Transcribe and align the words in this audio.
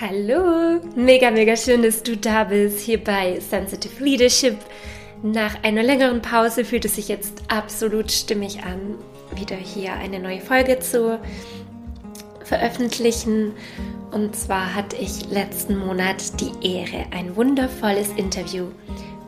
Hallo, 0.00 0.80
mega, 0.96 1.30
mega 1.30 1.54
schön, 1.54 1.82
dass 1.82 2.02
du 2.02 2.16
da 2.16 2.44
bist 2.44 2.80
hier 2.80 3.04
bei 3.04 3.38
Sensitive 3.40 4.02
Leadership. 4.02 4.56
Nach 5.22 5.62
einer 5.62 5.82
längeren 5.82 6.22
Pause 6.22 6.64
fühlt 6.64 6.86
es 6.86 6.96
sich 6.96 7.08
jetzt 7.08 7.42
absolut 7.48 8.10
stimmig 8.10 8.64
an, 8.64 8.96
wieder 9.36 9.54
hier 9.54 9.92
eine 9.92 10.18
neue 10.18 10.40
Folge 10.40 10.78
zu 10.78 11.20
veröffentlichen. 12.42 13.52
Und 14.10 14.34
zwar 14.34 14.74
hatte 14.74 14.96
ich 14.96 15.28
letzten 15.30 15.76
Monat 15.76 16.40
die 16.40 16.76
Ehre, 16.76 17.04
ein 17.10 17.36
wundervolles 17.36 18.08
Interview 18.16 18.68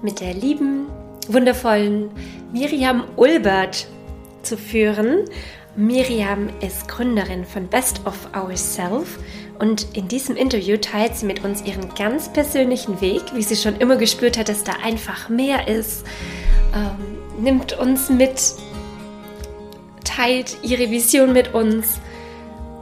mit 0.02 0.20
der 0.20 0.32
lieben, 0.32 0.86
wundervollen 1.28 2.08
Miriam 2.54 3.04
Ulbert 3.16 3.86
zu 4.42 4.56
führen. 4.56 5.26
Miriam 5.76 6.48
ist 6.60 6.88
Gründerin 6.88 7.44
von 7.44 7.68
Best 7.68 8.00
of 8.06 8.28
Ourself 8.34 9.18
und 9.58 9.96
in 9.96 10.08
diesem 10.08 10.36
Interview 10.36 10.76
teilt 10.76 11.16
sie 11.16 11.26
mit 11.26 11.44
uns 11.44 11.62
ihren 11.62 11.94
ganz 11.94 12.32
persönlichen 12.32 13.00
Weg, 13.00 13.22
wie 13.34 13.42
sie 13.42 13.56
schon 13.56 13.76
immer 13.76 13.96
gespürt 13.96 14.38
hat, 14.38 14.48
dass 14.48 14.64
da 14.64 14.72
einfach 14.82 15.28
mehr 15.28 15.68
ist, 15.68 16.04
ähm, 16.74 17.42
nimmt 17.42 17.78
uns 17.78 18.10
mit, 18.10 18.54
teilt 20.04 20.56
ihre 20.62 20.90
Vision 20.90 21.32
mit 21.32 21.54
uns 21.54 22.00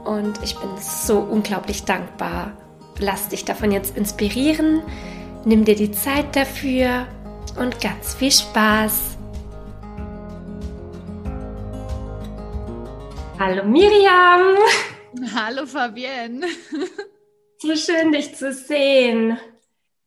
und 0.05 0.35
ich 0.43 0.57
bin 0.57 0.71
so 0.79 1.19
unglaublich 1.19 1.85
dankbar. 1.85 2.53
Lass 2.99 3.29
dich 3.29 3.45
davon 3.45 3.71
jetzt 3.73 3.97
inspirieren, 3.97 4.83
nimm 5.45 5.65
dir 5.65 5.77
die 5.77 5.93
Zeit 5.93 6.37
dafür 6.37 7.07
und 7.59 7.81
ganz 7.81 8.15
viel 8.15 8.33
Spaß. 8.33 9.17
Hallo 13.39 13.65
Miriam! 13.65 14.57
Hallo 15.31 15.67
Fabienne. 15.67 16.47
So 17.59 17.77
schön, 17.77 18.11
dich 18.11 18.35
zu 18.35 18.53
sehen. 18.53 19.39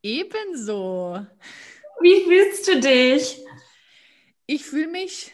Ebenso. 0.03 1.25
Wie 2.01 2.23
fühlst 2.25 2.67
du 2.67 2.81
dich? 2.81 3.39
Ich 4.45 4.65
fühle 4.65 4.89
mich 4.89 5.31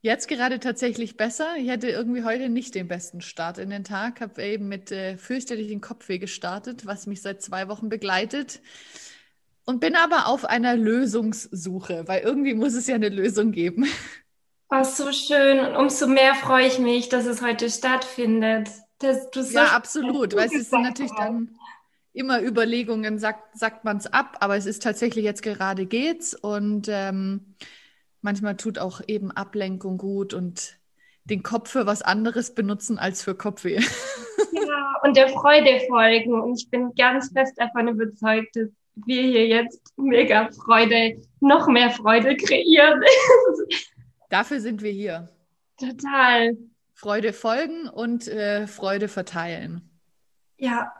jetzt 0.00 0.28
gerade 0.28 0.60
tatsächlich 0.60 1.18
besser. 1.18 1.56
Ich 1.58 1.68
hatte 1.68 1.90
irgendwie 1.90 2.24
heute 2.24 2.48
nicht 2.48 2.74
den 2.74 2.88
besten 2.88 3.20
Start 3.20 3.58
in 3.58 3.68
den 3.68 3.84
Tag. 3.84 4.22
Habe 4.22 4.42
eben 4.42 4.66
mit 4.68 4.90
äh, 4.92 5.18
fürchterlichen 5.18 5.82
Kopfweh 5.82 6.18
gestartet, 6.18 6.86
was 6.86 7.06
mich 7.06 7.20
seit 7.20 7.42
zwei 7.42 7.68
Wochen 7.68 7.90
begleitet. 7.90 8.60
Und 9.66 9.80
bin 9.80 9.94
aber 9.94 10.28
auf 10.28 10.46
einer 10.46 10.74
Lösungssuche, 10.74 12.08
weil 12.08 12.22
irgendwie 12.22 12.54
muss 12.54 12.72
es 12.72 12.86
ja 12.86 12.94
eine 12.94 13.10
Lösung 13.10 13.52
geben. 13.52 13.86
Oh, 14.70 14.84
so 14.84 15.12
schön. 15.12 15.60
Und 15.60 15.76
umso 15.76 16.06
mehr 16.06 16.34
freue 16.34 16.66
ich 16.66 16.78
mich, 16.78 17.10
dass 17.10 17.26
es 17.26 17.42
heute 17.42 17.68
stattfindet. 17.68 18.68
Dass 18.98 19.30
du 19.30 19.42
so 19.42 19.54
ja, 19.54 19.66
absolut. 19.68 20.34
Weil 20.34 20.46
es 20.46 20.70
sind 20.70 20.82
natürlich 20.82 21.12
dann 21.12 21.56
immer 22.12 22.42
Überlegungen, 22.42 23.18
sagt, 23.18 23.56
sagt 23.56 23.84
man 23.84 23.98
es 23.98 24.06
ab, 24.06 24.38
aber 24.40 24.56
es 24.56 24.66
ist 24.66 24.82
tatsächlich 24.82 25.24
jetzt 25.24 25.42
gerade 25.42 25.86
geht's 25.86 26.34
und 26.34 26.88
ähm, 26.88 27.54
manchmal 28.22 28.56
tut 28.56 28.78
auch 28.78 29.00
eben 29.06 29.30
Ablenkung 29.30 29.98
gut 29.98 30.34
und 30.34 30.78
den 31.24 31.42
Kopf 31.42 31.70
für 31.70 31.86
was 31.86 32.02
anderes 32.02 32.54
benutzen 32.54 32.98
als 32.98 33.22
für 33.22 33.34
Kopfweh. 33.34 33.80
Ja, 34.52 34.94
und 35.02 35.16
der 35.16 35.28
Freude 35.28 35.80
folgen. 35.88 36.40
Und 36.40 36.60
ich 36.60 36.70
bin 36.70 36.94
ganz 36.94 37.30
fest 37.32 37.54
davon 37.58 37.88
überzeugt, 37.88 38.56
dass 38.56 38.68
wir 39.06 39.22
hier 39.22 39.46
jetzt 39.46 39.92
mega 39.96 40.48
Freude, 40.64 41.20
noch 41.40 41.68
mehr 41.68 41.90
Freude 41.90 42.36
kreieren. 42.36 43.02
Dafür 44.30 44.60
sind 44.60 44.82
wir 44.82 44.92
hier. 44.92 45.28
Total. 45.78 46.56
Freude 46.98 47.32
folgen 47.32 47.88
und 47.88 48.26
äh, 48.26 48.66
Freude 48.66 49.06
verteilen. 49.06 49.88
Ja. 50.56 50.92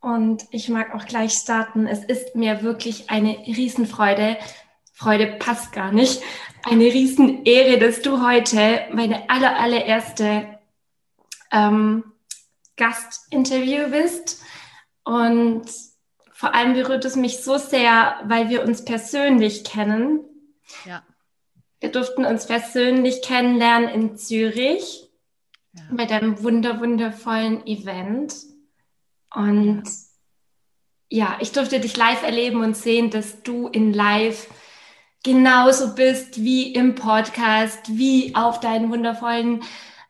Und 0.00 0.44
ich 0.50 0.70
mag 0.70 0.94
auch 0.94 1.04
gleich 1.04 1.34
starten. 1.34 1.86
Es 1.86 2.02
ist 2.02 2.34
mir 2.36 2.62
wirklich 2.62 3.10
eine 3.10 3.36
Riesenfreude. 3.46 4.38
Freude 4.94 5.26
passt 5.38 5.72
gar 5.72 5.92
nicht. 5.92 6.22
Eine 6.62 6.84
Riesenehre, 6.84 7.78
dass 7.78 8.00
du 8.00 8.26
heute 8.26 8.86
meine 8.94 9.28
aller, 9.28 9.58
allererste 9.58 10.58
ähm, 11.52 12.04
Gastinterview 12.78 13.90
bist. 13.90 14.42
Und 15.04 15.66
vor 16.32 16.54
allem 16.54 16.72
berührt 16.72 17.04
es 17.04 17.14
mich 17.14 17.44
so 17.44 17.58
sehr, 17.58 18.22
weil 18.24 18.48
wir 18.48 18.64
uns 18.64 18.86
persönlich 18.86 19.64
kennen. 19.64 20.20
Ja. 20.86 21.02
Wir 21.84 21.92
durften 21.92 22.24
uns 22.24 22.46
persönlich 22.46 23.20
kennenlernen 23.20 23.90
in 23.90 24.16
Zürich 24.16 25.06
ja. 25.74 25.82
bei 25.90 26.06
deinem 26.06 26.42
wunder 26.42 26.80
wundervollen 26.80 27.66
Event. 27.66 28.34
Und 29.34 29.82
ja, 31.10 31.36
ich 31.40 31.52
durfte 31.52 31.80
dich 31.80 31.94
live 31.94 32.22
erleben 32.22 32.64
und 32.64 32.74
sehen, 32.74 33.10
dass 33.10 33.42
du 33.42 33.68
in 33.68 33.92
Live 33.92 34.46
genauso 35.22 35.94
bist 35.94 36.42
wie 36.42 36.72
im 36.72 36.94
Podcast, 36.94 37.98
wie 37.98 38.34
auf 38.34 38.60
deinen 38.60 38.90
wundervollen 38.90 39.62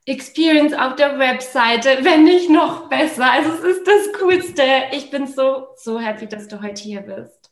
Experience 0.07 0.75
auf 0.75 0.95
der 0.95 1.19
Webseite, 1.19 2.05
wenn 2.05 2.23
nicht 2.23 2.51
noch 2.51 2.89
besser. 2.89 3.33
Also 3.33 3.51
es 3.51 3.79
ist 3.79 3.85
das 3.85 4.21
Coolste. 4.21 4.63
Ich 4.93 5.11
bin 5.11 5.27
so, 5.27 5.67
so 5.75 5.99
happy, 5.99 6.29
dass 6.29 6.47
du 6.47 6.63
heute 6.63 6.81
hier 6.81 7.01
bist. 7.01 7.44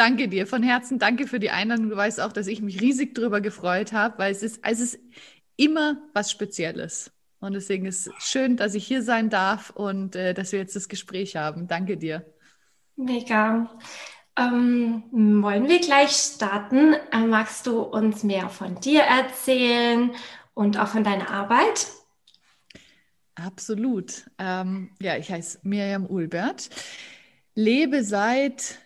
Danke 0.00 0.28
dir 0.28 0.46
von 0.46 0.62
Herzen. 0.62 0.98
Danke 0.98 1.26
für 1.26 1.38
die 1.38 1.50
Einladung. 1.50 1.90
Du 1.90 1.96
weißt 1.96 2.22
auch, 2.22 2.32
dass 2.32 2.46
ich 2.46 2.62
mich 2.62 2.80
riesig 2.80 3.14
darüber 3.14 3.42
gefreut 3.42 3.92
habe, 3.92 4.16
weil 4.16 4.32
es 4.32 4.42
ist, 4.42 4.60
es 4.62 4.80
ist 4.80 4.98
immer 5.56 5.98
was 6.14 6.30
Spezielles. 6.30 7.12
Und 7.38 7.52
deswegen 7.52 7.84
ist 7.84 8.06
es 8.06 8.24
schön, 8.24 8.56
dass 8.56 8.74
ich 8.74 8.86
hier 8.86 9.02
sein 9.02 9.28
darf 9.28 9.68
und 9.68 10.16
äh, 10.16 10.32
dass 10.32 10.52
wir 10.52 10.58
jetzt 10.58 10.74
das 10.74 10.88
Gespräch 10.88 11.36
haben. 11.36 11.68
Danke 11.68 11.98
dir. 11.98 12.24
Mega. 12.96 13.78
Ähm, 14.38 15.02
wollen 15.42 15.68
wir 15.68 15.80
gleich 15.80 16.12
starten? 16.12 16.94
Äh, 17.12 17.26
magst 17.26 17.66
du 17.66 17.82
uns 17.82 18.22
mehr 18.22 18.48
von 18.48 18.80
dir 18.80 19.02
erzählen 19.02 20.12
und 20.54 20.78
auch 20.78 20.88
von 20.88 21.04
deiner 21.04 21.28
Arbeit? 21.28 21.88
Absolut. 23.34 24.30
Ähm, 24.38 24.92
ja, 24.98 25.18
ich 25.18 25.30
heiße 25.30 25.58
Miriam 25.62 26.06
Ulbert, 26.06 26.70
lebe 27.54 28.02
seit 28.02 28.78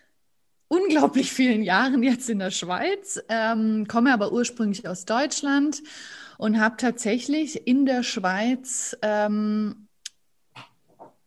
unglaublich 0.67 1.31
vielen 1.31 1.63
Jahren 1.63 2.03
jetzt 2.03 2.29
in 2.29 2.39
der 2.39 2.51
Schweiz, 2.51 3.21
ähm, 3.29 3.87
komme 3.87 4.13
aber 4.13 4.31
ursprünglich 4.31 4.87
aus 4.87 5.05
Deutschland 5.05 5.83
und 6.37 6.59
habe 6.59 6.77
tatsächlich 6.77 7.67
in 7.67 7.85
der 7.85 8.03
Schweiz 8.03 8.97
ähm, 9.01 9.87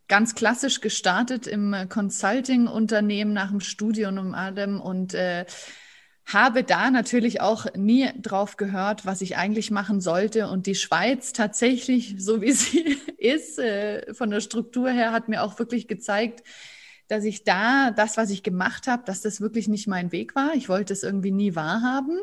ganz 0.09 0.35
klassisch 0.35 0.81
gestartet 0.81 1.47
im 1.47 1.75
Consulting-Unternehmen 1.89 3.33
nach 3.33 3.51
dem 3.51 3.61
Studium 3.61 4.19
und 4.19 4.35
allem 4.35 4.81
und 4.81 5.15
äh, 5.15 5.45
habe 6.29 6.63
da 6.63 6.91
natürlich 6.91 7.41
auch 7.41 7.67
nie 7.75 8.11
drauf 8.21 8.57
gehört, 8.57 9.07
was 9.07 9.23
ich 9.23 9.37
eigentlich 9.37 9.71
machen 9.71 10.01
sollte. 10.01 10.49
Und 10.49 10.67
die 10.67 10.75
Schweiz 10.75 11.33
tatsächlich, 11.33 12.17
so 12.19 12.43
wie 12.43 12.53
sie 12.53 12.99
ist, 13.19 13.59
äh, 13.59 14.13
von 14.13 14.31
der 14.31 14.41
Struktur 14.41 14.91
her, 14.91 15.13
hat 15.13 15.29
mir 15.29 15.43
auch 15.43 15.59
wirklich 15.59 15.89
gezeigt, 15.89 16.43
dass 17.09 17.25
ich 17.25 17.45
da 17.45 17.91
das, 17.91 18.17
was 18.17 18.31
ich 18.31 18.43
gemacht 18.43 18.87
habe, 18.87 19.03
dass 19.05 19.23
das 19.23 19.41
wirklich 19.41 19.67
nicht 19.67 19.89
mein 19.89 20.13
Weg 20.13 20.35
war. 20.35 20.55
Ich 20.55 20.69
wollte 20.69 20.93
es 20.93 21.03
irgendwie 21.03 21.33
nie 21.33 21.55
wahrhaben. 21.55 22.21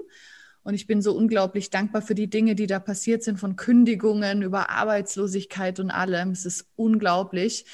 Und 0.63 0.73
ich 0.73 0.87
bin 0.87 1.01
so 1.01 1.15
unglaublich 1.15 1.69
dankbar 1.69 2.01
für 2.01 2.15
die 2.15 2.29
Dinge, 2.29 2.55
die 2.55 2.65
da 2.65 2.79
passiert 2.79 3.23
sind, 3.23 3.39
von 3.39 3.55
Kündigungen 3.55 4.41
über 4.41 4.69
Arbeitslosigkeit 4.69 5.79
und 5.79 5.91
allem. 5.91 6.31
Es 6.31 6.45
ist 6.45 6.67
unglaublich. 6.75 7.65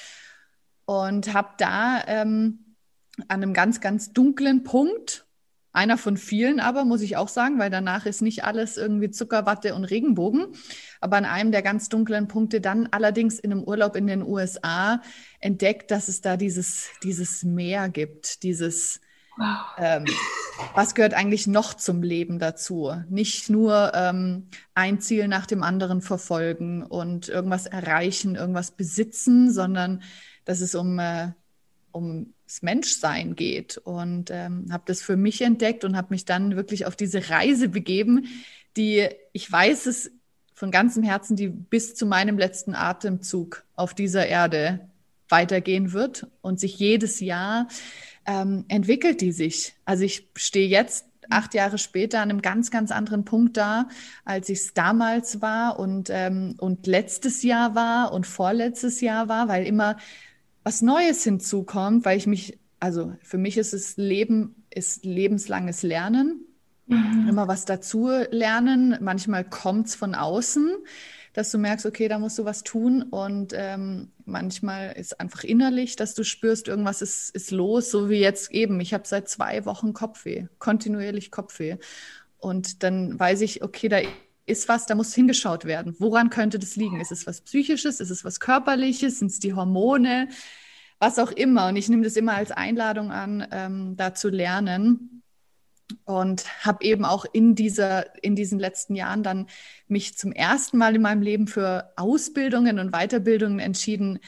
Und 0.86 1.34
habe 1.34 1.50
da 1.58 2.04
ähm, 2.08 2.76
an 3.28 3.44
einem 3.44 3.54
ganz, 3.54 3.80
ganz 3.80 4.12
dunklen 4.12 4.64
Punkt, 4.64 5.26
einer 5.74 5.98
von 5.98 6.18
vielen 6.18 6.60
aber, 6.60 6.86
muss 6.86 7.02
ich 7.02 7.18
auch 7.18 7.30
sagen, 7.30 7.60
weil 7.60 7.70
danach 7.70 8.06
ist 8.06 8.22
nicht 8.22 8.44
alles 8.44 8.78
irgendwie 8.78 9.10
Zuckerwatte 9.10 9.74
und 9.74 9.86
Regenbogen, 9.86 10.48
aber 11.00 11.18
an 11.18 11.26
einem 11.26 11.52
der 11.52 11.62
ganz 11.62 11.90
dunklen 11.90 12.28
Punkte 12.28 12.62
dann 12.62 12.88
allerdings 12.92 13.40
in 13.40 13.52
einem 13.52 13.64
Urlaub 13.64 13.96
in 13.96 14.08
den 14.08 14.22
USA 14.22 15.02
entdeckt, 15.40 15.92
dass 15.92 16.08
es 16.08 16.22
da 16.22 16.38
dieses, 16.38 16.90
dieses 17.04 17.44
Meer 17.44 17.90
gibt, 17.90 18.44
dieses, 18.44 19.00
ähm, 19.78 20.06
was 20.76 20.94
gehört 20.94 21.14
eigentlich 21.14 21.48
noch 21.48 21.74
zum 21.74 22.04
Leben 22.04 22.38
dazu? 22.38 22.94
Nicht 23.10 23.50
nur 23.50 23.94
ähm, 23.96 24.50
ein 24.76 25.00
Ziel 25.00 25.28
nach 25.28 25.46
dem 25.46 25.64
anderen 25.64 26.02
verfolgen 26.02 26.84
und 26.84 27.30
irgendwas 27.30 27.66
erreichen, 27.66 28.36
irgendwas 28.36 28.72
besitzen, 28.72 29.52
sondern 29.52 30.04
dass 30.46 30.62
es 30.62 30.76
um, 30.76 31.00
äh, 31.00 31.32
ums 32.52 32.62
Menschsein 32.62 33.36
geht. 33.36 33.78
Und 33.78 34.30
ähm, 34.32 34.68
habe 34.72 34.84
das 34.86 35.02
für 35.02 35.16
mich 35.16 35.42
entdeckt 35.42 35.84
und 35.86 35.96
habe 35.96 36.08
mich 36.12 36.26
dann 36.26 36.56
wirklich 36.56 36.86
auf 36.86 36.96
diese 36.96 37.30
Reise 37.30 37.70
begeben, 37.70 38.26
die, 38.76 39.08
ich 39.32 39.50
weiß 39.52 39.86
es 39.86 40.12
von 40.54 40.72
ganzem 40.72 41.04
Herzen, 41.04 41.36
die 41.36 41.48
bis 41.48 41.96
zu 41.96 42.06
meinem 42.06 42.38
letzten 42.38 42.76
Atemzug 42.76 43.64
auf 43.76 43.94
dieser 43.94 44.28
Erde 44.28 44.82
weitergehen 45.30 45.94
wird 45.94 46.28
und 46.42 46.60
sich 46.60 46.78
jedes 46.78 47.20
Jahr 47.20 47.68
ähm, 48.26 48.66
entwickelt 48.68 49.22
die 49.22 49.32
sich. 49.32 49.74
Also 49.86 50.04
ich 50.04 50.28
stehe 50.36 50.68
jetzt 50.68 51.06
acht 51.30 51.54
Jahre 51.54 51.78
später 51.78 52.20
an 52.20 52.30
einem 52.30 52.42
ganz, 52.42 52.70
ganz 52.70 52.92
anderen 52.92 53.24
Punkt 53.24 53.56
da, 53.56 53.88
als 54.26 54.50
ich 54.50 54.60
es 54.60 54.74
damals 54.74 55.42
war 55.42 55.80
und, 55.80 56.10
ähm, 56.12 56.56
und 56.60 56.86
letztes 56.86 57.44
Jahr 57.44 57.74
war 57.74 58.12
und 58.12 58.28
vorletztes 58.28 59.00
Jahr 59.00 59.30
war, 59.30 59.48
weil 59.48 59.66
immer 59.66 59.96
was 60.64 60.82
Neues 60.82 61.24
hinzukommt, 61.24 62.06
weil 62.06 62.18
ich 62.18 62.28
mich, 62.28 62.60
also 62.80 63.14
für 63.22 63.38
mich 63.38 63.58
ist 63.58 63.74
es 63.74 63.98
Leben, 63.98 64.64
ist 64.70 65.06
lebenslanges 65.06 65.84
Lernen. 65.84 66.46
Mhm. 66.88 67.28
Immer 67.30 67.48
was 67.48 67.66
dazu 67.66 68.10
lernen. 68.32 68.98
Manchmal 69.02 69.44
kommt 69.44 69.88
es 69.88 69.96
von 69.96 70.16
außen, 70.16 70.70
dass 71.34 71.52
du 71.52 71.58
merkst, 71.58 71.86
okay, 71.86 72.08
da 72.08 72.20
musst 72.20 72.38
du 72.38 72.46
was 72.46 72.64
tun. 72.64 73.04
Und 73.04 73.54
ähm, 73.56 74.12
manchmal 74.26 74.94
ist 74.94 75.20
einfach 75.20 75.44
innerlich, 75.44 75.96
dass 75.96 76.14
du 76.14 76.24
spürst, 76.24 76.68
irgendwas 76.68 77.02
ist, 77.02 77.34
ist 77.36 77.52
los, 77.52 77.92
so 77.92 78.10
wie 78.10 78.20
jetzt 78.20 78.52
eben. 78.52 78.80
Ich 78.82 78.94
habe 78.94 79.08
seit 79.08 79.30
zwei 79.30 79.66
Wochen 79.66 79.94
Kopfweh, 79.94 80.48
kontinuierlich 80.60 81.32
Kopfweh. 81.32 81.78
Und 82.38 82.84
dann 82.84 83.20
weiß 83.20 83.42
ich, 83.42 83.64
okay, 83.64 83.88
da 83.88 84.00
ist 84.52 84.68
was, 84.68 84.86
da 84.86 84.96
muss 84.96 85.14
hingeschaut 85.14 85.66
werden. 85.66 85.96
Woran 86.00 86.30
könnte 86.30 86.60
das 86.60 86.76
liegen? 86.76 87.00
Ist 87.00 87.12
es 87.12 87.26
was 87.26 87.42
Psychisches? 87.42 88.00
Ist 88.00 88.10
es 88.10 88.24
was 88.24 88.40
Körperliches? 88.40 89.20
Sind 89.20 89.32
es 89.32 89.40
die 89.40 89.54
Hormone? 89.54 90.30
Was 91.00 91.18
auch 91.18 91.32
immer. 91.32 91.70
Und 91.70 91.78
ich 91.78 91.90
nehme 91.90 92.04
das 92.04 92.16
immer 92.16 92.34
als 92.34 92.52
Einladung 92.52 93.12
an, 93.12 93.48
ähm, 93.52 93.96
da 93.98 94.14
zu 94.14 94.30
lernen. 94.30 95.24
Und 96.06 96.46
habe 96.66 96.86
eben 96.86 97.04
auch 97.04 97.26
in, 97.34 97.56
dieser, 97.56 98.24
in 98.24 98.36
diesen 98.36 98.60
letzten 98.60 98.96
Jahren 98.96 99.24
dann 99.24 99.48
mich 99.88 100.18
zum 100.18 100.32
ersten 100.32 100.78
Mal 100.78 100.96
in 100.96 101.02
meinem 101.02 101.22
Leben 101.22 101.48
für 101.48 101.92
Ausbildungen 101.98 102.80
und 102.80 102.92
Weiterbildungen 102.92 103.60
entschieden, 103.60 104.20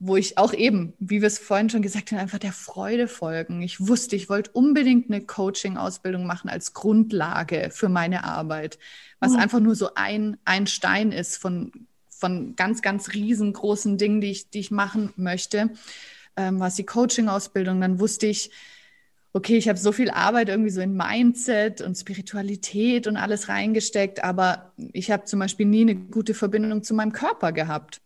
wo 0.00 0.16
ich 0.16 0.38
auch 0.38 0.54
eben, 0.54 0.94
wie 0.98 1.20
wir 1.20 1.26
es 1.26 1.38
vorhin 1.38 1.68
schon 1.68 1.82
gesagt 1.82 2.10
haben, 2.10 2.18
einfach 2.18 2.38
der 2.38 2.52
Freude 2.52 3.06
folgen. 3.06 3.60
Ich 3.60 3.86
wusste, 3.86 4.16
ich 4.16 4.30
wollte 4.30 4.50
unbedingt 4.52 5.10
eine 5.10 5.20
Coaching-Ausbildung 5.20 6.26
machen 6.26 6.48
als 6.48 6.72
Grundlage 6.72 7.68
für 7.70 7.90
meine 7.90 8.24
Arbeit, 8.24 8.78
was 9.20 9.32
mhm. 9.32 9.38
einfach 9.38 9.60
nur 9.60 9.74
so 9.74 9.90
ein, 9.94 10.38
ein 10.44 10.66
Stein 10.66 11.12
ist 11.12 11.36
von, 11.36 11.86
von 12.08 12.56
ganz, 12.56 12.82
ganz 12.82 13.12
riesengroßen 13.12 13.98
Dingen, 13.98 14.20
die 14.20 14.30
ich, 14.30 14.50
die 14.50 14.60
ich 14.60 14.70
machen 14.70 15.12
möchte, 15.16 15.70
ähm, 16.36 16.58
was 16.58 16.74
die 16.74 16.86
Coaching-Ausbildung. 16.86 17.80
Dann 17.80 18.00
wusste 18.00 18.26
ich, 18.26 18.50
okay, 19.32 19.56
ich 19.56 19.68
habe 19.68 19.78
so 19.78 19.92
viel 19.92 20.10
Arbeit 20.10 20.48
irgendwie 20.48 20.70
so 20.70 20.80
in 20.80 20.96
Mindset 20.96 21.82
und 21.82 21.96
Spiritualität 21.96 23.06
und 23.06 23.16
alles 23.16 23.48
reingesteckt, 23.48 24.24
aber 24.24 24.72
ich 24.76 25.10
habe 25.10 25.24
zum 25.24 25.38
Beispiel 25.38 25.66
nie 25.66 25.82
eine 25.82 25.94
gute 25.94 26.34
Verbindung 26.34 26.82
zu 26.82 26.94
meinem 26.94 27.12
Körper 27.12 27.52
gehabt 27.52 28.00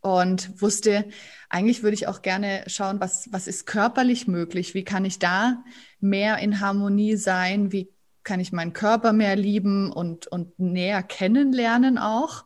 und 0.00 0.60
wusste, 0.60 1.06
eigentlich 1.48 1.82
würde 1.82 1.94
ich 1.94 2.06
auch 2.06 2.22
gerne 2.22 2.62
schauen, 2.68 3.00
was, 3.00 3.32
was 3.32 3.48
ist 3.48 3.66
körperlich 3.66 4.28
möglich? 4.28 4.74
Wie 4.74 4.84
kann 4.84 5.04
ich 5.04 5.18
da 5.18 5.64
mehr 5.98 6.38
in 6.38 6.60
Harmonie 6.60 7.16
sein? 7.16 7.72
Wie 7.72 7.88
kann 8.22 8.40
ich 8.40 8.52
meinen 8.52 8.72
Körper 8.72 9.12
mehr 9.12 9.36
lieben 9.36 9.92
und, 9.92 10.26
und 10.26 10.58
näher 10.58 11.02
kennenlernen 11.02 11.98
auch? 11.98 12.44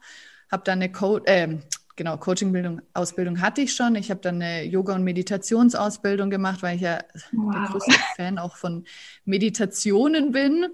Habe 0.51 0.63
dann 0.65 0.81
eine 0.81 0.93
Co 0.93 1.19
äh, 1.25 1.59
genau, 1.97 2.17
Coaching-Bildung, 2.17 2.81
Ausbildung 2.93 3.41
hatte 3.41 3.63
ich 3.63 3.75
schon. 3.75 3.95
Ich 3.95 4.11
habe 4.11 4.21
dann 4.21 4.37
eine 4.37 4.65
Yoga- 4.65 4.95
und 4.95 5.05
Meditationsausbildung 5.05 6.31
gemacht, 6.31 6.63
weil 6.63 6.77
ich 6.77 6.83
ja 6.83 7.01
wow. 7.33 7.53
der 7.53 7.63
größte 7.71 7.93
Fan 8.17 8.39
auch 8.39 8.57
von 8.57 8.85
Meditationen 9.25 10.33
bin. 10.33 10.67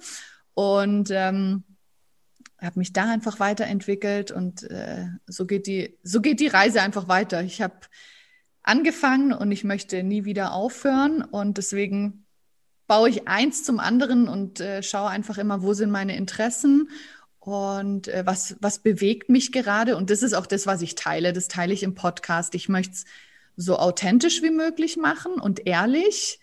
Und 0.54 1.10
ähm, 1.10 1.64
habe 2.60 2.78
mich 2.78 2.92
da 2.92 3.10
einfach 3.10 3.40
weiterentwickelt 3.40 4.30
und 4.30 4.64
äh, 4.64 5.06
so 5.26 5.46
geht 5.46 5.66
die 5.66 5.98
so 6.02 6.20
geht 6.20 6.40
die 6.40 6.48
Reise 6.48 6.82
einfach 6.82 7.08
weiter. 7.08 7.42
Ich 7.42 7.62
habe 7.62 7.74
angefangen 8.62 9.32
und 9.32 9.50
ich 9.52 9.64
möchte 9.64 10.02
nie 10.02 10.24
wieder 10.24 10.52
aufhören 10.52 11.22
und 11.22 11.56
deswegen 11.56 12.26
baue 12.90 13.08
ich 13.08 13.28
eins 13.28 13.62
zum 13.62 13.78
anderen 13.78 14.26
und 14.26 14.58
äh, 14.58 14.82
schaue 14.82 15.10
einfach 15.10 15.38
immer, 15.38 15.62
wo 15.62 15.74
sind 15.74 15.92
meine 15.92 16.16
Interessen 16.16 16.90
und 17.38 18.08
äh, 18.08 18.26
was 18.26 18.56
was 18.58 18.80
bewegt 18.80 19.28
mich 19.28 19.52
gerade 19.52 19.96
und 19.96 20.10
das 20.10 20.24
ist 20.24 20.34
auch 20.34 20.44
das, 20.44 20.66
was 20.66 20.82
ich 20.82 20.96
teile. 20.96 21.32
Das 21.32 21.46
teile 21.46 21.72
ich 21.72 21.84
im 21.84 21.94
Podcast. 21.94 22.56
Ich 22.56 22.68
möchte 22.68 22.94
es 22.94 23.04
so 23.54 23.78
authentisch 23.78 24.42
wie 24.42 24.50
möglich 24.50 24.96
machen 24.96 25.34
und 25.34 25.68
ehrlich, 25.68 26.40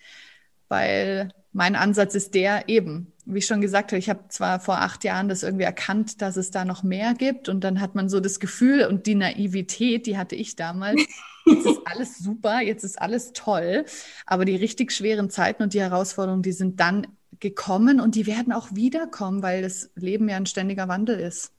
weil 0.70 1.34
mein 1.52 1.76
Ansatz 1.76 2.16
ist 2.16 2.34
der 2.34 2.70
eben, 2.70 3.12
wie 3.28 3.40
ich 3.40 3.46
schon 3.46 3.62
gesagt 3.62 3.92
habe, 3.92 4.00
ich 4.00 4.10
habe 4.10 4.30
zwar 4.30 4.60
vor 4.60 4.80
acht 4.80 5.04
Jahren 5.04 5.28
das 5.28 5.44
irgendwie 5.44 5.66
erkannt, 5.66 6.22
dass 6.22 6.38
es 6.38 6.50
da 6.50 6.64
noch 6.64 6.84
mehr 6.84 7.14
gibt 7.14 7.50
und 7.50 7.64
dann 7.64 7.82
hat 7.82 7.94
man 7.94 8.08
so 8.08 8.20
das 8.20 8.40
Gefühl 8.40 8.86
und 8.86 9.06
die 9.06 9.16
Naivität, 9.16 10.06
die 10.06 10.18
hatte 10.18 10.36
ich 10.36 10.56
damals, 10.56 11.02
jetzt 11.46 11.66
ist 11.66 11.82
alles 11.86 12.18
super, 12.18 12.62
jetzt 12.62 12.84
ist 12.84 13.02
alles 13.02 13.34
toll, 13.34 13.86
aber 14.26 14.46
die 14.46 14.56
richtig 14.56 14.94
schweren 14.94 15.30
Zeiten 15.30 15.64
und 15.64 15.74
die 15.74 15.82
Herausforderungen, 15.82 16.42
die 16.42 16.54
sind 16.54 16.80
dann 16.80 17.08
gekommen 17.40 18.00
und 18.00 18.16
die 18.16 18.28
werden 18.28 18.54
auch 18.54 18.70
wiederkommen, 18.72 19.44
weil 19.44 19.62
das 19.62 19.92
Leben 19.96 20.30
ja 20.30 20.38
ein 20.38 20.46
ständiger 20.46 20.88
Wandel 20.88 21.20
ist. 21.20 21.52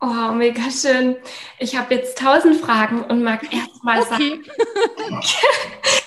Oh, 0.00 0.32
mega 0.32 0.70
schön. 0.70 1.16
Ich 1.58 1.76
habe 1.76 1.94
jetzt 1.94 2.18
tausend 2.18 2.56
Fragen 2.56 3.02
und 3.02 3.22
mag 3.22 3.42
erst 3.54 3.84
mal 3.84 4.00
okay. 4.00 4.42
sagen, 4.98 5.20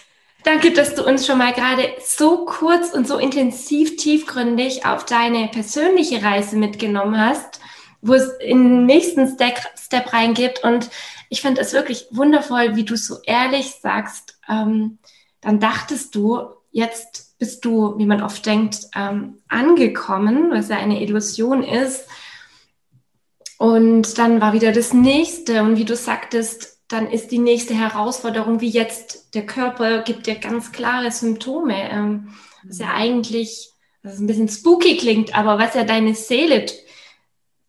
Danke, 0.48 0.72
dass 0.72 0.96
du 0.96 1.06
uns 1.06 1.28
schon 1.28 1.40
mal 1.40 1.52
gerade 1.52 1.94
so 2.02 2.46
kurz 2.46 2.94
und 2.94 3.06
so 3.06 3.18
intensiv 3.18 3.98
tiefgründig 3.98 4.86
auf 4.86 5.04
deine 5.04 5.50
persönliche 5.50 6.24
Reise 6.24 6.56
mitgenommen 6.56 7.20
hast, 7.20 7.60
wo 8.02 8.14
es 8.14 8.30
in 8.40 8.64
den 8.64 8.86
nächsten 8.86 9.28
Step, 9.28 9.60
Step 9.78 10.14
reingibt. 10.14 10.64
Und 10.64 10.90
ich 11.28 11.42
finde 11.42 11.60
es 11.60 11.74
wirklich 11.74 12.08
wundervoll, 12.12 12.78
wie 12.78 12.86
du 12.86 12.96
so 12.96 13.18
ehrlich 13.26 13.74
sagst, 13.82 14.40
ähm, 14.48 15.00
dann 15.42 15.60
dachtest 15.60 16.16
du, 16.16 16.44
jetzt 16.72 17.38
bist 17.40 17.66
du, 17.66 17.98
wie 17.98 18.06
man 18.06 18.24
oft 18.24 18.46
denkt, 18.46 18.88
ähm, 18.96 19.40
angekommen, 19.50 20.52
was 20.52 20.70
ja 20.70 20.78
eine 20.78 21.02
Illusion 21.04 21.62
ist. 21.62 22.08
Und 23.58 24.18
dann 24.18 24.40
war 24.40 24.54
wieder 24.54 24.72
das 24.72 24.94
nächste. 24.94 25.62
Und 25.64 25.76
wie 25.76 25.84
du 25.84 25.98
sagtest, 25.98 26.77
dann 26.88 27.12
ist 27.12 27.32
die 27.32 27.40
nächste 27.40 27.74
Herausforderung, 27.74 28.62
wie 28.62 28.70
jetzt 28.70 29.34
der 29.36 29.46
Körper 29.46 30.04
gibt 30.04 30.28
dir 30.28 30.36
ganz 30.36 30.72
klare 30.72 31.12
Symptome, 31.12 31.90
ähm, 31.92 32.34
was 32.64 32.80
ja 32.80 32.94
eigentlich, 32.94 33.72
was 34.04 34.20
ein 34.20 34.28
bisschen 34.28 34.48
spooky 34.48 34.98
klingt, 34.98 35.36
aber 35.36 35.60
was 35.60 35.74
ja 35.74 35.84
deine 35.84 36.16
Seele 36.16 36.66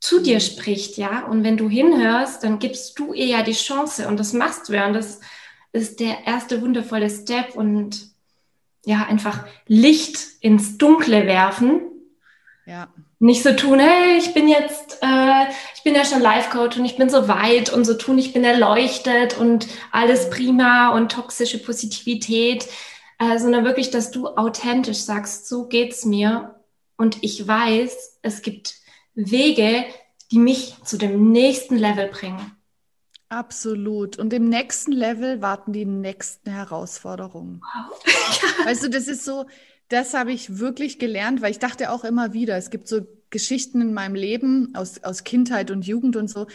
zu 0.00 0.22
dir 0.22 0.38
spricht, 0.38 0.96
ja. 0.96 1.26
Und 1.26 1.42
wenn 1.42 1.56
du 1.56 1.68
hinhörst, 1.68 2.44
dann 2.44 2.60
gibst 2.60 2.98
du 2.98 3.12
ihr 3.12 3.26
ja 3.26 3.42
die 3.42 3.52
Chance 3.52 4.06
und 4.06 4.20
das 4.20 4.32
machst 4.32 4.68
du 4.68 4.74
ja. 4.74 4.86
Und 4.86 4.92
das 4.92 5.20
ist 5.72 5.98
der 5.98 6.26
erste 6.26 6.62
wundervolle 6.62 7.10
Step 7.10 7.56
und 7.56 8.10
ja, 8.84 9.04
einfach 9.06 9.46
Licht 9.66 10.18
ins 10.40 10.78
Dunkle 10.78 11.26
werfen. 11.26 11.80
Ja 12.66 12.88
nicht 13.20 13.42
so 13.42 13.52
tun, 13.52 13.80
hey, 13.80 14.16
ich 14.16 14.32
bin 14.32 14.48
jetzt, 14.48 14.98
äh, 15.02 15.46
ich 15.74 15.82
bin 15.82 15.94
ja 15.94 16.04
schon 16.04 16.20
Life-Coach 16.20 16.78
und 16.78 16.84
ich 16.84 16.96
bin 16.96 17.10
so 17.10 17.26
weit 17.26 17.72
und 17.72 17.84
so 17.84 17.94
tun, 17.94 18.18
ich 18.18 18.32
bin 18.32 18.44
erleuchtet 18.44 19.36
und 19.38 19.66
alles 19.90 20.30
prima 20.30 20.90
und 20.90 21.10
toxische 21.10 21.58
Positivität, 21.58 22.68
äh, 23.18 23.38
sondern 23.38 23.64
wirklich, 23.64 23.90
dass 23.90 24.10
du 24.12 24.28
authentisch 24.28 24.98
sagst, 24.98 25.48
so 25.48 25.66
geht's 25.66 26.04
mir 26.04 26.54
und 26.96 27.18
ich 27.22 27.46
weiß, 27.46 28.20
es 28.22 28.42
gibt 28.42 28.76
Wege, 29.14 29.84
die 30.30 30.38
mich 30.38 30.76
zu 30.84 30.96
dem 30.96 31.32
nächsten 31.32 31.76
Level 31.76 32.08
bringen. 32.08 32.52
Absolut. 33.30 34.18
Und 34.18 34.32
im 34.32 34.48
nächsten 34.48 34.92
Level 34.92 35.42
warten 35.42 35.72
die 35.72 35.84
nächsten 35.84 36.50
Herausforderungen. 36.50 37.60
Wow. 37.60 38.64
weißt 38.64 38.84
du, 38.84 38.90
das 38.90 39.06
ist 39.06 39.24
so, 39.24 39.46
das 39.88 40.14
habe 40.14 40.32
ich 40.32 40.58
wirklich 40.58 40.98
gelernt, 40.98 41.40
weil 41.40 41.50
ich 41.50 41.58
dachte 41.58 41.90
auch 41.90 42.04
immer 42.04 42.32
wieder, 42.32 42.56
es 42.56 42.70
gibt 42.70 42.88
so 42.88 43.06
Geschichten 43.30 43.80
in 43.80 43.94
meinem 43.94 44.14
Leben 44.14 44.74
aus, 44.74 45.02
aus 45.02 45.24
Kindheit 45.24 45.70
und 45.70 45.86
Jugend 45.86 46.16
und 46.16 46.28
so, 46.28 46.46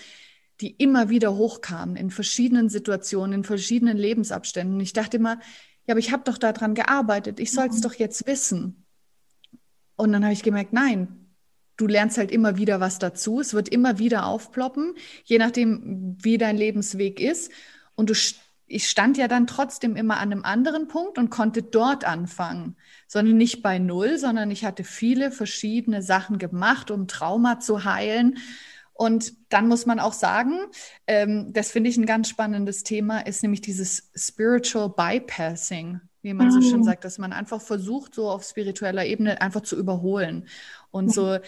die 0.61 0.71
immer 0.71 1.09
wieder 1.09 1.35
hochkamen 1.35 1.95
in 1.95 2.11
verschiedenen 2.11 2.69
Situationen, 2.69 3.33
in 3.33 3.43
verschiedenen 3.43 3.97
Lebensabständen. 3.97 4.79
Ich 4.79 4.93
dachte 4.93 5.17
immer, 5.17 5.39
ja, 5.85 5.93
aber 5.93 5.99
ich 5.99 6.11
habe 6.11 6.23
doch 6.23 6.37
daran 6.37 6.75
gearbeitet, 6.75 7.39
ich 7.39 7.51
soll 7.51 7.67
es 7.67 7.77
mhm. 7.77 7.81
doch 7.81 7.93
jetzt 7.95 8.25
wissen. 8.27 8.85
Und 9.95 10.11
dann 10.11 10.23
habe 10.23 10.33
ich 10.33 10.43
gemerkt, 10.43 10.73
nein, 10.73 11.23
du 11.77 11.87
lernst 11.87 12.17
halt 12.17 12.31
immer 12.31 12.57
wieder 12.57 12.79
was 12.79 12.99
dazu. 12.99 13.39
Es 13.39 13.53
wird 13.53 13.69
immer 13.69 13.99
wieder 13.99 14.25
aufploppen, 14.25 14.95
je 15.25 15.37
nachdem, 15.37 16.17
wie 16.21 16.37
dein 16.37 16.57
Lebensweg 16.57 17.19
ist. 17.19 17.51
Und 17.95 18.09
du 18.09 18.15
ich 18.65 18.89
stand 18.89 19.17
ja 19.17 19.27
dann 19.27 19.47
trotzdem 19.47 19.95
immer 19.95 20.17
an 20.17 20.31
einem 20.31 20.43
anderen 20.43 20.87
Punkt 20.87 21.17
und 21.17 21.29
konnte 21.29 21.63
dort 21.63 22.05
anfangen, 22.05 22.75
sondern 23.07 23.37
nicht 23.37 23.61
bei 23.61 23.79
Null, 23.79 24.17
sondern 24.17 24.51
ich 24.51 24.65
hatte 24.65 24.83
viele 24.83 25.31
verschiedene 25.31 26.01
Sachen 26.01 26.37
gemacht, 26.37 26.89
um 26.89 27.07
Trauma 27.07 27.59
zu 27.59 27.83
heilen. 27.83 28.37
Und 28.93 29.33
dann 29.49 29.67
muss 29.67 29.85
man 29.85 29.99
auch 29.99 30.13
sagen, 30.13 30.59
ähm, 31.07 31.51
das 31.51 31.71
finde 31.71 31.89
ich 31.89 31.97
ein 31.97 32.05
ganz 32.05 32.29
spannendes 32.29 32.83
Thema, 32.83 33.19
ist 33.19 33.43
nämlich 33.43 33.61
dieses 33.61 34.11
Spiritual 34.15 34.89
Bypassing, 34.89 35.99
wie 36.21 36.33
man 36.33 36.51
so 36.51 36.61
schön 36.61 36.81
ah. 36.81 36.85
sagt, 36.85 37.03
dass 37.03 37.17
man 37.17 37.33
einfach 37.33 37.61
versucht, 37.61 38.15
so 38.15 38.29
auf 38.29 38.43
spiritueller 38.43 39.05
Ebene 39.05 39.41
einfach 39.41 39.61
zu 39.61 39.75
überholen 39.75 40.47
und 40.91 41.11
so 41.13 41.39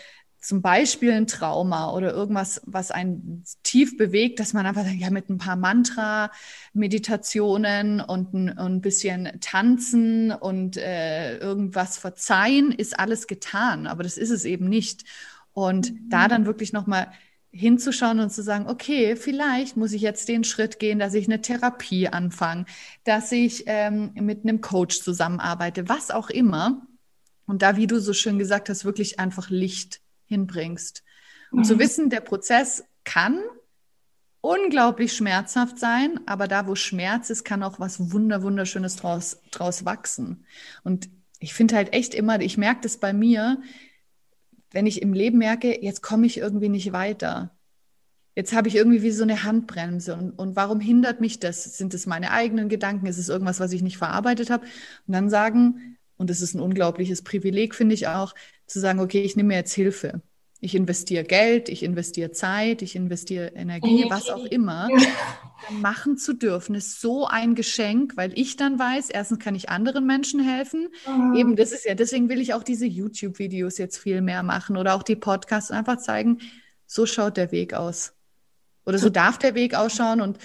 zum 0.45 0.61
Beispiel 0.61 1.11
ein 1.11 1.25
Trauma 1.25 1.91
oder 1.91 2.13
irgendwas, 2.13 2.61
was 2.65 2.91
einen 2.91 3.43
tief 3.63 3.97
bewegt, 3.97 4.39
dass 4.39 4.53
man 4.53 4.67
einfach 4.67 4.83
sagt, 4.83 4.97
ja, 4.97 5.09
mit 5.09 5.27
ein 5.27 5.39
paar 5.39 5.55
Mantra-Meditationen 5.55 7.99
und 7.99 8.35
ein, 8.35 8.55
ein, 8.55 8.79
bisschen 8.79 9.39
tanzen 9.41 10.31
und 10.31 10.77
äh, 10.77 11.39
irgendwas 11.39 11.97
verzeihen, 11.97 12.71
ist 12.71 12.99
alles 12.99 13.25
getan. 13.25 13.87
Aber 13.87 14.03
das 14.03 14.19
ist 14.19 14.29
es 14.29 14.45
eben 14.45 14.69
nicht. 14.69 15.03
Und 15.53 15.93
mhm. 15.93 16.09
da 16.09 16.27
dann 16.27 16.45
wirklich 16.45 16.73
nochmal 16.73 17.11
hinzuschauen 17.49 18.19
und 18.19 18.31
zu 18.31 18.43
sagen, 18.43 18.67
okay, 18.67 19.15
vielleicht 19.15 19.77
muss 19.77 19.93
ich 19.93 20.03
jetzt 20.03 20.27
den 20.27 20.43
Schritt 20.43 20.77
gehen, 20.77 20.99
dass 20.99 21.15
ich 21.15 21.25
eine 21.25 21.41
Therapie 21.41 22.09
anfange, 22.09 22.65
dass 23.03 23.31
ich 23.31 23.63
ähm, 23.65 24.11
mit 24.13 24.43
einem 24.43 24.61
Coach 24.61 25.01
zusammenarbeite, 25.01 25.89
was 25.89 26.11
auch 26.11 26.29
immer. 26.29 26.85
Und 27.47 27.63
da, 27.63 27.77
wie 27.77 27.87
du 27.87 27.99
so 27.99 28.13
schön 28.13 28.37
gesagt 28.37 28.69
hast, 28.69 28.85
wirklich 28.85 29.19
einfach 29.19 29.49
Licht 29.49 30.04
hinbringst. 30.25 31.03
Und 31.51 31.59
mhm. 31.59 31.63
zu 31.63 31.79
wissen, 31.79 32.09
der 32.09 32.21
Prozess 32.21 32.83
kann 33.03 33.39
unglaublich 34.41 35.13
schmerzhaft 35.13 35.79
sein, 35.79 36.19
aber 36.27 36.47
da, 36.47 36.67
wo 36.67 36.75
Schmerz 36.75 37.29
ist, 37.29 37.43
kann 37.43 37.63
auch 37.63 37.79
was 37.79 38.11
wunder 38.11 38.43
wunderschönes 38.43 38.95
draus, 38.95 39.41
draus 39.51 39.85
wachsen. 39.85 40.45
Und 40.83 41.09
ich 41.39 41.53
finde 41.53 41.75
halt 41.75 41.93
echt 41.93 42.13
immer, 42.13 42.39
ich 42.39 42.57
merke 42.57 42.81
das 42.81 42.97
bei 42.97 43.11
mir, 43.11 43.61
wenn 44.71 44.85
ich 44.85 45.01
im 45.01 45.13
Leben 45.13 45.37
merke, 45.37 45.81
jetzt 45.83 46.01
komme 46.01 46.27
ich 46.27 46.37
irgendwie 46.37 46.69
nicht 46.69 46.91
weiter. 46.91 47.55
Jetzt 48.35 48.53
habe 48.53 48.67
ich 48.67 48.75
irgendwie 48.75 49.01
wie 49.01 49.11
so 49.11 49.23
eine 49.23 49.43
Handbremse. 49.43 50.15
Und, 50.15 50.31
und 50.31 50.55
warum 50.55 50.81
hindert 50.81 51.21
mich 51.21 51.39
das? 51.39 51.63
Sind 51.77 51.93
es 51.93 52.05
meine 52.05 52.31
eigenen 52.31 52.67
Gedanken? 52.67 53.05
Ist 53.05 53.17
es 53.17 53.29
irgendwas, 53.29 53.61
was 53.61 53.71
ich 53.71 53.81
nicht 53.81 53.97
verarbeitet 53.97 54.49
habe? 54.49 54.65
Und 55.07 55.13
dann 55.13 55.29
sagen, 55.29 55.94
und 56.17 56.29
das 56.29 56.41
ist 56.41 56.53
ein 56.53 56.61
unglaubliches 56.61 57.23
Privileg, 57.23 57.75
finde 57.75 57.95
ich 57.95 58.07
auch, 58.07 58.33
zu 58.67 58.79
sagen, 58.79 58.99
okay, 58.99 59.21
ich 59.21 59.35
nehme 59.35 59.49
mir 59.49 59.55
jetzt 59.55 59.73
Hilfe. 59.73 60.21
Ich 60.61 60.73
investiere 60.73 61.23
Geld, 61.23 61.69
ich 61.69 61.83
investiere 61.83 62.31
Zeit, 62.31 62.81
ich 62.81 62.95
investiere 62.95 63.47
Energie, 63.55 64.05
was 64.09 64.29
auch 64.29 64.45
immer. 64.45 64.89
machen 65.69 66.17
zu 66.17 66.33
dürfen, 66.33 66.75
ist 66.75 67.01
so 67.01 67.25
ein 67.25 67.55
Geschenk, 67.55 68.17
weil 68.17 68.31
ich 68.37 68.55
dann 68.55 68.77
weiß, 68.77 69.09
erstens 69.09 69.39
kann 69.39 69.55
ich 69.55 69.69
anderen 69.69 70.05
Menschen 70.05 70.39
helfen. 70.39 70.89
Mhm. 71.07 71.35
Eben, 71.35 71.55
das 71.55 71.71
ist 71.71 71.85
ja, 71.85 71.95
deswegen 71.95 72.29
will 72.29 72.39
ich 72.39 72.53
auch 72.53 72.63
diese 72.63 72.85
YouTube-Videos 72.85 73.77
jetzt 73.77 73.97
viel 73.97 74.21
mehr 74.21 74.43
machen 74.43 74.77
oder 74.77 74.95
auch 74.95 75.03
die 75.03 75.15
Podcasts 75.15 75.71
einfach 75.71 75.97
zeigen, 75.97 76.39
so 76.85 77.05
schaut 77.05 77.37
der 77.37 77.51
Weg 77.51 77.73
aus. 77.73 78.13
Oder 78.85 78.99
so 78.99 79.09
darf 79.09 79.37
der 79.37 79.55
Weg 79.55 79.75
ausschauen 79.75 80.21
und 80.21 80.37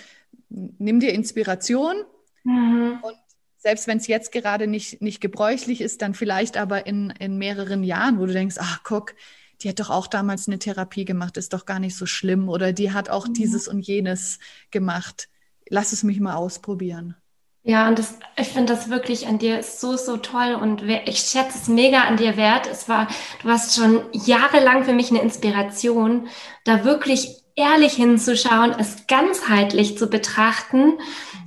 nimm 0.49 1.01
dir 1.01 1.13
Inspiration. 1.13 1.97
Mhm. 2.45 2.99
Und 3.03 3.15
selbst 3.61 3.87
wenn 3.87 3.99
es 3.99 4.07
jetzt 4.07 4.33
gerade 4.33 4.67
nicht, 4.67 5.03
nicht 5.03 5.21
gebräuchlich 5.21 5.81
ist, 5.83 6.03
dann 6.03 6.15
vielleicht 6.15 6.57
aber 6.57 6.87
in, 6.87 7.11
in 7.19 7.37
mehreren 7.37 7.85
Jahren, 7.85 8.19
wo 8.19 8.27
du 8.27 8.33
denkst, 8.33 8.57
ach 8.59 8.81
guck, 8.83 9.15
die 9.61 9.69
hat 9.69 9.79
doch 9.79 9.91
auch 9.91 10.07
damals 10.07 10.49
eine 10.49 10.59
Therapie 10.59 11.05
gemacht, 11.05 11.37
ist 11.37 11.53
doch 11.53 11.67
gar 11.67 11.79
nicht 11.79 11.95
so 11.95 12.07
schlimm 12.07 12.49
oder 12.49 12.73
die 12.73 12.93
hat 12.93 13.11
auch 13.11 13.29
mhm. 13.29 13.35
dieses 13.35 13.69
und 13.69 13.87
jenes 13.87 14.39
gemacht. 14.71 15.29
Lass 15.69 15.93
es 15.93 16.03
mich 16.03 16.19
mal 16.21 16.35
ausprobieren. 16.35 17.15
Ja, 17.63 17.89
und 17.89 17.99
das, 17.99 18.15
ich 18.39 18.49
finde 18.49 18.73
das 18.73 18.89
wirklich 18.89 19.27
an 19.27 19.39
dir 19.39 19.63
so, 19.63 19.95
so 19.99 20.17
toll 20.17 20.55
und 20.55 20.83
ich 20.83 21.19
schätze 21.19 21.59
es 21.59 21.69
mega 21.69 22.05
an 22.05 22.17
dir 22.17 22.39
wert. 22.39 22.67
Es 22.67 22.89
war, 22.89 23.07
du 23.43 23.49
warst 23.49 23.77
schon 23.77 24.03
jahrelang 24.13 24.85
für 24.85 24.95
mich 24.95 25.11
eine 25.11 25.21
Inspiration, 25.21 26.29
da 26.65 26.85
wirklich 26.85 27.37
ehrlich 27.57 27.93
hinzuschauen, 27.93 28.75
es 28.79 29.07
ganzheitlich 29.07 29.99
zu 29.99 30.09
betrachten. 30.09 30.95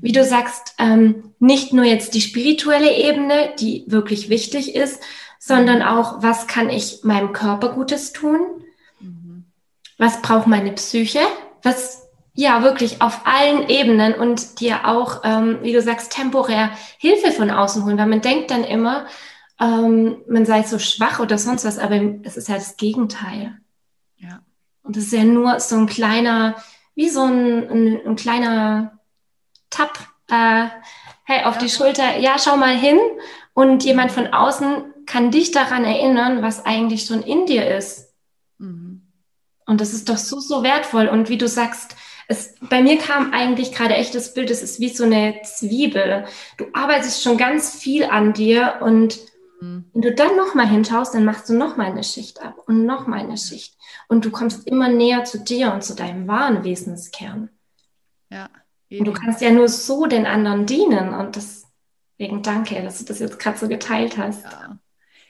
Wie 0.03 0.11
du 0.11 0.25
sagst, 0.25 0.75
ähm, 0.79 1.33
nicht 1.39 1.71
nur 1.71 1.85
jetzt 1.85 2.13
die 2.13 2.19
spirituelle 2.19 2.93
Ebene, 2.93 3.53
die 3.57 3.85
wirklich 3.87 4.27
wichtig 4.27 4.75
ist, 4.75 5.01
sondern 5.39 5.81
auch, 5.81 6.21
was 6.21 6.45
kann 6.45 6.69
ich 6.69 7.05
meinem 7.05 7.31
Körper 7.31 7.69
Gutes 7.69 8.11
tun? 8.11 8.41
Mhm. 8.99 9.45
Was 9.97 10.21
braucht 10.21 10.45
meine 10.45 10.73
Psyche? 10.73 11.21
Was, 11.61 12.09
ja, 12.33 12.63
wirklich 12.63 13.01
auf 13.01 13.21
allen 13.23 13.69
Ebenen 13.69 14.13
und 14.13 14.59
dir 14.59 14.89
auch, 14.89 15.21
ähm, 15.23 15.59
wie 15.61 15.71
du 15.71 15.81
sagst, 15.81 16.11
temporär 16.11 16.71
Hilfe 16.97 17.31
von 17.31 17.49
außen 17.49 17.85
holen, 17.85 17.97
weil 17.97 18.07
man 18.07 18.19
denkt 18.19 18.51
dann 18.51 18.65
immer, 18.65 19.05
ähm, 19.57 20.17
man 20.27 20.45
sei 20.45 20.63
so 20.63 20.79
schwach 20.79 21.21
oder 21.21 21.37
sonst 21.37 21.63
was, 21.63 21.79
aber 21.79 22.01
es 22.23 22.35
ist 22.35 22.49
ja 22.49 22.55
das 22.55 22.75
Gegenteil. 22.75 23.57
Ja. 24.17 24.41
Und 24.81 24.97
es 24.97 25.05
ist 25.05 25.13
ja 25.13 25.23
nur 25.23 25.61
so 25.61 25.77
ein 25.77 25.87
kleiner, 25.87 26.57
wie 26.93 27.07
so 27.07 27.23
ein, 27.23 27.69
ein, 27.69 28.01
ein 28.05 28.15
kleiner 28.17 28.99
Tap, 29.73 29.97
äh, 30.29 30.67
hey, 31.23 31.45
auf 31.45 31.55
ja. 31.55 31.61
die 31.61 31.69
Schulter, 31.69 32.17
ja, 32.19 32.35
schau 32.37 32.57
mal 32.57 32.75
hin. 32.75 32.99
Und 33.53 33.83
jemand 33.83 34.11
von 34.11 34.27
außen 34.27 34.93
kann 35.05 35.31
dich 35.31 35.51
daran 35.51 35.85
erinnern, 35.85 36.41
was 36.41 36.65
eigentlich 36.65 37.05
schon 37.05 37.21
in 37.21 37.45
dir 37.45 37.75
ist. 37.75 38.13
Mhm. 38.57 39.01
Und 39.65 39.81
das 39.81 39.93
ist 39.93 40.09
doch 40.09 40.17
so, 40.17 40.39
so 40.39 40.63
wertvoll. 40.63 41.07
Und 41.07 41.29
wie 41.29 41.37
du 41.37 41.47
sagst, 41.47 41.95
es, 42.27 42.55
bei 42.61 42.81
mir 42.81 42.97
kam 42.97 43.33
eigentlich 43.33 43.73
gerade 43.73 43.95
echt 43.95 44.15
das 44.15 44.33
Bild, 44.33 44.49
es 44.49 44.63
ist 44.63 44.79
wie 44.79 44.89
so 44.89 45.03
eine 45.03 45.41
Zwiebel. 45.43 46.25
Du 46.57 46.65
arbeitest 46.73 47.21
schon 47.21 47.37
ganz 47.37 47.75
viel 47.75 48.05
an 48.05 48.33
dir 48.33 48.79
und 48.81 49.19
mhm. 49.59 49.85
wenn 49.93 50.01
du 50.01 50.13
dann 50.13 50.35
nochmal 50.35 50.67
hinschaust, 50.67 51.13
dann 51.13 51.25
machst 51.25 51.49
du 51.49 51.53
nochmal 51.53 51.87
eine 51.87 52.03
Schicht 52.03 52.41
ab 52.41 52.55
und 52.65 52.85
nochmal 52.85 53.19
eine 53.19 53.37
Schicht. 53.37 53.75
Und 54.07 54.25
du 54.25 54.31
kommst 54.31 54.67
immer 54.67 54.87
näher 54.87 55.25
zu 55.25 55.39
dir 55.39 55.73
und 55.73 55.83
zu 55.83 55.95
deinem 55.95 56.27
wahren 56.27 56.63
Wesenskern. 56.63 57.49
Ja. 58.29 58.49
Und 58.99 59.05
du 59.05 59.13
kannst 59.13 59.41
ja 59.41 59.51
nur 59.51 59.67
so 59.67 60.05
den 60.05 60.25
anderen 60.25 60.65
dienen. 60.65 61.13
Und 61.13 61.35
deswegen 61.35 62.43
danke, 62.43 62.81
dass 62.81 62.99
du 62.99 63.05
das 63.05 63.19
jetzt 63.19 63.39
gerade 63.39 63.57
so 63.57 63.67
geteilt 63.67 64.17
hast. 64.17 64.43
Ja. 64.43 64.79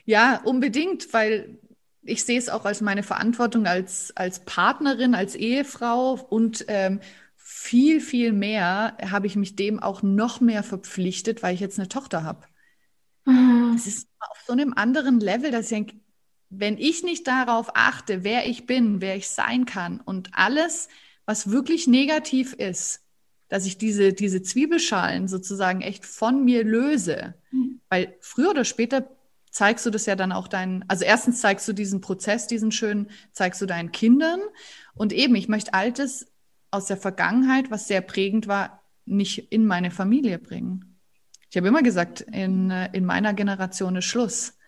Ja, 0.06 0.40
unbedingt, 0.44 1.12
weil 1.14 1.58
ich 2.02 2.24
sehe 2.24 2.38
es 2.38 2.48
auch 2.48 2.64
als 2.64 2.80
meine 2.80 3.02
Verantwortung 3.02 3.66
als, 3.66 4.14
als 4.16 4.44
Partnerin, 4.44 5.14
als 5.14 5.34
Ehefrau 5.34 6.14
und 6.28 6.66
ähm, 6.68 7.00
viel, 7.36 8.00
viel 8.00 8.32
mehr 8.32 8.96
habe 9.10 9.26
ich 9.26 9.36
mich 9.36 9.56
dem 9.56 9.80
auch 9.80 10.02
noch 10.02 10.40
mehr 10.40 10.62
verpflichtet, 10.62 11.42
weil 11.42 11.54
ich 11.54 11.60
jetzt 11.60 11.78
eine 11.78 11.88
Tochter 11.88 12.22
habe. 12.24 12.46
Mhm. 13.24 13.74
Es 13.76 13.86
ist 13.86 14.08
auf 14.18 14.42
so 14.46 14.52
einem 14.52 14.74
anderen 14.74 15.20
Level, 15.20 15.50
dass 15.50 15.66
ich 15.66 15.70
denke, 15.70 15.96
wenn 16.50 16.78
ich 16.78 17.02
nicht 17.02 17.26
darauf 17.26 17.70
achte, 17.74 18.22
wer 18.22 18.46
ich 18.46 18.66
bin, 18.66 19.00
wer 19.00 19.16
ich 19.16 19.28
sein 19.28 19.64
kann 19.64 20.00
und 20.00 20.30
alles, 20.34 20.88
was 21.26 21.50
wirklich 21.50 21.86
negativ 21.86 22.52
ist, 22.52 23.03
dass 23.48 23.66
ich 23.66 23.78
diese, 23.78 24.12
diese 24.12 24.42
Zwiebelschalen 24.42 25.28
sozusagen 25.28 25.80
echt 25.80 26.06
von 26.06 26.44
mir 26.44 26.64
löse. 26.64 27.34
Mhm. 27.50 27.80
Weil 27.88 28.16
früher 28.20 28.50
oder 28.50 28.64
später 28.64 29.08
zeigst 29.50 29.86
du 29.86 29.90
das 29.90 30.06
ja 30.06 30.16
dann 30.16 30.32
auch 30.32 30.48
deinen, 30.48 30.84
also 30.88 31.04
erstens 31.04 31.40
zeigst 31.40 31.66
du 31.68 31.72
diesen 31.72 32.00
Prozess, 32.00 32.46
diesen 32.46 32.72
schönen, 32.72 33.10
zeigst 33.32 33.62
du 33.62 33.66
deinen 33.66 33.92
Kindern. 33.92 34.40
Und 34.94 35.12
eben, 35.12 35.34
ich 35.36 35.48
möchte 35.48 35.74
Altes 35.74 36.26
aus 36.70 36.86
der 36.86 36.96
Vergangenheit, 36.96 37.70
was 37.70 37.86
sehr 37.86 38.00
prägend 38.00 38.48
war, 38.48 38.82
nicht 39.04 39.52
in 39.52 39.64
meine 39.64 39.90
Familie 39.90 40.38
bringen. 40.38 40.98
Ich 41.50 41.56
habe 41.56 41.68
immer 41.68 41.82
gesagt, 41.82 42.22
in, 42.22 42.70
äh, 42.70 42.90
in 42.92 43.04
meiner 43.04 43.32
Generation 43.32 43.94
ist 43.94 44.06
Schluss. 44.06 44.58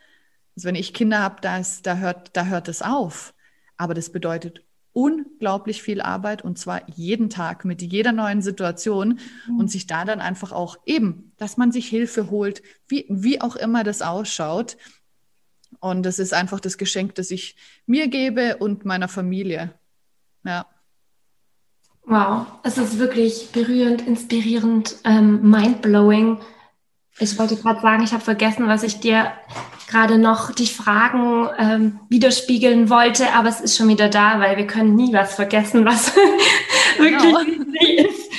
Also 0.55 0.69
wenn 0.69 0.77
ich 0.77 0.95
Kinder 0.95 1.19
habe, 1.19 1.41
da, 1.41 1.61
da, 1.83 1.97
hört, 1.97 2.37
da 2.37 2.47
hört 2.47 2.69
es 2.69 2.81
auf. 2.81 3.35
Aber 3.77 3.93
das 3.93 4.11
bedeutet 4.11 4.63
unglaublich 4.97 5.83
viel 5.83 6.01
Arbeit 6.01 6.41
und 6.41 6.59
zwar 6.59 6.89
jeden 6.89 7.29
Tag 7.29 7.67
mit 7.67 7.83
jeder 7.83 8.13
neuen 8.13 8.41
Situation 8.41 9.21
mhm. 9.47 9.61
und 9.61 9.71
sich 9.71 9.87
da 9.87 10.07
dann 10.07 10.21
einfach 10.23 10.53
auch 10.53 10.79
eben, 10.87 11.33
dass 11.37 11.59
man 11.59 11.71
sich 11.71 11.87
Hilfe 11.87 12.31
holt, 12.31 12.63
wie, 12.89 13.05
wie 13.11 13.43
auch 13.43 13.57
immer 13.57 13.85
das 13.85 14.01
ausschaut. 14.01 14.79
Und 15.81 16.05
das 16.07 16.19
ist 16.19 16.33
einfach 16.33 16.61
das 16.61 16.79
Geschenk, 16.79 17.15
das 17.17 17.31
ich 17.31 17.57
mir 17.85 18.09
gebe 18.09 18.57
und 18.57 18.87
meiner 18.87 19.09
Familie. 19.09 19.75
Ja. 20.45 20.65
Wow, 22.07 22.47
es 22.63 22.79
ist 22.79 22.99
wirklich 22.99 23.51
berührend, 23.53 24.07
inspirierend, 24.07 24.97
ähm, 25.05 25.43
mindblowing. 25.43 26.39
Ich 27.19 27.39
wollte 27.39 27.57
gerade 27.57 27.83
sagen, 27.83 28.03
ich 28.03 28.13
habe 28.13 28.25
vergessen, 28.25 28.67
was 28.67 28.83
ich 28.83 28.99
dir 29.01 29.31
gerade 29.89 30.19
noch 30.19 30.53
die 30.53 30.67
Fragen 30.67 31.49
ähm, 31.59 32.01
widerspiegeln 32.09 32.91
wollte, 32.91 33.33
aber 33.33 33.49
es 33.49 33.61
ist 33.61 33.77
schon 33.77 33.89
wieder 33.89 34.09
da, 34.09 34.41
weil 34.41 34.57
wir 34.57 34.67
können 34.67 34.95
nie 34.95 35.13
was 35.13 35.35
vergessen, 35.35 35.85
was 35.85 36.13
genau. 36.99 37.23
wirklich 37.23 37.99
ist. 37.99 38.31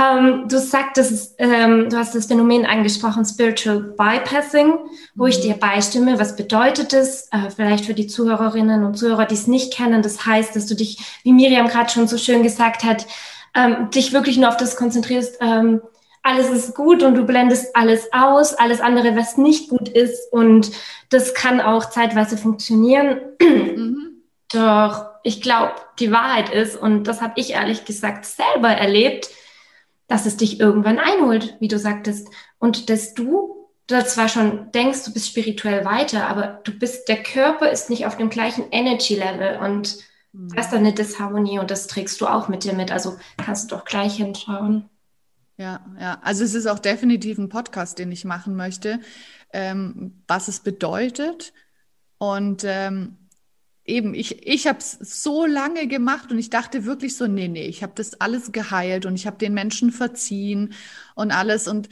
Ähm, 0.00 0.48
du 0.48 0.58
sagtest, 0.58 1.36
ähm, 1.38 1.88
du 1.88 1.96
hast 1.96 2.14
das 2.14 2.26
Phänomen 2.26 2.66
angesprochen, 2.66 3.24
Spiritual 3.24 3.80
Bypassing, 3.80 4.72
wo 5.14 5.24
mhm. 5.24 5.30
ich 5.30 5.40
dir 5.40 5.54
beistimme. 5.54 6.18
Was 6.18 6.34
bedeutet 6.34 6.92
das? 6.92 7.28
Äh, 7.30 7.50
vielleicht 7.54 7.84
für 7.84 7.94
die 7.94 8.08
Zuhörerinnen 8.08 8.84
und 8.84 8.98
Zuhörer, 8.98 9.26
die 9.26 9.34
es 9.34 9.46
nicht 9.46 9.72
kennen. 9.72 10.02
Das 10.02 10.26
heißt, 10.26 10.56
dass 10.56 10.66
du 10.66 10.74
dich, 10.74 10.98
wie 11.22 11.32
Miriam 11.32 11.68
gerade 11.68 11.90
schon 11.90 12.08
so 12.08 12.18
schön 12.18 12.42
gesagt 12.42 12.82
hat, 12.82 13.06
ähm, 13.54 13.88
dich 13.94 14.12
wirklich 14.12 14.36
nur 14.36 14.48
auf 14.48 14.56
das 14.56 14.76
konzentrierst, 14.76 15.38
ähm, 15.40 15.80
alles 16.24 16.48
ist 16.48 16.74
gut 16.74 17.02
und 17.02 17.14
du 17.14 17.24
blendest 17.24 17.76
alles 17.76 18.08
aus, 18.12 18.54
alles 18.54 18.80
andere, 18.80 19.14
was 19.14 19.36
nicht 19.36 19.68
gut 19.68 19.90
ist. 19.90 20.32
Und 20.32 20.72
das 21.10 21.34
kann 21.34 21.60
auch 21.60 21.90
zeitweise 21.90 22.38
funktionieren. 22.38 23.20
Mhm. 23.40 24.22
Doch 24.50 25.06
ich 25.22 25.42
glaube, 25.42 25.74
die 25.98 26.10
Wahrheit 26.10 26.48
ist, 26.48 26.76
und 26.76 27.04
das 27.04 27.20
habe 27.20 27.34
ich 27.36 27.50
ehrlich 27.50 27.84
gesagt 27.84 28.24
selber 28.24 28.70
erlebt, 28.70 29.28
dass 30.08 30.24
es 30.24 30.36
dich 30.36 30.60
irgendwann 30.60 30.98
einholt, 30.98 31.56
wie 31.60 31.68
du 31.68 31.78
sagtest. 31.78 32.28
Und 32.58 32.88
dass 32.88 33.12
du 33.12 33.68
da 33.86 34.06
zwar 34.06 34.28
schon 34.28 34.72
denkst, 34.72 35.04
du 35.04 35.12
bist 35.12 35.28
spirituell 35.28 35.84
weiter, 35.84 36.26
aber 36.26 36.60
du 36.64 36.72
bist, 36.72 37.06
der 37.08 37.22
Körper 37.22 37.70
ist 37.70 37.90
nicht 37.90 38.06
auf 38.06 38.16
dem 38.16 38.30
gleichen 38.30 38.64
Energy-Level 38.70 39.58
und 39.58 39.98
mhm. 40.32 40.48
da 40.54 40.60
ist 40.62 40.70
dann 40.70 40.80
eine 40.80 40.94
Disharmonie 40.94 41.58
und 41.58 41.70
das 41.70 41.86
trägst 41.86 42.18
du 42.22 42.26
auch 42.26 42.48
mit 42.48 42.64
dir 42.64 42.72
mit. 42.72 42.92
Also 42.92 43.18
kannst 43.36 43.70
du 43.70 43.76
doch 43.76 43.84
gleich 43.84 44.16
hinschauen. 44.16 44.88
Ja, 45.56 45.84
ja. 46.00 46.20
Also 46.22 46.44
es 46.44 46.54
ist 46.54 46.66
auch 46.66 46.78
definitiv 46.80 47.38
ein 47.38 47.48
Podcast, 47.48 47.98
den 47.98 48.10
ich 48.10 48.24
machen 48.24 48.56
möchte, 48.56 49.00
ähm, 49.52 50.22
was 50.26 50.48
es 50.48 50.60
bedeutet. 50.60 51.52
Und 52.18 52.64
ähm, 52.64 53.18
eben, 53.84 54.14
ich, 54.14 54.46
ich 54.46 54.66
habe 54.66 54.78
es 54.78 54.92
so 54.92 55.46
lange 55.46 55.86
gemacht 55.86 56.32
und 56.32 56.38
ich 56.38 56.50
dachte 56.50 56.84
wirklich 56.84 57.16
so, 57.16 57.26
nee, 57.26 57.48
nee, 57.48 57.66
ich 57.66 57.82
habe 57.82 57.92
das 57.94 58.20
alles 58.20 58.50
geheilt 58.52 59.06
und 59.06 59.14
ich 59.14 59.26
habe 59.26 59.38
den 59.38 59.54
Menschen 59.54 59.92
verziehen 59.92 60.74
und 61.14 61.30
alles. 61.30 61.68
Und 61.68 61.88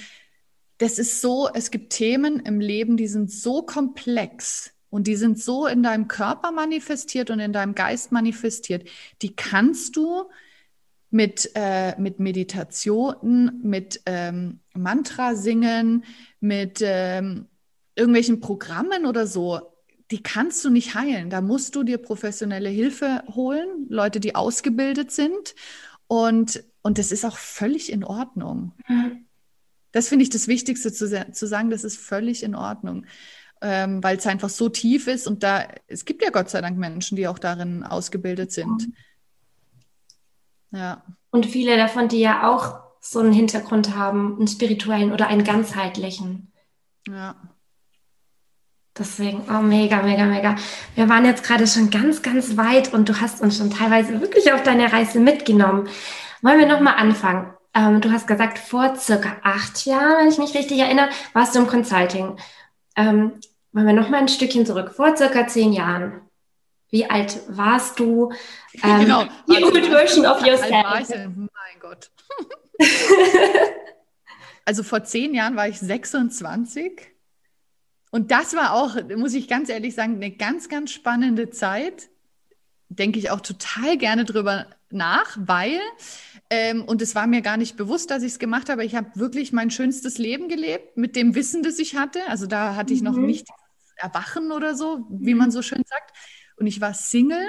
das 0.78 0.99
ist 0.99 1.21
so, 1.21 1.49
es 1.52 1.71
gibt 1.71 1.92
Themen 1.92 2.40
im 2.40 2.61
Leben, 2.61 2.97
die 2.97 3.09
sind 3.09 3.31
so 3.31 3.62
komplex 3.62 4.73
und 4.90 5.07
die 5.07 5.16
sind 5.16 5.38
so 5.40 5.66
in 5.66 5.83
deinem 5.85 6.09
Körper 6.09 6.50
manifestiert 6.50 7.31
und 7.31 7.38
in 7.38 7.52
deinem 7.52 7.75
Geist 7.75 8.11
manifestiert. 8.11 8.88
Die 9.23 9.37
kannst 9.37 9.97
du 9.97 10.25
mit, 11.12 11.50
äh, 11.54 11.99
mit 12.00 12.19
Meditationen, 12.19 13.61
mit 13.62 14.02
ähm, 14.07 14.61
Mantra 14.75 15.37
singen, 15.37 16.04
mit 16.40 16.81
ähm, 16.83 17.47
irgendwelchen 17.95 18.40
Programmen 18.40 19.07
oder 19.07 19.26
so 19.26 19.73
die 20.12 20.23
kannst 20.23 20.62
du 20.64 20.71
nicht 20.71 20.95
heilen. 20.95 21.31
Da 21.31 21.40
musst 21.40 21.75
du 21.75 21.83
dir 21.83 21.97
professionelle 21.97 22.69
Hilfe 22.69 23.25
holen, 23.35 23.87
Leute, 23.88 24.21
die 24.21 24.35
ausgebildet 24.35 25.11
sind. 25.11 25.54
Und, 26.07 26.62
und 26.83 26.99
das 26.99 27.11
ist 27.11 27.25
auch 27.25 27.38
völlig 27.38 27.90
in 27.90 28.04
Ordnung. 28.04 28.75
Mhm. 28.87 29.26
Das 29.90 30.09
finde 30.09 30.23
ich 30.25 30.31
das 30.31 30.49
Wichtigste 30.49 30.92
zu, 30.92 31.33
zu 31.33 31.47
sagen, 31.47 31.71
das 31.71 31.83
ist 31.83 31.97
völlig 31.97 32.42
in 32.42 32.54
Ordnung. 32.54 33.07
Ähm, 33.62 34.02
weil 34.02 34.16
es 34.19 34.26
einfach 34.26 34.49
so 34.49 34.69
tief 34.69 35.07
ist 35.07 35.28
und 35.28 35.45
da, 35.45 35.69
es 35.87 36.04
gibt 36.04 36.25
ja 36.25 36.31
Gott 36.31 36.50
sei 36.50 36.61
Dank 36.61 36.76
Menschen, 36.78 37.14
die 37.14 37.28
auch 37.28 37.38
darin 37.38 37.85
ausgebildet 37.85 38.50
sind. 38.50 38.88
Mhm. 38.88 38.95
Ja. 40.72 41.02
Und 41.30 41.46
viele 41.46 41.76
davon, 41.76 42.08
die 42.08 42.20
ja 42.20 42.50
auch 42.50 42.80
so 43.00 43.20
einen 43.20 43.32
Hintergrund 43.32 43.96
haben, 43.96 44.36
einen 44.36 44.48
spirituellen 44.48 45.12
oder 45.12 45.28
einen 45.28 45.44
ganzheitlichen. 45.44 46.52
Ja. 47.08 47.34
Deswegen, 48.96 49.44
oh, 49.48 49.62
mega, 49.62 50.02
mega, 50.02 50.24
mega. 50.24 50.56
Wir 50.94 51.08
waren 51.08 51.24
jetzt 51.24 51.44
gerade 51.44 51.66
schon 51.66 51.90
ganz, 51.90 52.20
ganz 52.20 52.56
weit 52.58 52.92
und 52.92 53.08
du 53.08 53.20
hast 53.20 53.40
uns 53.40 53.56
schon 53.56 53.70
teilweise 53.70 54.20
wirklich 54.20 54.52
auf 54.52 54.62
deine 54.62 54.92
Reise 54.92 55.18
mitgenommen. 55.18 55.88
Wollen 56.42 56.58
wir 56.58 56.66
nochmal 56.66 56.96
anfangen? 56.96 57.54
Ähm, 57.74 58.02
du 58.02 58.12
hast 58.12 58.26
gesagt, 58.26 58.58
vor 58.58 58.96
circa 58.96 59.36
acht 59.42 59.86
Jahren, 59.86 60.18
wenn 60.18 60.28
ich 60.28 60.38
mich 60.38 60.54
richtig 60.54 60.78
erinnere, 60.78 61.08
warst 61.32 61.54
du 61.54 61.60
im 61.60 61.66
Consulting. 61.66 62.36
Ähm, 62.96 63.40
wollen 63.72 63.86
wir 63.86 63.94
nochmal 63.94 64.20
ein 64.20 64.28
Stückchen 64.28 64.66
zurück? 64.66 64.92
Vor 64.94 65.16
circa 65.16 65.46
zehn 65.46 65.72
Jahren. 65.72 66.20
Wie 66.92 67.08
alt 67.11 67.40
warst 67.49 67.99
du? 67.99 68.32
Ähm, 68.82 69.00
genau. 69.00 69.25
Die 69.50 69.62
old 69.62 69.84
version 69.87 70.25
of 70.25 70.40
yourself. 70.46 71.11
Mein 71.37 71.49
Gott. 71.78 72.11
also 74.64 74.82
vor 74.82 75.04
zehn 75.04 75.34
Jahren 75.34 75.56
war 75.56 75.68
ich 75.68 75.78
26 75.78 77.12
und 78.11 78.30
das 78.30 78.54
war 78.54 78.72
auch, 78.72 78.96
muss 79.16 79.34
ich 79.34 79.46
ganz 79.49 79.68
ehrlich 79.68 79.94
sagen, 79.94 80.16
eine 80.16 80.30
ganz, 80.30 80.70
ganz 80.70 80.90
spannende 80.90 81.50
Zeit. 81.50 82.08
Denke 82.88 83.18
ich 83.18 83.30
auch 83.30 83.40
total 83.40 83.99
gerne 83.99 84.25
drüber 84.25 84.66
nach, 84.90 85.37
weil, 85.38 85.80
ähm, 86.49 86.82
und 86.82 87.02
es 87.02 87.14
war 87.14 87.26
mir 87.26 87.42
gar 87.42 87.58
nicht 87.58 87.76
bewusst, 87.76 88.11
dass 88.11 88.22
ich 88.22 88.32
es 88.32 88.38
gemacht 88.38 88.70
habe, 88.70 88.84
ich 88.84 88.94
habe 88.94 89.11
wirklich 89.14 89.52
mein 89.52 89.70
schönstes 89.70 90.16
Leben 90.16 90.49
gelebt 90.49 90.96
mit 90.96 91.14
dem 91.14 91.34
Wissen, 91.34 91.62
das 91.62 91.78
ich 91.78 91.96
hatte. 91.96 92.20
Also 92.28 92.46
da 92.46 92.75
hatte 92.75 92.94
ich 92.94 93.02
noch 93.02 93.16
mhm. 93.16 93.26
nicht 93.26 93.49
Erwachen 93.96 94.52
oder 94.52 94.75
so, 94.75 95.06
wie 95.11 95.34
mhm. 95.34 95.40
man 95.40 95.50
so 95.50 95.62
schön 95.62 95.82
sagt. 95.87 96.12
Und 96.62 96.69
ich 96.69 96.81
war 96.81 96.95
Single 96.95 97.49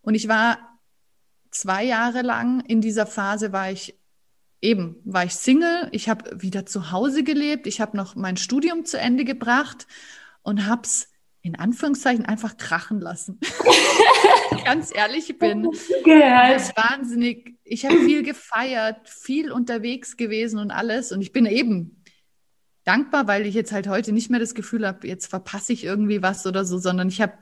und 0.00 0.14
ich 0.14 0.26
war 0.26 0.80
zwei 1.50 1.84
Jahre 1.84 2.22
lang 2.22 2.60
in 2.60 2.80
dieser 2.80 3.04
Phase, 3.04 3.52
war 3.52 3.70
ich 3.70 3.98
eben 4.62 4.96
war 5.04 5.26
ich 5.26 5.34
Single, 5.34 5.90
ich 5.92 6.08
habe 6.08 6.40
wieder 6.40 6.64
zu 6.64 6.90
Hause 6.90 7.24
gelebt, 7.24 7.66
ich 7.66 7.82
habe 7.82 7.94
noch 7.94 8.16
mein 8.16 8.38
Studium 8.38 8.86
zu 8.86 8.98
Ende 8.98 9.26
gebracht 9.26 9.86
und 10.40 10.64
habe 10.64 10.80
es 10.84 11.10
in 11.42 11.56
Anführungszeichen 11.56 12.24
einfach 12.24 12.56
krachen 12.56 13.02
lassen. 13.02 13.38
Ganz 14.64 14.96
ehrlich 14.96 15.38
bin. 15.38 15.64
Das 15.64 16.74
wahnsinnig. 16.74 17.58
Ich 17.64 17.84
habe 17.84 17.98
viel 17.98 18.22
gefeiert, 18.22 19.10
viel 19.10 19.52
unterwegs 19.52 20.16
gewesen 20.16 20.58
und 20.58 20.70
alles. 20.70 21.12
Und 21.12 21.20
ich 21.20 21.32
bin 21.32 21.44
eben 21.44 22.02
dankbar, 22.84 23.26
weil 23.26 23.44
ich 23.44 23.54
jetzt 23.54 23.72
halt 23.72 23.88
heute 23.88 24.12
nicht 24.12 24.30
mehr 24.30 24.40
das 24.40 24.54
Gefühl 24.54 24.86
habe, 24.86 25.06
jetzt 25.06 25.26
verpasse 25.26 25.74
ich 25.74 25.84
irgendwie 25.84 26.22
was 26.22 26.46
oder 26.46 26.64
so, 26.64 26.78
sondern 26.78 27.08
ich 27.08 27.20
habe 27.20 27.34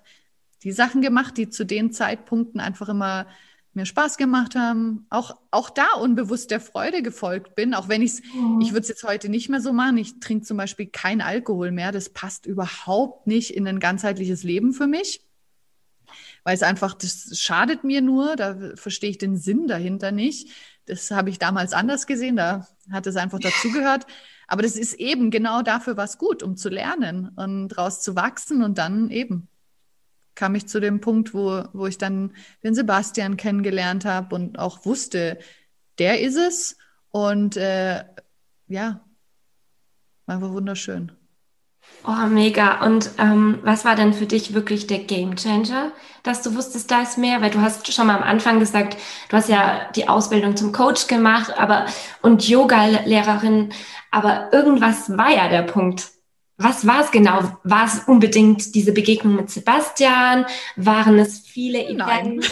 die 0.66 0.72
Sachen 0.72 1.00
gemacht, 1.00 1.36
die 1.36 1.48
zu 1.48 1.64
den 1.64 1.92
Zeitpunkten 1.92 2.58
einfach 2.58 2.88
immer 2.88 3.26
mir 3.72 3.86
Spaß 3.86 4.16
gemacht 4.16 4.56
haben, 4.56 5.06
auch, 5.10 5.36
auch 5.52 5.70
da 5.70 5.86
unbewusst 6.00 6.50
der 6.50 6.58
Freude 6.58 7.02
gefolgt 7.02 7.54
bin, 7.54 7.72
auch 7.72 7.88
wenn 7.88 8.02
ich's, 8.02 8.20
mhm. 8.34 8.60
ich 8.60 8.72
würde 8.72 8.80
es 8.80 8.88
jetzt 8.88 9.04
heute 9.04 9.28
nicht 9.28 9.48
mehr 9.48 9.60
so 9.60 9.72
machen. 9.72 9.96
Ich 9.96 10.18
trinke 10.18 10.44
zum 10.44 10.56
Beispiel 10.56 10.86
kein 10.86 11.20
Alkohol 11.20 11.70
mehr. 11.70 11.92
Das 11.92 12.08
passt 12.08 12.46
überhaupt 12.46 13.28
nicht 13.28 13.54
in 13.54 13.68
ein 13.68 13.78
ganzheitliches 13.78 14.42
Leben 14.42 14.72
für 14.72 14.88
mich, 14.88 15.20
weil 16.42 16.56
es 16.56 16.64
einfach, 16.64 16.94
das 16.94 17.38
schadet 17.38 17.84
mir 17.84 18.00
nur, 18.00 18.34
da 18.34 18.58
verstehe 18.74 19.10
ich 19.10 19.18
den 19.18 19.36
Sinn 19.36 19.68
dahinter 19.68 20.10
nicht. 20.10 20.50
Das 20.86 21.12
habe 21.12 21.30
ich 21.30 21.38
damals 21.38 21.74
anders 21.74 22.08
gesehen, 22.08 22.34
da 22.34 22.66
hat 22.90 23.06
es 23.06 23.14
einfach 23.14 23.38
dazugehört. 23.38 24.04
Aber 24.48 24.62
das 24.62 24.74
ist 24.74 24.94
eben 24.94 25.30
genau 25.30 25.62
dafür 25.62 25.96
was 25.96 26.18
gut, 26.18 26.42
um 26.42 26.56
zu 26.56 26.70
lernen 26.70 27.28
und 27.36 27.68
daraus 27.68 28.00
zu 28.00 28.16
wachsen 28.16 28.64
und 28.64 28.78
dann 28.78 29.10
eben 29.10 29.48
kam 30.36 30.54
ich 30.54 30.68
zu 30.68 30.80
dem 30.80 31.00
Punkt, 31.00 31.34
wo, 31.34 31.64
wo 31.72 31.86
ich 31.86 31.98
dann 31.98 32.32
den 32.62 32.74
Sebastian 32.74 33.36
kennengelernt 33.36 34.04
habe 34.04 34.34
und 34.34 34.58
auch 34.58 34.86
wusste, 34.86 35.38
der 35.98 36.20
ist 36.20 36.36
es. 36.36 36.76
Und 37.10 37.56
äh, 37.56 38.04
ja, 38.68 39.00
war 40.26 40.52
wunderschön. 40.52 41.12
Oh, 42.04 42.26
mega. 42.28 42.84
Und 42.84 43.10
ähm, 43.18 43.58
was 43.62 43.84
war 43.84 43.96
denn 43.96 44.12
für 44.12 44.26
dich 44.26 44.54
wirklich 44.54 44.86
der 44.86 45.00
Game 45.00 45.36
Changer, 45.36 45.92
dass 46.22 46.42
du 46.42 46.54
wusstest, 46.54 46.90
da 46.90 47.02
ist 47.02 47.18
mehr? 47.18 47.40
Weil 47.40 47.50
du 47.50 47.60
hast 47.60 47.92
schon 47.92 48.06
mal 48.06 48.16
am 48.16 48.22
Anfang 48.22 48.60
gesagt, 48.60 48.96
du 49.28 49.36
hast 49.36 49.48
ja 49.48 49.90
die 49.96 50.08
Ausbildung 50.08 50.56
zum 50.56 50.72
Coach 50.72 51.06
gemacht, 51.06 51.52
aber 51.58 51.86
und 52.22 52.48
Yoga-Lehrerin, 52.48 53.72
aber 54.10 54.52
irgendwas 54.52 55.16
war 55.16 55.30
ja 55.30 55.48
der 55.48 55.62
Punkt. 55.62 56.15
Was 56.58 56.86
war 56.86 57.04
es 57.04 57.10
genau? 57.10 57.58
War 57.64 57.84
es 57.84 58.00
unbedingt 58.06 58.74
diese 58.74 58.92
Begegnung 58.92 59.36
mit 59.36 59.50
Sebastian? 59.50 60.46
Waren 60.76 61.18
es 61.18 61.40
viele 61.40 61.94
Nein. 61.94 62.40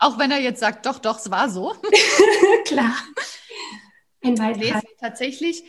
Auch 0.00 0.18
wenn 0.18 0.32
er 0.32 0.40
jetzt 0.40 0.58
sagt, 0.58 0.86
doch, 0.86 0.98
doch, 0.98 1.18
es 1.18 1.30
war 1.30 1.48
so. 1.48 1.76
Klar. 2.64 2.96
Ein 4.24 4.34
nee, 4.34 4.74
tatsächlich, 5.00 5.62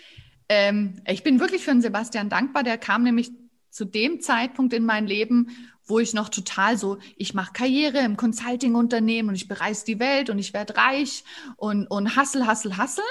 ähm, 0.49 1.01
ich 1.07 1.23
bin 1.23 1.39
wirklich 1.39 1.63
für 1.63 1.71
den 1.71 1.81
Sebastian 1.81 2.29
dankbar. 2.29 2.63
Der 2.63 2.79
kam 2.79 3.03
nämlich 3.03 3.31
zu 3.69 3.85
dem 3.85 4.21
Zeitpunkt 4.21 4.73
in 4.73 4.85
mein 4.85 5.05
Leben, 5.05 5.49
wo 5.85 5.99
ich 5.99 6.13
noch 6.13 6.29
total 6.29 6.77
so, 6.77 6.97
ich 7.17 7.33
mache 7.33 7.53
Karriere 7.53 7.99
im 7.99 8.17
Consulting-Unternehmen 8.17 9.29
und 9.29 9.35
ich 9.35 9.47
bereise 9.47 9.85
die 9.85 9.99
Welt 9.99 10.29
und 10.29 10.39
ich 10.39 10.53
werde 10.53 10.77
reich 10.77 11.23
und, 11.57 11.87
und 11.87 12.15
hassel, 12.15 12.47
hassel, 12.47 12.77
hassel. 12.77 13.03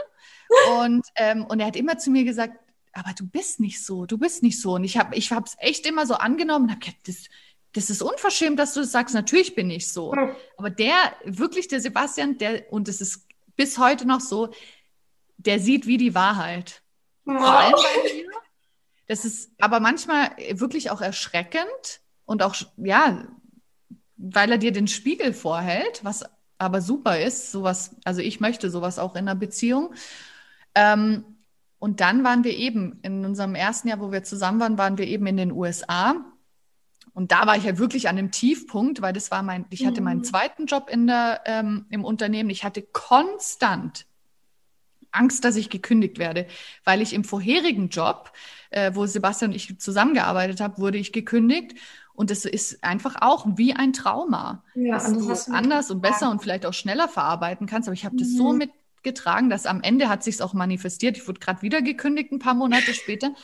Und, 0.80 1.06
ähm, 1.16 1.44
und 1.44 1.60
er 1.60 1.66
hat 1.66 1.76
immer 1.76 1.98
zu 1.98 2.10
mir 2.10 2.24
gesagt, 2.24 2.58
aber 2.92 3.12
du 3.16 3.26
bist 3.26 3.60
nicht 3.60 3.84
so, 3.84 4.06
du 4.06 4.18
bist 4.18 4.42
nicht 4.42 4.60
so. 4.60 4.74
Und 4.74 4.84
ich 4.84 4.98
habe 4.98 5.16
ich 5.16 5.30
es 5.30 5.56
echt 5.58 5.86
immer 5.86 6.06
so 6.06 6.14
angenommen 6.14 6.66
und 6.66 6.70
habe 6.72 6.80
gedacht, 6.80 7.08
das, 7.08 7.24
das 7.72 7.90
ist 7.90 8.02
unverschämt, 8.02 8.58
dass 8.58 8.74
du 8.74 8.80
das 8.80 8.92
sagst. 8.92 9.14
Natürlich 9.14 9.54
bin 9.54 9.70
ich 9.70 9.90
so. 9.90 10.12
Aber 10.56 10.70
der, 10.70 10.94
wirklich 11.24 11.68
der 11.68 11.80
Sebastian, 11.80 12.38
der, 12.38 12.70
und 12.72 12.88
es 12.88 13.00
ist 13.00 13.26
bis 13.56 13.78
heute 13.78 14.06
noch 14.06 14.20
so, 14.20 14.52
der 15.38 15.58
sieht 15.58 15.86
wie 15.86 15.96
die 15.96 16.14
Wahrheit. 16.14 16.82
Vor 17.24 17.40
allem 17.40 17.72
bei 17.72 18.14
mir. 18.14 18.30
Das 19.06 19.24
ist 19.24 19.50
aber 19.58 19.80
manchmal 19.80 20.30
wirklich 20.52 20.90
auch 20.90 21.00
erschreckend 21.00 22.00
und 22.24 22.42
auch, 22.42 22.54
ja, 22.76 23.26
weil 24.16 24.52
er 24.52 24.58
dir 24.58 24.72
den 24.72 24.88
Spiegel 24.88 25.32
vorhält, 25.32 26.04
was 26.04 26.24
aber 26.58 26.80
super 26.80 27.20
ist, 27.20 27.50
sowas, 27.50 27.96
also 28.04 28.20
ich 28.20 28.38
möchte 28.38 28.70
sowas 28.70 28.98
auch 28.98 29.14
in 29.14 29.28
einer 29.28 29.34
Beziehung. 29.34 29.94
Ähm, 30.74 31.31
und 31.82 31.98
dann 31.98 32.22
waren 32.22 32.44
wir 32.44 32.56
eben 32.56 33.00
in 33.02 33.24
unserem 33.24 33.56
ersten 33.56 33.88
Jahr, 33.88 33.98
wo 33.98 34.12
wir 34.12 34.22
zusammen 34.22 34.60
waren, 34.60 34.78
waren 34.78 34.98
wir 34.98 35.06
eben 35.08 35.26
in 35.26 35.36
den 35.36 35.50
USA. 35.50 36.14
Und 37.12 37.32
da 37.32 37.44
war 37.44 37.56
ich 37.56 37.64
ja 37.64 37.76
wirklich 37.76 38.08
an 38.08 38.16
einem 38.16 38.30
Tiefpunkt, 38.30 39.02
weil 39.02 39.12
das 39.12 39.32
war 39.32 39.42
mein, 39.42 39.64
ich 39.68 39.84
hatte 39.84 40.00
meinen 40.00 40.18
mhm. 40.18 40.24
zweiten 40.24 40.66
Job 40.66 40.88
in 40.88 41.08
der, 41.08 41.40
ähm, 41.44 41.86
im 41.90 42.04
Unternehmen. 42.04 42.50
Ich 42.50 42.62
hatte 42.62 42.82
konstant 42.82 44.06
Angst, 45.10 45.44
dass 45.44 45.56
ich 45.56 45.70
gekündigt 45.70 46.20
werde, 46.20 46.46
weil 46.84 47.02
ich 47.02 47.14
im 47.14 47.24
vorherigen 47.24 47.88
Job, 47.88 48.30
äh, 48.70 48.92
wo 48.94 49.04
Sebastian 49.06 49.50
und 49.50 49.56
ich 49.56 49.76
zusammengearbeitet 49.80 50.60
haben, 50.60 50.78
wurde 50.78 50.98
ich 50.98 51.12
gekündigt. 51.12 51.74
Und 52.14 52.30
das 52.30 52.44
ist 52.44 52.84
einfach 52.84 53.16
auch 53.22 53.44
wie 53.56 53.74
ein 53.74 53.92
Trauma, 53.92 54.62
ja, 54.76 54.94
dass 54.94 55.12
du 55.12 55.28
es 55.32 55.50
anders 55.50 55.90
und 55.90 56.00
besser 56.00 56.30
und 56.30 56.40
vielleicht 56.40 56.64
auch 56.64 56.74
schneller 56.74 57.08
verarbeiten 57.08 57.66
kannst. 57.66 57.88
Aber 57.88 57.94
ich 57.94 58.04
habe 58.04 58.16
das 58.16 58.32
so 58.36 58.52
mhm. 58.52 58.58
mit 58.58 58.70
getragen, 59.02 59.50
dass 59.50 59.66
am 59.66 59.82
Ende 59.82 60.08
hat 60.08 60.22
sich 60.22 60.40
auch 60.42 60.54
manifestiert. 60.54 61.16
Ich 61.16 61.28
wurde 61.28 61.40
gerade 61.40 61.62
wieder 61.62 61.82
gekündigt, 61.82 62.32
ein 62.32 62.38
paar 62.38 62.54
Monate 62.54 62.94
später. 62.94 63.34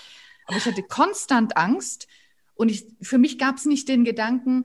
Aber 0.46 0.56
ich 0.56 0.64
hatte 0.64 0.82
konstant 0.82 1.56
Angst 1.56 2.08
und 2.54 2.70
ich, 2.70 2.86
für 3.02 3.18
mich 3.18 3.38
gab 3.38 3.56
es 3.56 3.66
nicht 3.66 3.88
den 3.88 4.04
Gedanken, 4.04 4.64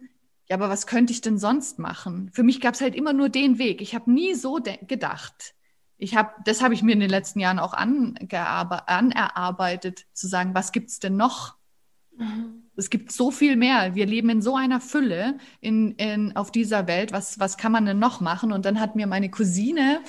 ja, 0.50 0.58
aber 0.58 0.70
was 0.70 0.88
könnte 0.88 1.14
ich 1.14 1.22
denn 1.22 1.38
sonst 1.38 1.80
machen? 1.80 2.30
Für 2.34 2.44
mich 2.44 2.60
gab 2.60 2.74
es 2.74 2.82
halt 2.82 2.96
immer 2.96 3.14
nur 3.14 3.30
den 3.30 3.60
Weg. 3.60 3.82
Ich 3.82 3.96
habe 3.96 4.12
nie 4.12 4.34
so 4.34 4.60
gedacht. 4.88 5.56
Ich 5.98 6.16
habe, 6.16 6.32
das 6.46 6.62
habe 6.62 6.74
ich 6.74 6.84
mir 6.84 6.92
in 6.92 7.00
den 7.00 7.10
letzten 7.10 7.40
Jahren 7.40 7.60
auch 7.60 7.74
anerarbeitet, 7.74 10.06
zu 10.14 10.28
sagen, 10.28 10.54
was 10.54 10.74
gibt's 10.74 11.00
denn 11.00 11.16
noch? 11.16 11.56
Mhm. 12.18 12.63
Es 12.76 12.90
gibt 12.90 13.12
so 13.12 13.32
viel 13.32 13.56
mehr. 13.56 13.96
Wir 13.96 14.06
leben 14.06 14.30
in 14.30 14.42
so 14.42 14.56
einer 14.56 14.82
Fülle 14.82 15.38
in, 15.62 15.92
in, 15.94 16.36
auf 16.36 16.52
dieser 16.52 16.88
Welt. 16.88 17.12
Was, 17.12 17.40
was 17.40 17.58
kann 17.58 17.72
man 17.72 17.86
denn 17.86 18.00
noch 18.00 18.20
machen? 18.20 18.52
Und 18.52 18.66
dann 18.66 18.80
hat 18.80 18.96
mir 18.96 19.08
meine 19.08 19.30
Cousine 19.30 20.02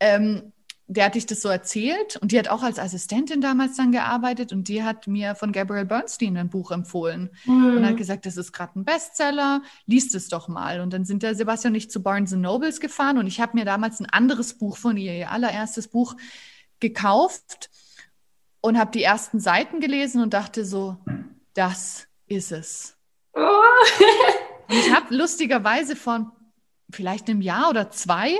ähm, 0.00 0.52
der 0.88 1.06
hatte 1.06 1.18
ich 1.18 1.26
das 1.26 1.42
so 1.42 1.48
erzählt 1.48 2.16
und 2.16 2.30
die 2.30 2.38
hat 2.38 2.48
auch 2.48 2.62
als 2.62 2.78
Assistentin 2.78 3.40
damals 3.40 3.76
dann 3.76 3.90
gearbeitet 3.90 4.52
und 4.52 4.68
die 4.68 4.84
hat 4.84 5.08
mir 5.08 5.34
von 5.34 5.50
Gabrielle 5.50 5.84
Bernstein 5.84 6.36
ein 6.36 6.48
Buch 6.48 6.70
empfohlen 6.70 7.30
mhm. 7.44 7.78
und 7.78 7.86
hat 7.86 7.96
gesagt, 7.96 8.24
das 8.24 8.36
ist 8.36 8.52
gerade 8.52 8.78
ein 8.78 8.84
Bestseller, 8.84 9.62
liest 9.86 10.14
es 10.14 10.28
doch 10.28 10.46
mal. 10.46 10.80
Und 10.80 10.92
dann 10.92 11.04
sind 11.04 11.24
der 11.24 11.34
Sebastian 11.34 11.72
und 11.72 11.78
ich 11.78 11.90
zu 11.90 12.02
Barnes 12.02 12.32
Nobles 12.32 12.78
gefahren 12.78 13.18
und 13.18 13.26
ich 13.26 13.40
habe 13.40 13.56
mir 13.56 13.64
damals 13.64 13.98
ein 13.98 14.06
anderes 14.06 14.54
Buch 14.54 14.76
von 14.76 14.96
ihr, 14.96 15.12
ihr 15.12 15.30
allererstes 15.30 15.88
Buch, 15.88 16.14
gekauft 16.78 17.70
und 18.60 18.78
habe 18.78 18.92
die 18.92 19.02
ersten 19.02 19.40
Seiten 19.40 19.80
gelesen 19.80 20.22
und 20.22 20.34
dachte 20.34 20.64
so, 20.64 20.98
das 21.54 22.05
ist 22.26 22.52
es. 22.52 22.96
Oh. 23.34 23.40
ich 24.68 24.92
habe 24.92 25.14
lustigerweise 25.14 25.96
von 25.96 26.32
vielleicht 26.90 27.28
einem 27.28 27.40
Jahr 27.40 27.70
oder 27.70 27.90
zwei 27.90 28.36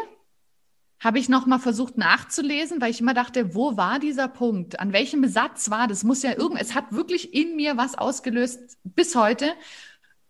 habe 0.99 1.19
ich 1.19 1.29
noch 1.29 1.47
mal 1.47 1.59
versucht 1.59 1.99
nachzulesen, 1.99 2.81
weil 2.81 2.91
ich 2.91 3.01
immer 3.01 3.13
dachte, 3.13 3.55
wo 3.55 3.77
war 3.77 3.99
dieser 3.99 4.29
Punkt? 4.29 4.81
An 4.81 4.93
welchem 4.93 5.21
Besatz 5.21 5.71
war 5.71 5.89
das? 5.89 6.05
Muss 6.05 6.23
ja 6.23 6.33
irgend, 6.33 6.61
es 6.61 6.75
hat 6.75 6.93
wirklich 6.93 7.35
in 7.35 7.55
mir 7.57 7.77
was 7.77 7.97
ausgelöst 7.97 8.79
bis 8.83 9.15
heute. 9.15 9.53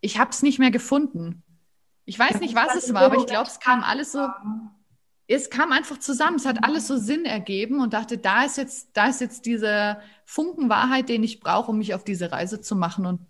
Ich 0.01 0.19
habe 0.19 0.31
es 0.31 0.43
nicht 0.43 0.59
mehr 0.59 0.73
gefunden. 0.73 1.45
Ich 2.05 2.19
weiß 2.19 2.41
nicht, 2.41 2.55
was 2.55 2.75
es 2.75 2.93
war, 2.93 3.03
aber 3.03 3.17
ich 3.17 3.27
glaube, 3.27 3.49
es 3.49 3.61
kam 3.61 3.83
alles 3.83 4.13
so, 4.13 4.29
es 5.29 5.51
kam 5.51 5.73
einfach 5.73 5.99
zusammen. 5.99 6.37
Es 6.37 6.47
hat 6.47 6.63
alles 6.65 6.87
so 6.87 6.97
Sinn 6.97 7.25
ergeben 7.25 7.81
und 7.81 7.93
dachte, 7.93 8.19
da 8.19 8.45
ist 8.45 8.59
jetzt, 8.59 8.97
da 8.97 9.09
ist 9.09 9.21
jetzt 9.21 9.47
diese 9.47 10.01
Funken 10.25 10.69
Wahrheit, 10.69 11.09
den 11.09 11.23
ich 11.23 11.41
brauche, 11.41 11.71
um 11.71 11.79
mich 11.79 11.95
auf 11.95 12.05
diese 12.05 12.31
Reise 12.33 12.61
zu 12.61 12.77
machen. 12.77 13.07
Und 13.07 13.21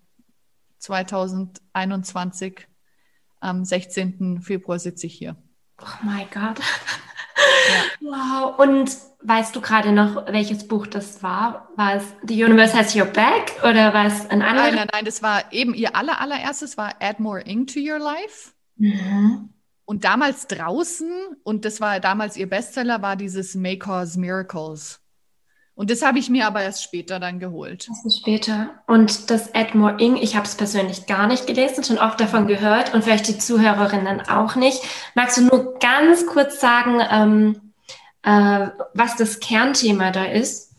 2021, 0.79 2.67
am 3.39 3.65
16. 3.65 4.41
Februar 4.41 4.79
sitze 4.79 5.07
ich 5.07 5.13
hier. 5.15 5.35
Oh 5.81 5.85
mein 6.03 6.27
Gott. 6.33 6.59
Wow. 8.01 8.57
Und 8.59 8.89
weißt 9.21 9.55
du 9.55 9.61
gerade 9.61 9.91
noch, 9.91 10.27
welches 10.27 10.67
Buch 10.67 10.87
das 10.87 11.21
war? 11.23 11.69
War 11.75 11.95
es 11.95 12.03
The 12.23 12.43
Universe 12.43 12.75
Has 12.75 12.95
Your 12.95 13.05
Back 13.05 13.53
oder 13.63 13.93
war 13.93 14.05
es 14.05 14.29
ein 14.29 14.41
anderes? 14.41 14.67
Nein, 14.67 14.75
nein, 14.75 14.87
nein, 14.91 15.05
das 15.05 15.21
war 15.21 15.51
eben 15.51 15.73
ihr 15.73 15.95
aller, 15.95 16.19
allererstes 16.19 16.77
war 16.77 16.95
Add 16.99 17.21
More 17.21 17.41
Ink 17.41 17.73
to 17.73 17.79
Your 17.79 17.99
Life. 17.99 18.51
Mhm. 18.77 19.53
Und 19.85 20.03
damals 20.03 20.47
draußen, 20.47 21.09
und 21.43 21.63
das 21.63 21.79
war 21.79 21.99
damals 21.99 22.35
ihr 22.37 22.49
Bestseller, 22.49 23.01
war 23.01 23.15
dieses 23.15 23.55
May 23.55 23.77
Cause 23.77 24.19
Miracles. 24.19 24.99
Und 25.77 25.91
das 25.91 26.01
habe 26.01 26.17
ich 26.17 26.27
mir 26.31 26.47
aber 26.47 26.63
erst 26.63 26.81
später 26.81 27.19
dann 27.19 27.39
geholt. 27.39 27.87
Das 27.87 28.03
ist 28.03 28.17
später. 28.17 28.81
Und 28.87 29.29
das 29.29 29.53
Add 29.53 29.77
More 29.77 29.97
Ink, 29.99 30.17
ich 30.23 30.35
habe 30.35 30.47
es 30.47 30.55
persönlich 30.55 31.05
gar 31.05 31.27
nicht 31.27 31.45
gelesen, 31.45 31.83
schon 31.83 31.99
oft 31.99 32.19
davon 32.19 32.47
gehört 32.47 32.95
und 32.95 33.03
vielleicht 33.03 33.27
die 33.27 33.37
Zuhörerinnen 33.37 34.21
auch 34.21 34.55
nicht. 34.55 34.81
Magst 35.13 35.37
du 35.37 35.41
nur 35.43 35.77
ganz 35.77 36.25
kurz 36.25 36.59
sagen, 36.59 36.99
ähm, 37.11 37.73
äh, 38.23 38.71
was 38.95 39.17
das 39.17 39.39
Kernthema 39.39 40.09
da 40.09 40.25
ist? 40.25 40.73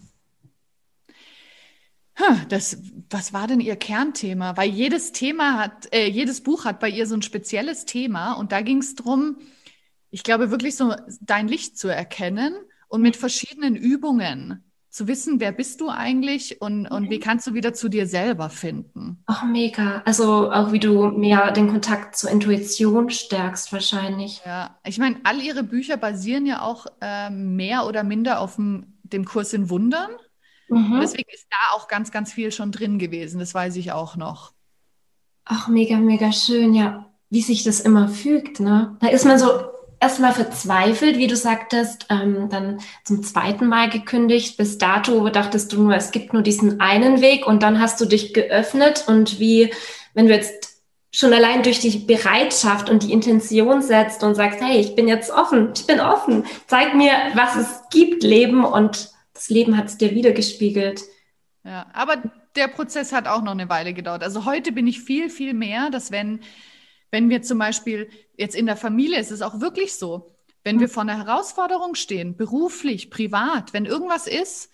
Das, 2.49 2.79
was 3.09 3.33
war 3.33 3.47
denn 3.47 3.61
ihr 3.61 3.77
Kernthema? 3.77 4.57
Weil 4.57 4.69
jedes 4.69 5.13
Thema 5.13 5.59
hat, 5.59 5.95
äh, 5.95 6.09
jedes 6.09 6.43
Buch 6.43 6.65
hat 6.65 6.81
bei 6.81 6.89
ihr 6.89 7.07
so 7.07 7.15
ein 7.15 7.23
spezielles 7.23 7.85
Thema 7.85 8.33
und 8.33 8.51
da 8.51 8.63
ging 8.63 8.79
es 8.79 8.97
darum, 8.97 9.37
ich 10.11 10.25
glaube 10.25 10.51
wirklich 10.51 10.75
so 10.75 10.97
dein 11.21 11.47
Licht 11.47 11.79
zu 11.79 11.87
erkennen 11.87 12.57
und 12.89 13.01
mit 13.01 13.17
verschiedenen 13.17 13.77
Übungen 13.77 14.65
zu 14.91 15.07
wissen, 15.07 15.39
wer 15.39 15.53
bist 15.53 15.81
du 15.81 15.91
eigentlich 15.91 16.61
und, 16.63 16.87
und 16.87 17.11
wie 17.11 17.21
kannst 17.21 17.47
du 17.47 17.55
wieder 17.55 17.75
zu 17.75 17.89
dir 17.89 18.07
selber 18.07 18.49
finden. 18.49 19.23
Ach, 19.27 19.45
mega. 19.45 20.03
Also 20.07 20.51
auch 20.51 20.73
wie 20.73 20.79
du 20.79 21.09
mehr 21.09 21.51
den 21.53 21.69
Kontakt 21.69 22.17
zur 22.17 22.31
Intuition 22.31 23.11
stärkst 23.11 23.73
wahrscheinlich. 23.73 24.43
Ja, 24.47 24.79
ich 24.85 24.99
meine, 24.99 25.17
all 25.25 25.41
ihre 25.41 25.63
Bücher 25.63 25.97
basieren 25.99 26.47
ja 26.47 26.63
auch 26.63 26.87
äh, 27.01 27.29
mehr 27.31 27.87
oder 27.87 28.03
minder 28.03 28.41
auf 28.41 28.57
dem, 28.57 28.99
dem 29.03 29.25
Kurs 29.25 29.53
in 29.53 29.69
Wundern. 29.69 30.11
Mhm. 30.69 30.99
Deswegen 31.01 31.31
ist 31.33 31.47
da 31.51 31.77
auch 31.77 31.89
ganz, 31.89 32.11
ganz 32.11 32.33
viel 32.33 32.51
schon 32.51 32.73
drin 32.73 32.99
gewesen. 32.99 33.39
Das 33.39 33.55
weiß 33.55 33.77
ich 33.77 33.93
auch 33.93 34.17
noch. 34.17 34.53
Ach, 35.45 35.69
mega, 35.69 35.97
mega 35.99 36.33
schön, 36.33 36.75
ja. 36.75 37.11
Wie 37.31 37.43
sich 37.43 37.63
das 37.63 37.81
immer 37.81 38.09
fügt, 38.09 38.61
ne? 38.61 38.97
Da 39.01 39.09
ist 39.09 39.27
man 39.27 39.39
so 39.39 39.49
erstmal 40.01 40.33
verzweifelt, 40.33 41.19
wie 41.19 41.27
du 41.27 41.37
sagtest, 41.37 42.07
ähm, 42.11 42.49
dann 42.49 42.81
zum 43.05 43.23
zweiten 43.23 43.67
Mal 43.67 43.91
gekündigt. 43.91 44.57
Bis 44.57 44.79
dato 44.79 45.29
dachtest 45.29 45.73
du 45.73 45.83
nur, 45.83 45.95
es 45.95 46.11
gibt 46.11 46.33
nur 46.33 46.43
diesen 46.43 46.81
einen 46.81 47.21
Weg 47.21 47.47
und 47.47 47.63
dann 47.63 47.81
hast 47.81 48.01
du 48.01 48.05
dich 48.05 48.35
geöffnet 48.35 49.05
und 49.07 49.41
wie, 49.41 49.73
wenn 50.15 50.27
du 50.27 50.35
jetzt 50.35 50.69
schon 51.11 51.33
allein 51.33 51.63
durch 51.63 51.81
die 51.81 51.99
Bereitschaft 51.99 52.91
und 52.91 53.03
die 53.03 53.13
Intention 53.13 53.83
setzt 53.83 54.23
und 54.23 54.35
sagst, 54.35 54.61
hey, 54.61 54.79
ich 54.79 54.95
bin 54.95 55.09
jetzt 55.09 55.31
offen, 55.31 55.71
ich 55.75 55.87
bin 55.87 56.01
offen, 56.01 56.45
zeig 56.67 56.95
mir, 56.95 57.13
was 57.35 57.57
es 57.57 57.83
gibt, 57.91 58.23
Leben 58.23 58.65
und 58.65 59.11
das 59.33 59.49
Leben 59.49 59.77
hat 59.77 59.87
es 59.87 59.97
dir 59.97 60.15
wiedergespiegelt. 60.15 61.03
Ja, 61.65 61.87
aber 61.93 62.17
der 62.57 62.69
Prozess 62.69 63.13
hat 63.13 63.27
auch 63.27 63.43
noch 63.43 63.53
eine 63.53 63.69
Weile 63.69 63.95
gedauert. 63.95 64.23
Also 64.23 64.45
heute 64.45 64.73
bin 64.73 64.87
ich 64.87 65.01
viel, 65.01 65.31
viel 65.31 65.55
mehr, 65.55 65.91
dass 65.91 66.11
wenn 66.11 66.41
wenn 67.11 67.31
wir 67.31 67.43
zum 67.43 67.59
Beispiel 67.59 68.09
jetzt 68.37 68.55
in 68.55 68.67
der 68.67 68.77
Familie, 68.77 69.19
ist 69.19 69.31
es 69.31 69.43
auch 69.43 69.61
wirklich 69.61 69.95
so, 69.95 70.31
wenn 70.65 70.81
wir 70.81 70.89
vor 70.89 71.03
einer 71.03 71.25
Herausforderung 71.25 71.95
stehen, 71.95 72.37
beruflich, 72.37 73.11
privat, 73.11 73.73
wenn 73.73 73.87
irgendwas 73.87 74.27
ist, 74.27 74.71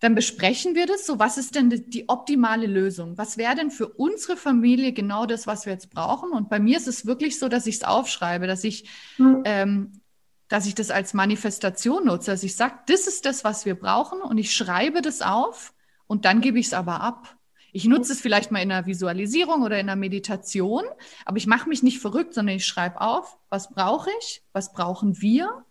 dann 0.00 0.14
besprechen 0.14 0.74
wir 0.74 0.86
das. 0.86 1.06
So, 1.06 1.18
was 1.18 1.38
ist 1.38 1.54
denn 1.54 1.70
die, 1.70 1.88
die 1.88 2.08
optimale 2.08 2.66
Lösung? 2.66 3.16
Was 3.16 3.38
wäre 3.38 3.54
denn 3.54 3.70
für 3.70 3.88
unsere 3.88 4.36
Familie 4.36 4.92
genau 4.92 5.26
das, 5.26 5.46
was 5.46 5.66
wir 5.66 5.72
jetzt 5.72 5.90
brauchen? 5.90 6.30
Und 6.30 6.48
bei 6.50 6.58
mir 6.58 6.76
ist 6.76 6.88
es 6.88 7.06
wirklich 7.06 7.38
so, 7.38 7.48
dass 7.48 7.66
ich 7.66 7.76
es 7.76 7.84
aufschreibe, 7.84 8.46
dass 8.46 8.64
ich, 8.64 8.88
mhm. 9.18 9.42
ähm, 9.44 10.00
dass 10.48 10.66
ich 10.66 10.74
das 10.74 10.90
als 10.90 11.14
Manifestation 11.14 12.06
nutze, 12.06 12.30
dass 12.30 12.42
ich 12.42 12.54
sage, 12.54 12.74
das 12.86 13.06
ist 13.06 13.24
das, 13.24 13.44
was 13.44 13.64
wir 13.64 13.74
brauchen, 13.74 14.20
und 14.20 14.38
ich 14.38 14.54
schreibe 14.54 15.00
das 15.00 15.22
auf 15.22 15.72
und 16.06 16.24
dann 16.24 16.40
gebe 16.40 16.58
ich 16.58 16.66
es 16.66 16.74
aber 16.74 17.00
ab. 17.00 17.36
Ich 17.76 17.86
nutze 17.86 18.12
es 18.12 18.20
vielleicht 18.20 18.52
mal 18.52 18.60
in 18.60 18.70
einer 18.70 18.86
Visualisierung 18.86 19.62
oder 19.62 19.80
in 19.80 19.88
einer 19.88 19.96
Meditation, 19.96 20.84
aber 21.24 21.38
ich 21.38 21.48
mache 21.48 21.68
mich 21.68 21.82
nicht 21.82 21.98
verrückt, 21.98 22.32
sondern 22.32 22.54
ich 22.54 22.66
schreibe 22.66 23.00
auf, 23.00 23.36
was 23.48 23.72
brauche 23.72 24.10
ich, 24.20 24.44
was 24.52 24.72
brauchen 24.72 25.20
wir, 25.20 25.64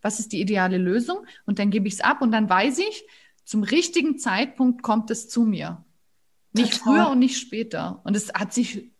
was 0.00 0.18
ist 0.18 0.32
die 0.32 0.40
ideale 0.40 0.78
Lösung 0.78 1.26
und 1.44 1.58
dann 1.58 1.70
gebe 1.70 1.86
ich 1.88 1.94
es 1.94 2.00
ab 2.00 2.22
und 2.22 2.32
dann 2.32 2.48
weiß 2.48 2.78
ich, 2.78 3.04
zum 3.44 3.64
richtigen 3.64 4.18
Zeitpunkt 4.18 4.82
kommt 4.82 5.10
es 5.10 5.28
zu 5.28 5.42
mir. 5.42 5.84
Nicht 6.54 6.78
Total. 6.78 6.94
früher 6.94 7.10
und 7.10 7.18
nicht 7.18 7.38
später. 7.38 8.00
Und 8.04 8.16
es 8.16 8.32
hat 8.32 8.54
sich 8.54 8.91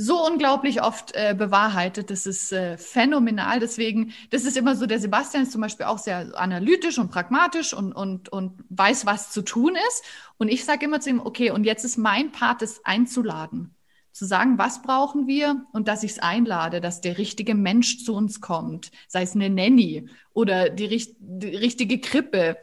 so 0.00 0.26
unglaublich 0.26 0.80
oft 0.80 1.14
äh, 1.14 1.34
bewahrheitet. 1.36 2.08
Das 2.10 2.24
ist 2.24 2.52
äh, 2.52 2.78
phänomenal. 2.78 3.60
Deswegen, 3.60 4.14
das 4.30 4.44
ist 4.44 4.56
immer 4.56 4.74
so, 4.74 4.86
der 4.86 4.98
Sebastian 4.98 5.42
ist 5.42 5.52
zum 5.52 5.60
Beispiel 5.60 5.84
auch 5.84 5.98
sehr 5.98 6.40
analytisch 6.40 6.98
und 6.98 7.10
pragmatisch 7.10 7.74
und, 7.74 7.92
und, 7.92 8.30
und 8.30 8.64
weiß, 8.70 9.04
was 9.04 9.30
zu 9.30 9.42
tun 9.42 9.76
ist. 9.88 10.02
Und 10.38 10.48
ich 10.48 10.64
sage 10.64 10.86
immer 10.86 11.00
zu 11.00 11.10
ihm, 11.10 11.20
okay, 11.20 11.50
und 11.50 11.64
jetzt 11.64 11.84
ist 11.84 11.98
mein 11.98 12.32
Part, 12.32 12.62
das 12.62 12.82
einzuladen. 12.84 13.74
Zu 14.12 14.24
sagen, 14.24 14.56
was 14.56 14.80
brauchen 14.82 15.26
wir 15.26 15.66
und 15.72 15.86
dass 15.86 16.02
ich 16.02 16.12
es 16.12 16.18
einlade, 16.18 16.80
dass 16.80 17.02
der 17.02 17.18
richtige 17.18 17.54
Mensch 17.54 18.02
zu 18.02 18.14
uns 18.14 18.40
kommt, 18.40 18.90
sei 19.06 19.22
es 19.22 19.34
eine 19.34 19.50
Nanny 19.50 20.08
oder 20.32 20.70
die, 20.70 21.14
die 21.18 21.56
richtige 21.56 22.00
Krippe, 22.00 22.56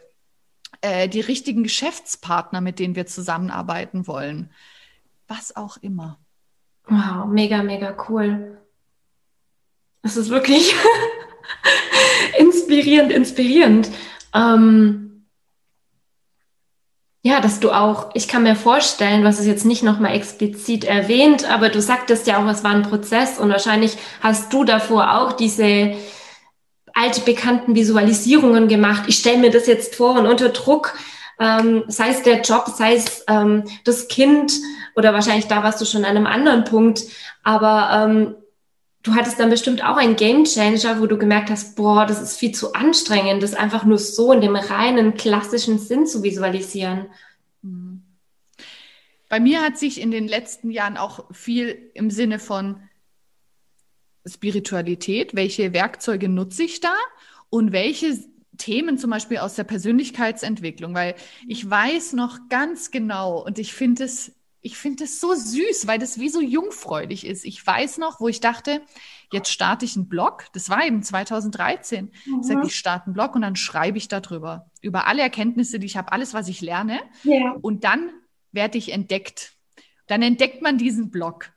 äh, 0.80 1.08
die 1.08 1.20
richtigen 1.20 1.62
Geschäftspartner, 1.62 2.60
mit 2.60 2.80
denen 2.80 2.96
wir 2.96 3.06
zusammenarbeiten 3.06 4.08
wollen. 4.08 4.50
Was 5.28 5.56
auch 5.56 5.76
immer. 5.78 6.18
Wow, 6.88 7.26
mega, 7.26 7.62
mega 7.62 7.94
cool. 8.08 8.58
Es 10.02 10.16
ist 10.16 10.30
wirklich 10.30 10.74
inspirierend, 12.38 13.12
inspirierend. 13.12 13.90
Ähm, 14.34 15.26
ja, 17.22 17.40
dass 17.40 17.60
du 17.60 17.72
auch, 17.72 18.10
ich 18.14 18.26
kann 18.26 18.44
mir 18.44 18.56
vorstellen, 18.56 19.24
was 19.24 19.38
es 19.38 19.46
jetzt 19.46 19.66
nicht 19.66 19.82
nochmal 19.82 20.14
explizit 20.14 20.84
erwähnt, 20.84 21.50
aber 21.50 21.68
du 21.68 21.82
sagtest 21.82 22.26
ja 22.26 22.42
auch, 22.42 22.48
es 22.48 22.64
war 22.64 22.70
ein 22.70 22.84
Prozess 22.84 23.38
und 23.38 23.50
wahrscheinlich 23.50 23.98
hast 24.22 24.52
du 24.52 24.64
davor 24.64 25.14
auch 25.18 25.32
diese 25.32 25.94
alte 26.94 27.20
bekannten 27.20 27.74
Visualisierungen 27.74 28.66
gemacht. 28.66 29.04
Ich 29.08 29.18
stelle 29.18 29.38
mir 29.38 29.50
das 29.50 29.66
jetzt 29.66 29.94
vor 29.94 30.18
und 30.18 30.26
unter 30.26 30.48
Druck, 30.48 30.94
ähm, 31.38 31.84
sei 31.88 32.10
es 32.10 32.22
der 32.22 32.42
Job, 32.42 32.68
sei 32.68 32.94
es 32.94 33.24
ähm, 33.28 33.64
das 33.84 34.08
Kind, 34.08 34.52
oder 34.96 35.12
wahrscheinlich 35.14 35.46
da 35.46 35.62
warst 35.62 35.80
du 35.80 35.84
schon 35.84 36.04
an 36.04 36.16
einem 36.16 36.26
anderen 36.26 36.64
Punkt, 36.64 37.02
aber 37.44 37.90
ähm, 37.92 38.34
du 39.02 39.14
hattest 39.14 39.38
dann 39.38 39.50
bestimmt 39.50 39.84
auch 39.84 39.96
einen 39.96 40.16
Game 40.16 40.44
Changer, 40.44 41.00
wo 41.00 41.06
du 41.06 41.16
gemerkt 41.16 41.50
hast, 41.50 41.76
boah, 41.76 42.06
das 42.06 42.20
ist 42.20 42.36
viel 42.36 42.52
zu 42.52 42.72
anstrengend, 42.72 43.42
das 43.42 43.54
einfach 43.54 43.84
nur 43.84 43.98
so 43.98 44.32
in 44.32 44.40
dem 44.40 44.56
reinen 44.56 45.14
klassischen 45.14 45.78
Sinn 45.78 46.06
zu 46.06 46.22
visualisieren. 46.22 47.06
Mhm. 47.62 48.02
Bei 49.28 49.40
mir 49.40 49.62
hat 49.62 49.78
sich 49.78 50.00
in 50.00 50.10
den 50.10 50.26
letzten 50.26 50.70
Jahren 50.70 50.96
auch 50.96 51.32
viel 51.32 51.90
im 51.94 52.10
Sinne 52.10 52.38
von 52.38 52.80
Spiritualität, 54.26 55.34
welche 55.34 55.72
Werkzeuge 55.72 56.28
nutze 56.28 56.64
ich 56.64 56.80
da 56.80 56.94
und 57.50 57.72
welche 57.72 58.18
Themen 58.58 58.98
zum 58.98 59.10
Beispiel 59.10 59.38
aus 59.38 59.54
der 59.54 59.64
Persönlichkeitsentwicklung, 59.64 60.94
weil 60.94 61.14
ich 61.46 61.68
weiß 61.68 62.12
noch 62.12 62.38
ganz 62.48 62.90
genau 62.90 63.44
und 63.44 63.58
ich 63.58 63.72
finde 63.72 64.04
es 64.04 64.32
ich 64.60 64.76
finde 64.76 65.04
das 65.04 65.20
so 65.20 65.34
süß, 65.34 65.86
weil 65.86 65.98
das 65.98 66.18
wie 66.18 66.28
so 66.28 66.40
jungfräulich 66.40 67.24
ist. 67.24 67.44
Ich 67.44 67.64
weiß 67.64 67.98
noch, 67.98 68.20
wo 68.20 68.28
ich 68.28 68.40
dachte, 68.40 68.82
jetzt 69.32 69.52
starte 69.52 69.84
ich 69.84 69.96
einen 69.96 70.08
Blog. 70.08 70.46
Das 70.52 70.68
war 70.68 70.84
eben 70.84 71.02
2013. 71.02 72.10
Mhm. 72.26 72.40
Ich 72.40 72.46
sage, 72.46 72.66
ich 72.66 72.76
starte 72.76 73.06
einen 73.06 73.14
Blog 73.14 73.34
und 73.34 73.42
dann 73.42 73.56
schreibe 73.56 73.98
ich 73.98 74.08
darüber. 74.08 74.70
Über 74.82 75.06
alle 75.06 75.22
Erkenntnisse, 75.22 75.78
die 75.78 75.86
ich 75.86 75.96
habe, 75.96 76.12
alles, 76.12 76.34
was 76.34 76.48
ich 76.48 76.60
lerne. 76.60 77.00
Ja. 77.22 77.56
Und 77.60 77.84
dann 77.84 78.10
werde 78.50 78.78
ich 78.78 78.92
entdeckt. 78.92 79.54
Dann 80.06 80.22
entdeckt 80.22 80.60
man 80.60 80.76
diesen 80.76 81.10
Blog. 81.10 81.52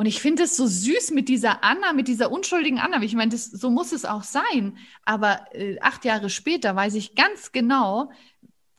Und 0.00 0.06
ich 0.06 0.22
finde 0.22 0.44
es 0.44 0.56
so 0.56 0.66
süß 0.66 1.10
mit 1.10 1.28
dieser 1.28 1.62
Anna, 1.62 1.92
mit 1.92 2.08
dieser 2.08 2.32
unschuldigen 2.32 2.78
Anna. 2.78 3.02
Ich 3.02 3.14
meine, 3.14 3.36
so 3.36 3.68
muss 3.68 3.92
es 3.92 4.06
auch 4.06 4.22
sein. 4.22 4.78
Aber 5.04 5.44
äh, 5.52 5.78
acht 5.80 6.06
Jahre 6.06 6.30
später 6.30 6.74
weiß 6.74 6.94
ich 6.94 7.14
ganz 7.14 7.52
genau, 7.52 8.10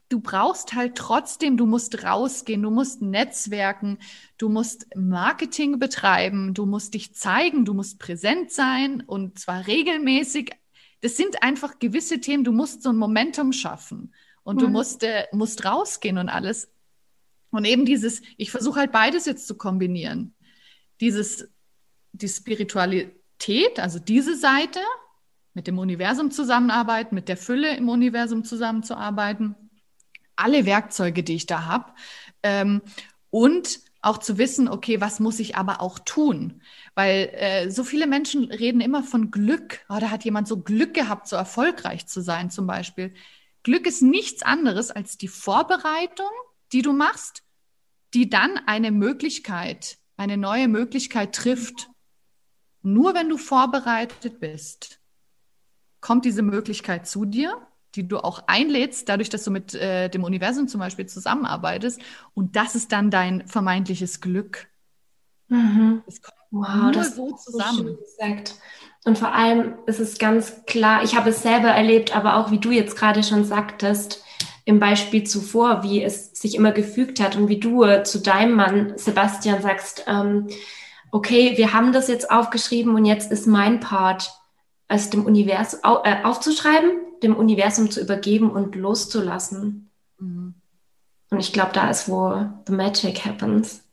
du 0.10 0.20
brauchst 0.20 0.74
halt 0.74 0.96
trotzdem, 0.96 1.58
du 1.58 1.68
musst 1.68 2.04
rausgehen, 2.04 2.64
du 2.64 2.72
musst 2.72 3.04
netzwerken, 3.04 4.00
du 4.40 4.50
musst 4.50 4.88
Marketing 4.96 5.78
betreiben, 5.78 6.56
du 6.56 6.66
musst 6.66 6.96
dich 6.96 7.14
zeigen, 7.14 7.66
du 7.66 7.76
musst 7.76 8.00
präsent 8.00 8.52
sein 8.52 9.04
und 9.06 9.38
zwar 9.38 9.68
regelmäßig. 9.68 10.54
Das 11.02 11.18
sind 11.18 11.44
einfach 11.44 11.78
gewisse 11.78 12.20
Themen, 12.20 12.44
du 12.44 12.52
musst 12.52 12.82
so 12.82 12.90
ein 12.90 12.98
Momentum 12.98 13.54
schaffen 13.54 14.12
und 14.42 14.56
mhm. 14.56 14.60
du 14.60 14.68
musst, 14.70 15.04
äh, 15.04 15.28
musst 15.34 15.66
rausgehen 15.66 16.18
und 16.18 16.30
alles. 16.30 16.72
Und 17.52 17.66
eben 17.66 17.86
dieses, 17.86 18.24
ich 18.38 18.50
versuche 18.50 18.80
halt 18.80 18.92
beides 18.92 19.28
jetzt 19.28 19.46
zu 19.46 19.56
kombinieren 19.56 20.34
dieses, 21.02 21.50
die 22.14 22.30
Spiritualität, 22.30 23.80
also 23.80 24.00
diese 24.00 24.38
Seite, 24.38 24.80
mit 25.54 25.68
dem 25.68 25.80
Universum 25.80 26.32
zusammenarbeiten, 26.32 27.16
mit 27.16 27.28
der 27.28 27.38
Fülle 27.38 27.76
im 27.76 27.90
Universum 27.90 28.44
zusammenzuarbeiten, 28.46 29.56
alle 30.36 30.66
Werkzeuge, 30.66 31.24
die 31.24 31.36
ich 31.36 31.46
da 31.46 31.66
habe, 31.66 31.92
ähm, 32.44 32.82
und 33.30 33.80
auch 34.02 34.18
zu 34.18 34.38
wissen, 34.38 34.68
okay, 34.68 35.00
was 35.00 35.20
muss 35.20 35.40
ich 35.40 35.56
aber 35.56 35.82
auch 35.82 36.00
tun? 36.00 36.62
Weil 36.96 37.30
äh, 37.34 37.70
so 37.70 37.84
viele 37.84 38.08
Menschen 38.08 38.46
reden 38.46 38.82
immer 38.82 39.04
von 39.04 39.30
Glück. 39.30 39.86
Oh, 39.90 39.98
da 40.00 40.10
hat 40.10 40.26
jemand 40.26 40.48
so 40.48 40.62
Glück 40.62 40.94
gehabt, 40.96 41.28
so 41.28 41.36
erfolgreich 41.36 42.08
zu 42.08 42.22
sein 42.22 42.50
zum 42.50 42.66
Beispiel. 42.66 43.14
Glück 43.64 43.86
ist 43.86 44.02
nichts 44.02 44.42
anderes 44.42 44.90
als 44.90 45.18
die 45.18 45.28
Vorbereitung, 45.28 46.32
die 46.72 46.82
du 46.82 46.94
machst, 46.94 47.44
die 48.16 48.28
dann 48.28 48.58
eine 48.66 48.92
Möglichkeit 48.92 50.00
eine 50.22 50.38
neue 50.38 50.68
Möglichkeit 50.68 51.34
trifft, 51.34 51.90
nur 52.84 53.16
wenn 53.16 53.28
du 53.28 53.38
vorbereitet 53.38 54.40
bist, 54.40 55.00
kommt 56.00 56.26
diese 56.26 56.44
Möglichkeit 56.44 57.08
zu 57.08 57.26
dir, 57.26 57.58
die 57.96 58.08
du 58.08 58.20
auch 58.20 58.44
einlädst, 58.46 59.10
dadurch, 59.10 59.30
dass 59.30 59.44
du 59.44 59.52
mit 59.52 59.74
äh, 59.74 60.10
dem 60.10 60.24
Universum 60.24 60.68
zum 60.68 60.80
Beispiel 60.80 61.08
zusammenarbeitest. 61.08 62.02
Und 62.36 62.56
das 62.56 62.76
ist 62.76 62.92
dann 62.92 63.10
dein 63.10 63.48
vermeintliches 63.48 64.22
Glück. 64.22 64.68
Mhm. 65.48 66.04
Es 66.06 66.22
kommt 66.22 66.38
wow, 66.52 66.92
nur 66.94 67.04
so 67.04 67.36
zusammen. 67.36 67.88
So 67.88 67.98
gesagt. 67.98 68.56
Und 69.04 69.18
vor 69.18 69.34
allem 69.34 69.74
ist 69.88 70.00
es 70.00 70.20
ganz 70.20 70.66
klar, 70.68 71.04
ich 71.04 71.16
habe 71.16 71.32
es 71.32 71.42
selber 71.42 71.70
erlebt, 71.70 72.16
aber 72.16 72.36
auch 72.36 72.52
wie 72.52 72.60
du 72.60 72.70
jetzt 72.70 72.96
gerade 72.96 73.24
schon 73.24 73.44
sagtest, 73.44 74.24
im 74.65 74.80
Beispiel 74.80 75.24
zuvor, 75.24 75.84
wie 75.84 76.04
es 76.04 76.32
sich 76.34 76.56
immer 76.56 76.71
gefügt 76.71 77.19
hat 77.19 77.36
und 77.36 77.47
wie 77.47 77.60
du 77.60 77.84
äh, 77.84 78.04
zu 78.04 78.19
deinem 78.19 78.56
Mann 78.56 78.93
Sebastian 78.95 79.62
sagst, 79.62 80.06
ähm, 80.08 80.47
okay, 81.12 81.58
wir 81.58 81.74
haben 81.74 81.93
das 81.93 82.08
jetzt 82.08 82.32
aufgeschrieben 82.32 82.95
und 82.95 83.06
jetzt 83.06 83.32
ist 83.32 83.47
mein 83.47 83.80
Part, 83.80 84.32
es 84.88 85.10
dem 85.10 85.26
Universum 85.26 85.80
äh, 86.04 86.24
aufzuschreiben, 86.24 86.91
dem 87.24 87.36
Universum 87.36 87.89
zu 87.89 88.02
übergeben 88.02 88.52
und 88.52 88.76
loszulassen. 88.76 89.89
Mhm. 90.19 90.56
Und 91.30 91.39
ich 91.39 91.54
glaube, 91.54 91.71
da 91.74 91.89
ist, 91.89 92.10
wo 92.10 92.45
the 92.67 92.74
magic 92.74 93.26
happens. 93.26 93.84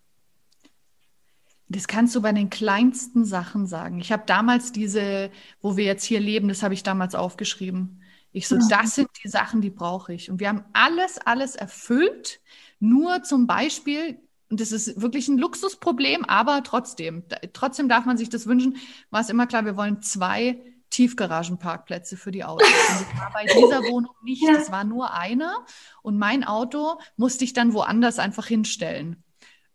Das 1.68 1.86
kannst 1.86 2.16
du 2.16 2.22
bei 2.22 2.32
den 2.32 2.50
kleinsten 2.50 3.24
Sachen 3.24 3.66
sagen. 3.66 4.00
Ich 4.00 4.10
habe 4.10 4.22
damals 4.26 4.72
diese, 4.72 5.30
wo 5.60 5.76
wir 5.76 5.84
jetzt 5.84 6.04
hier 6.04 6.18
leben, 6.18 6.48
das 6.48 6.62
habe 6.62 6.74
ich 6.74 6.82
damals 6.82 7.14
aufgeschrieben. 7.14 8.00
Ich 8.32 8.46
so, 8.46 8.58
das 8.68 8.94
sind 8.94 9.08
die 9.24 9.28
Sachen, 9.28 9.60
die 9.60 9.70
brauche 9.70 10.12
ich. 10.12 10.30
Und 10.30 10.40
wir 10.40 10.48
haben 10.48 10.64
alles, 10.72 11.18
alles 11.18 11.56
erfüllt. 11.56 12.40
Nur 12.78 13.22
zum 13.22 13.46
Beispiel, 13.46 14.18
und 14.50 14.60
das 14.60 14.72
ist 14.72 15.00
wirklich 15.00 15.28
ein 15.28 15.38
Luxusproblem, 15.38 16.24
aber 16.24 16.62
trotzdem, 16.62 17.24
trotzdem 17.52 17.88
darf 17.88 18.04
man 18.04 18.16
sich 18.16 18.28
das 18.28 18.46
wünschen, 18.46 18.76
war 19.10 19.20
es 19.20 19.30
immer 19.30 19.46
klar, 19.46 19.64
wir 19.64 19.76
wollen 19.76 20.02
zwei 20.02 20.60
Tiefgaragenparkplätze 20.90 22.16
für 22.16 22.30
die 22.30 22.44
Autos. 22.44 22.68
Und 22.68 23.00
das 23.00 23.20
war 23.20 23.32
bei 23.32 23.44
dieser 23.60 23.82
Wohnung 23.84 24.14
nicht, 24.22 24.46
das 24.46 24.70
war 24.70 24.84
nur 24.84 25.14
einer. 25.14 25.64
Und 26.02 26.18
mein 26.18 26.44
Auto 26.44 26.98
musste 27.16 27.44
ich 27.44 27.52
dann 27.52 27.72
woanders 27.72 28.18
einfach 28.18 28.46
hinstellen, 28.46 29.22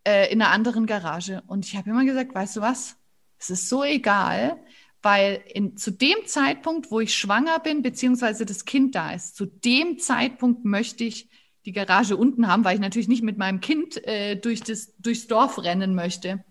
äh, 0.08 0.32
in 0.32 0.42
einer 0.42 0.52
anderen 0.52 0.86
Garage. 0.86 1.44
Und 1.48 1.66
ich 1.66 1.76
habe 1.76 1.90
immer 1.90 2.06
gesagt, 2.06 2.34
weißt 2.34 2.58
du 2.58 2.62
was? 2.62 2.98
Es 3.40 3.50
ist 3.50 3.70
so 3.70 3.84
egal, 3.84 4.64
weil 5.04 5.44
in, 5.54 5.76
zu 5.78 5.92
dem 5.92 6.26
Zeitpunkt, 6.26 6.90
wo 6.90 7.02
ich 7.02 7.16
schwanger 7.16 7.60
bin, 7.60 7.82
beziehungsweise 7.82 8.46
das 8.46 8.66
Kind 8.66 8.96
da 8.96 9.12
ist, 9.12 9.36
zu 9.36 9.46
dem 9.46 10.00
Zeitpunkt 10.00 10.64
möchte 10.64 11.04
ich 11.04 11.30
die 11.66 11.74
Garage 11.74 12.18
unten 12.18 12.48
haben, 12.48 12.64
weil 12.64 12.76
ich 12.76 12.82
natürlich 12.82 13.10
nicht 13.10 13.22
mit 13.22 13.38
meinem 13.38 13.60
Kind 13.60 14.04
äh, 14.08 14.36
durch 14.36 14.62
das, 14.62 14.94
durchs 14.98 15.28
Dorf 15.28 15.62
rennen 15.62 15.94
möchte. 15.94 16.44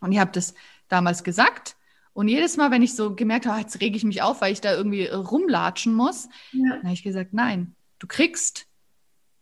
Und 0.00 0.12
ich 0.12 0.18
habe 0.18 0.32
das 0.32 0.54
damals 0.88 1.24
gesagt. 1.24 1.76
Und 2.12 2.26
jedes 2.26 2.56
Mal, 2.56 2.72
wenn 2.72 2.82
ich 2.82 2.96
so 2.96 3.14
gemerkt 3.14 3.46
habe, 3.46 3.60
jetzt 3.60 3.80
rege 3.80 3.96
ich 3.96 4.04
mich 4.04 4.22
auf, 4.22 4.40
weil 4.40 4.52
ich 4.52 4.60
da 4.60 4.74
irgendwie 4.74 5.06
rumlatschen 5.06 5.94
muss, 5.94 6.28
ja. 6.52 6.70
dann 6.70 6.82
habe 6.82 6.92
ich 6.92 7.04
gesagt, 7.04 7.32
nein, 7.32 7.76
du 8.00 8.08
kriegst 8.08 8.66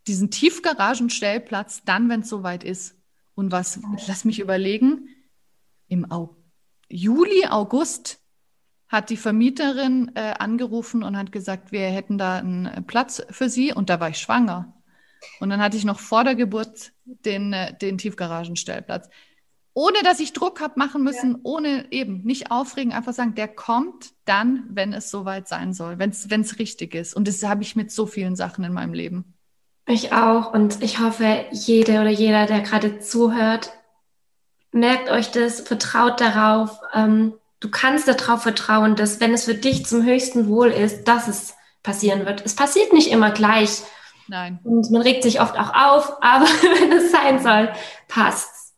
diesen 0.07 0.31
Tiefgaragenstellplatz 0.31 1.85
dann, 1.85 2.11
wenn 2.11 2.21
es 2.21 2.29
soweit 2.29 2.65
ist. 2.65 2.97
Und 3.35 3.51
was, 3.51 3.81
lass 4.07 4.25
mich 4.27 4.41
überlegen, 4.41 5.09
im 5.89 6.07
Juli, 6.89 7.47
August 7.49 8.21
hat 8.89 9.11
die 9.11 9.17
Vermieterin 9.17 10.13
äh, 10.15 10.35
angerufen 10.39 11.03
und 11.03 11.17
hat 11.17 11.33
gesagt, 11.33 11.73
wir 11.73 11.81
hätten 11.81 12.19
da 12.19 12.39
einen 12.39 12.67
äh, 12.67 12.83
Platz 12.83 13.23
für 13.31 13.49
sie 13.49 13.73
und 13.73 13.91
da 13.91 14.01
war 14.01 14.11
ich 14.11 14.19
schwanger. 14.19 14.75
Und 15.41 15.51
dann 15.51 15.61
hatte 15.61 15.77
ich 15.77 15.85
noch 15.85 15.99
vor 15.99 16.25
der 16.25 16.35
Geburt 16.35 16.93
den, 17.05 17.53
äh, 17.53 17.77
den 17.77 17.99
Tiefgaragenstellplatz. 17.99 19.09
Ohne 19.75 19.99
dass 20.05 20.21
ich 20.21 20.33
Druck 20.33 20.61
habe 20.61 20.79
machen 20.79 21.03
müssen, 21.03 21.33
ja. 21.33 21.39
ohne 21.43 21.93
eben 21.93 22.23
nicht 22.23 22.51
aufregen, 22.51 22.93
einfach 22.93 23.13
sagen, 23.13 23.35
der 23.35 23.49
kommt 23.49 24.13
dann, 24.25 24.65
wenn 24.71 24.95
es 24.95 25.11
soweit 25.11 25.49
sein 25.49 25.75
soll, 25.75 25.99
wenn 25.99 26.11
es 26.11 26.59
richtig 26.59 26.95
ist. 26.95 27.15
Und 27.15 27.29
das 27.29 27.43
habe 27.43 27.63
ich 27.63 27.77
mit 27.77 27.93
so 27.93 28.07
vielen 28.07 28.37
Sachen 28.37 28.65
in 28.65 28.73
meinem 28.73 28.95
Leben. 28.95 29.35
Ich 29.87 30.13
auch. 30.13 30.53
Und 30.53 30.83
ich 30.83 30.99
hoffe, 30.99 31.45
jede 31.53 32.01
oder 32.01 32.11
jeder, 32.11 32.47
der 32.47 32.61
gerade 32.61 33.01
zuhört, 33.01 33.73
merkt 34.73 35.11
euch 35.11 35.31
das, 35.31 35.61
vertraut 35.61 36.21
darauf. 36.21 36.81
Ähm, 36.95 37.35
du 37.61 37.71
kannst 37.71 38.09
darauf 38.09 38.43
vertrauen, 38.43 38.97
dass 38.97 39.21
wenn 39.21 39.33
es 39.35 39.45
für 39.45 39.55
dich 39.55 39.87
zum 39.87 40.05
höchsten 40.05 40.49
Wohl 40.49 40.69
ist, 40.69 41.05
dass 41.05 41.29
es 41.29 41.55
passieren 41.83 42.27
wird. 42.27 42.45
Es 42.45 42.55
passiert 42.55 42.93
nicht 42.93 43.11
immer 43.11 43.31
gleich. 43.31 43.83
Nein. 44.29 44.59
Und 44.65 44.91
man 44.91 45.03
regt 45.03 45.23
sich 45.23 45.41
oft 45.41 45.57
auch 45.57 45.73
auf, 45.75 46.17
aber 46.21 46.47
wenn 46.47 46.93
es 46.93 47.13
sein 47.13 47.43
soll, 47.43 47.73
passt's. 48.09 48.75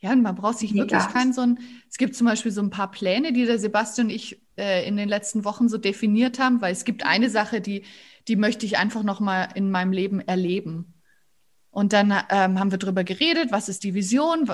Ja, 0.00 0.10
und 0.12 0.22
man 0.22 0.34
braucht 0.34 0.58
sich 0.58 0.74
wirklich 0.74 1.06
keinen 1.08 1.32
so 1.32 1.42
ein, 1.42 1.60
es 1.88 1.96
gibt 1.96 2.16
zum 2.16 2.26
Beispiel 2.26 2.50
so 2.50 2.60
ein 2.60 2.70
paar 2.70 2.90
Pläne, 2.90 3.32
die 3.32 3.46
der 3.46 3.60
Sebastian 3.60 4.08
und 4.08 4.12
ich 4.12 4.42
äh, 4.58 4.86
in 4.86 4.96
den 4.96 5.08
letzten 5.08 5.44
Wochen 5.44 5.68
so 5.68 5.78
definiert 5.78 6.40
haben, 6.40 6.60
weil 6.60 6.72
es 6.72 6.84
gibt 6.84 7.06
eine 7.06 7.30
Sache, 7.30 7.60
die, 7.60 7.84
die 8.26 8.34
möchte 8.34 8.66
ich 8.66 8.78
einfach 8.78 9.04
nochmal 9.04 9.50
in 9.54 9.70
meinem 9.70 9.92
Leben 9.92 10.20
erleben. 10.20 10.94
Und 11.72 11.94
dann 11.94 12.12
ähm, 12.28 12.60
haben 12.60 12.70
wir 12.70 12.76
darüber 12.76 13.02
geredet, 13.02 13.50
was 13.50 13.70
ist 13.70 13.82
die 13.82 13.94
Vision, 13.94 14.46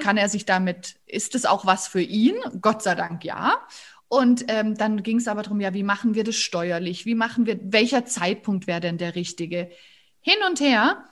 kann 0.00 0.16
er 0.16 0.30
sich 0.30 0.46
damit, 0.46 0.96
ist 1.04 1.34
es 1.34 1.44
auch 1.44 1.66
was 1.66 1.86
für 1.86 2.00
ihn? 2.00 2.34
Gott 2.62 2.82
sei 2.82 2.94
Dank 2.94 3.24
ja. 3.24 3.58
Und 4.08 4.46
ähm, 4.48 4.74
dann 4.74 5.02
ging 5.02 5.18
es 5.18 5.28
aber 5.28 5.42
darum, 5.42 5.60
ja, 5.60 5.74
wie 5.74 5.82
machen 5.82 6.14
wir 6.14 6.24
das 6.24 6.36
steuerlich? 6.36 7.04
Wie 7.04 7.14
machen 7.14 7.44
wir, 7.44 7.60
welcher 7.62 8.06
Zeitpunkt 8.06 8.66
wäre 8.66 8.80
denn 8.80 8.96
der 8.96 9.14
richtige? 9.14 9.70
Hin 10.22 10.38
und 10.48 10.58
her. 10.60 11.04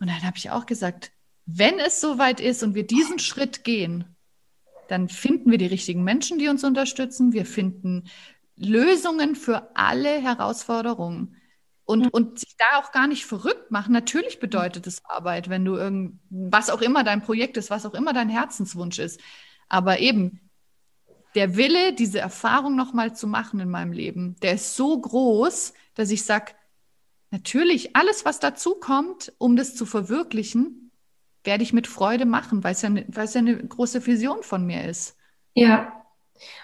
Und 0.00 0.08
dann 0.08 0.22
habe 0.22 0.36
ich 0.36 0.50
auch 0.50 0.66
gesagt, 0.66 1.12
wenn 1.46 1.78
es 1.78 2.02
soweit 2.02 2.38
ist 2.38 2.62
und 2.62 2.74
wir 2.74 2.86
diesen 2.86 3.18
Schritt 3.18 3.64
gehen, 3.64 4.16
dann 4.88 5.08
finden 5.08 5.50
wir 5.50 5.56
die 5.56 5.66
richtigen 5.66 6.04
Menschen, 6.04 6.38
die 6.38 6.48
uns 6.48 6.62
unterstützen. 6.62 7.32
Wir 7.32 7.46
finden 7.46 8.04
Lösungen 8.54 9.34
für 9.34 9.74
alle 9.74 10.20
Herausforderungen. 10.20 11.37
Und, 11.88 12.00
mhm. 12.00 12.08
und 12.12 12.38
sich 12.38 12.54
da 12.58 12.78
auch 12.78 12.92
gar 12.92 13.06
nicht 13.06 13.24
verrückt 13.24 13.70
machen. 13.70 13.92
Natürlich 13.92 14.40
bedeutet 14.40 14.86
es 14.86 15.02
Arbeit, 15.06 15.48
wenn 15.48 15.64
du 15.64 15.76
irgend, 15.76 16.20
was 16.28 16.68
auch 16.68 16.82
immer 16.82 17.02
dein 17.02 17.22
Projekt 17.22 17.56
ist, 17.56 17.70
was 17.70 17.86
auch 17.86 17.94
immer 17.94 18.12
dein 18.12 18.28
Herzenswunsch 18.28 18.98
ist. 18.98 19.18
Aber 19.70 19.98
eben, 19.98 20.38
der 21.34 21.56
Wille, 21.56 21.94
diese 21.94 22.18
Erfahrung 22.18 22.76
nochmal 22.76 23.16
zu 23.16 23.26
machen 23.26 23.58
in 23.58 23.70
meinem 23.70 23.92
Leben, 23.92 24.36
der 24.42 24.52
ist 24.52 24.76
so 24.76 25.00
groß, 25.00 25.72
dass 25.94 26.10
ich 26.10 26.24
sage, 26.24 26.52
natürlich, 27.30 27.96
alles, 27.96 28.26
was 28.26 28.38
dazu 28.38 28.74
kommt, 28.74 29.32
um 29.38 29.56
das 29.56 29.74
zu 29.74 29.86
verwirklichen, 29.86 30.90
werde 31.42 31.62
ich 31.62 31.72
mit 31.72 31.86
Freude 31.86 32.26
machen, 32.26 32.64
weil 32.64 32.72
es 32.72 32.82
ja, 32.82 32.90
ne, 32.90 33.06
weil 33.08 33.24
es 33.24 33.32
ja 33.32 33.38
eine 33.38 33.56
große 33.56 34.04
Vision 34.06 34.42
von 34.42 34.66
mir 34.66 34.84
ist. 34.84 35.16
Ja, 35.54 35.97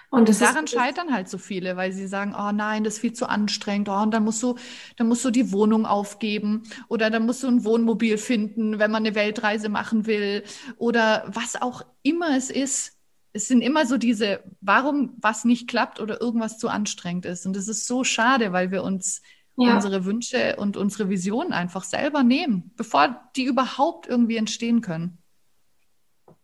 Und 0.09 0.41
daran 0.41 0.67
scheitern 0.67 1.13
halt 1.13 1.29
so 1.29 1.37
viele, 1.37 1.75
weil 1.77 1.91
sie 1.91 2.07
sagen, 2.07 2.35
oh 2.37 2.51
nein, 2.51 2.83
das 2.83 2.95
ist 2.95 2.99
viel 2.99 3.13
zu 3.13 3.27
anstrengend, 3.27 3.89
oh, 3.89 4.01
und 4.01 4.11
dann 4.11 4.23
musst 4.23 4.41
du, 4.43 4.55
dann 4.97 5.07
musst 5.07 5.25
du 5.25 5.31
die 5.31 5.51
Wohnung 5.51 5.85
aufgeben 5.85 6.63
oder 6.87 7.09
dann 7.09 7.25
musst 7.25 7.43
du 7.43 7.47
ein 7.47 7.63
Wohnmobil 7.63 8.17
finden, 8.17 8.79
wenn 8.79 8.91
man 8.91 9.05
eine 9.05 9.15
Weltreise 9.15 9.69
machen 9.69 10.05
will 10.05 10.43
oder 10.77 11.25
was 11.27 11.61
auch 11.61 11.81
immer 12.03 12.35
es 12.35 12.49
ist. 12.49 12.93
Es 13.33 13.47
sind 13.47 13.61
immer 13.61 13.85
so 13.85 13.97
diese, 13.97 14.43
warum 14.61 15.17
was 15.17 15.43
nicht 15.43 15.67
klappt 15.67 15.99
oder 15.99 16.21
irgendwas 16.21 16.57
zu 16.57 16.69
anstrengend 16.69 17.25
ist. 17.25 17.45
Und 17.45 17.55
das 17.55 17.67
ist 17.67 17.85
so 17.85 18.05
schade, 18.05 18.53
weil 18.53 18.71
wir 18.71 18.83
uns 18.83 19.21
ja. 19.57 19.75
unsere 19.75 20.05
Wünsche 20.05 20.55
und 20.57 20.77
unsere 20.77 21.09
Visionen 21.09 21.53
einfach 21.53 21.83
selber 21.83 22.23
nehmen, 22.23 22.71
bevor 22.75 23.29
die 23.35 23.43
überhaupt 23.43 24.07
irgendwie 24.07 24.37
entstehen 24.37 24.81
können. 24.81 25.17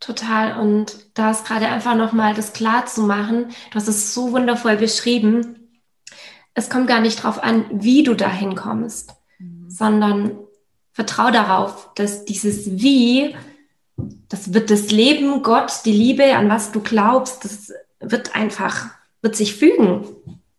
Total. 0.02 0.60
Und 0.60 0.98
da 1.14 1.32
ist 1.32 1.46
gerade 1.46 1.68
einfach 1.68 1.96
nochmal 1.96 2.34
das 2.34 2.52
klar 2.52 2.86
zu 2.88 3.04
machen. 3.04 3.50
Du 3.70 3.76
hast 3.76 3.88
es 3.88 4.14
so 4.14 4.34
wundervoll 4.34 4.76
beschrieben. 4.76 5.70
Es 6.54 6.70
kommt 6.70 6.88
gar 6.88 7.00
nicht 7.00 7.20
darauf 7.20 7.42
an, 7.42 7.66
wie 7.72 8.04
du 8.04 8.16
dahin 8.16 8.56
kommst, 8.56 9.12
mhm. 9.40 9.70
sondern 9.70 10.38
vertrau 10.92 11.32
darauf, 11.32 11.94
dass 11.94 12.26
dieses 12.26 12.82
Wie, 12.82 13.36
das 14.28 14.54
wird 14.54 14.70
das 14.72 14.92
Leben, 14.92 15.44
Gott, 15.44 15.72
die 15.86 15.94
Liebe, 15.94 16.36
an 16.36 16.50
was 16.50 16.72
du 16.72 16.82
glaubst, 16.82 17.46
das 17.46 17.72
wird 18.00 18.36
einfach, 18.36 18.88
wird 19.22 19.36
sich 19.36 19.56
fügen, 19.56 20.08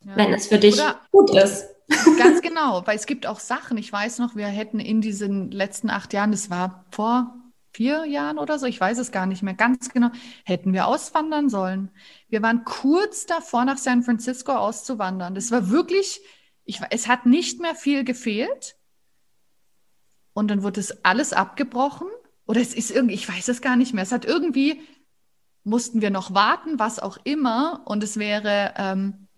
ja. 0.07 0.17
wenn 0.17 0.33
es 0.33 0.47
für 0.47 0.59
dich 0.59 0.77
Oder 0.77 1.01
gut 1.11 1.31
ist. 1.37 1.67
Ganz 2.19 2.41
genau, 2.43 2.87
weil 2.87 2.97
es 2.97 3.07
gibt 3.07 3.27
auch 3.27 3.41
Sachen, 3.41 3.77
ich 3.77 3.93
weiß 3.93 4.21
noch, 4.21 4.37
wir 4.37 4.47
hätten 4.47 4.79
in 4.79 5.01
diesen 5.01 5.51
letzten 5.51 5.91
acht 5.91 6.13
Jahren, 6.13 6.31
das 6.31 6.49
war 6.49 6.85
vor 6.91 7.35
vier 7.73 8.05
Jahren 8.05 8.39
oder 8.39 8.59
so, 8.59 8.67
ich 8.67 8.81
weiß 8.81 8.99
es 8.99 9.13
gar 9.13 9.27
nicht 9.27 9.43
mehr 9.43 9.55
ganz 9.55 9.91
genau, 9.91 10.11
hätten 10.45 10.73
wir 10.73 10.87
auswandern 10.87 11.49
sollen. 11.49 11.91
Wir 12.29 12.43
waren 12.43 12.65
kurz 12.65 13.27
davor, 13.27 13.65
nach 13.65 13.79
San 13.79 14.03
Francisco 14.03 14.53
auszuwandern. 14.53 15.35
Das 15.35 15.51
war 15.51 15.71
wirklich, 15.71 16.21
ich, 16.65 16.81
es 16.91 17.09
hat 17.09 17.27
nicht 17.27 17.61
mehr 17.61 17.75
viel 17.75 18.05
gefehlt. 18.05 18.77
Und 20.35 20.49
dann 20.49 20.63
wurde 20.63 20.81
es 20.81 21.05
alles 21.05 21.33
abgebrochen. 21.33 22.09
Oder 22.47 22.61
es 22.61 22.75
ist 22.75 22.91
irgendwie, 22.91 23.15
ich 23.15 23.29
weiß 23.29 23.49
es 23.49 23.61
gar 23.61 23.77
nicht 23.77 23.95
mehr. 23.95 24.03
Es 24.03 24.13
hat 24.13 24.25
irgendwie, 24.25 24.81
mussten 25.65 26.01
wir 26.01 26.11
noch 26.11 26.35
warten, 26.35 26.79
was 26.79 26.99
auch 26.99 27.19
immer. 27.25 27.83
Und 27.87 28.03
es 28.03 28.19
wäre, 28.19 28.75
ähm, 28.77 29.29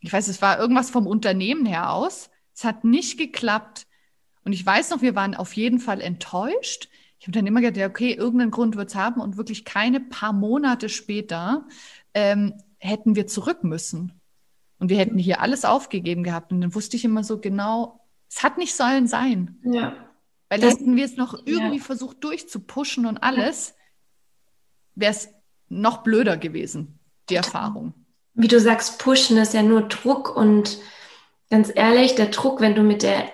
ich 0.00 0.12
weiß, 0.12 0.28
es 0.28 0.40
war 0.40 0.58
irgendwas 0.58 0.90
vom 0.90 1.06
Unternehmen 1.06 1.66
her 1.66 1.92
aus. 1.92 2.30
Es 2.54 2.64
hat 2.64 2.84
nicht 2.84 3.18
geklappt. 3.18 3.86
Und 4.44 4.52
ich 4.52 4.64
weiß 4.64 4.90
noch, 4.90 5.02
wir 5.02 5.14
waren 5.14 5.34
auf 5.34 5.54
jeden 5.54 5.80
Fall 5.80 6.00
enttäuscht 6.00 6.89
ich 7.20 7.26
habe 7.26 7.32
dann 7.32 7.46
immer 7.46 7.60
gedacht, 7.60 7.76
ja, 7.76 7.86
okay, 7.86 8.14
irgendeinen 8.14 8.50
Grund 8.50 8.76
wird 8.76 8.88
es 8.88 8.94
haben 8.94 9.20
und 9.20 9.36
wirklich 9.36 9.66
keine 9.66 10.00
paar 10.00 10.32
Monate 10.32 10.88
später 10.88 11.66
ähm, 12.14 12.54
hätten 12.78 13.14
wir 13.14 13.26
zurück 13.26 13.62
müssen. 13.62 14.18
Und 14.78 14.88
wir 14.88 14.96
hätten 14.96 15.18
hier 15.18 15.42
alles 15.42 15.66
aufgegeben 15.66 16.24
gehabt. 16.24 16.50
Und 16.50 16.62
dann 16.62 16.74
wusste 16.74 16.96
ich 16.96 17.04
immer 17.04 17.22
so 17.22 17.38
genau, 17.38 18.00
es 18.30 18.42
hat 18.42 18.56
nicht 18.56 18.74
sollen 18.74 19.06
sein. 19.06 19.60
Ja. 19.64 19.94
Weil 20.48 20.60
das, 20.60 20.72
hätten 20.72 20.96
wir 20.96 21.04
es 21.04 21.18
noch 21.18 21.34
irgendwie 21.44 21.76
ja. 21.76 21.84
versucht 21.84 22.24
durchzupuschen 22.24 23.04
und 23.04 23.18
alles, 23.18 23.74
wäre 24.94 25.12
es 25.12 25.28
noch 25.68 25.98
blöder 25.98 26.38
gewesen, 26.38 27.00
die 27.28 27.34
Erfahrung. 27.34 27.92
Wie 28.32 28.48
du 28.48 28.58
sagst, 28.58 28.98
pushen 28.98 29.36
ist 29.36 29.52
ja 29.52 29.62
nur 29.62 29.82
Druck 29.82 30.34
und 30.34 30.78
ganz 31.50 31.70
ehrlich, 31.74 32.14
der 32.14 32.28
Druck, 32.28 32.62
wenn 32.62 32.74
du 32.74 32.82
mit 32.82 33.02
der, 33.02 33.30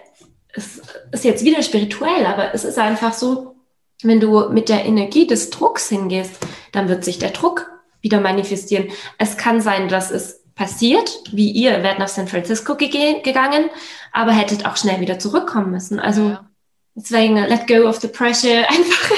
es 0.53 0.83
ist 1.13 1.25
jetzt 1.25 1.45
wieder 1.45 1.63
spirituell, 1.63 2.27
aber 2.27 2.53
es 2.53 2.65
ist 2.65 2.79
einfach 2.79 3.13
so, 3.13 3.56
wenn 4.03 4.21
du 4.21 4.49
mit 4.51 4.69
der 4.69 4.85
Energie 4.85 5.27
des 5.27 5.51
Drucks 5.51 5.89
hingehst, 5.89 6.47
dann 6.73 6.89
wird 6.89 7.05
sich 7.05 7.19
der 7.19 7.31
Druck 7.31 7.71
wieder 8.01 8.21
manifestieren. 8.21 8.89
Es 9.19 9.37
kann 9.37 9.61
sein, 9.61 9.89
dass 9.89 10.11
es 10.11 10.45
passiert, 10.55 11.23
wie 11.33 11.51
ihr 11.51 11.83
werdet 11.83 11.99
nach 11.99 12.09
San 12.09 12.29
Francisco 12.29 12.77
ge 12.77 13.21
gegangen, 13.21 13.71
aber 14.13 14.33
hättet 14.33 14.67
auch 14.67 14.77
schnell 14.77 15.01
wieder 15.01 15.19
zurückkommen 15.19 15.71
müssen. 15.71 15.99
Also 16.01 16.31
ja. 16.31 16.51
deswegen 16.95 17.37
let 17.37 17.67
go 17.67 17.89
of 17.89 18.01
the 18.01 18.09
pressure, 18.09 18.67
einfach 18.69 19.11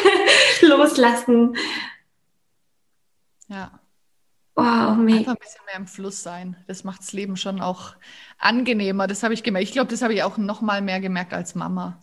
loslassen. 0.62 1.56
Ja. 3.48 3.80
Wow, 4.54 4.96
mega. 4.96 5.18
Einfach 5.18 5.32
ein 5.34 5.38
bisschen 5.38 5.64
mehr 5.66 5.76
im 5.76 5.86
Fluss 5.86 6.22
sein. 6.24 6.56
Das 6.66 6.82
macht 6.82 7.00
das 7.00 7.12
Leben 7.12 7.36
schon 7.36 7.60
auch 7.60 7.94
angenehmer. 8.38 9.06
Das 9.06 9.22
habe 9.22 9.32
ich 9.32 9.44
gemerkt. 9.44 9.68
Ich 9.68 9.72
glaube, 9.72 9.90
das 9.90 10.02
habe 10.02 10.14
ich 10.14 10.24
auch 10.24 10.36
noch 10.36 10.60
mal 10.62 10.82
mehr 10.82 10.98
gemerkt 10.98 11.32
als 11.32 11.54
Mama 11.54 12.00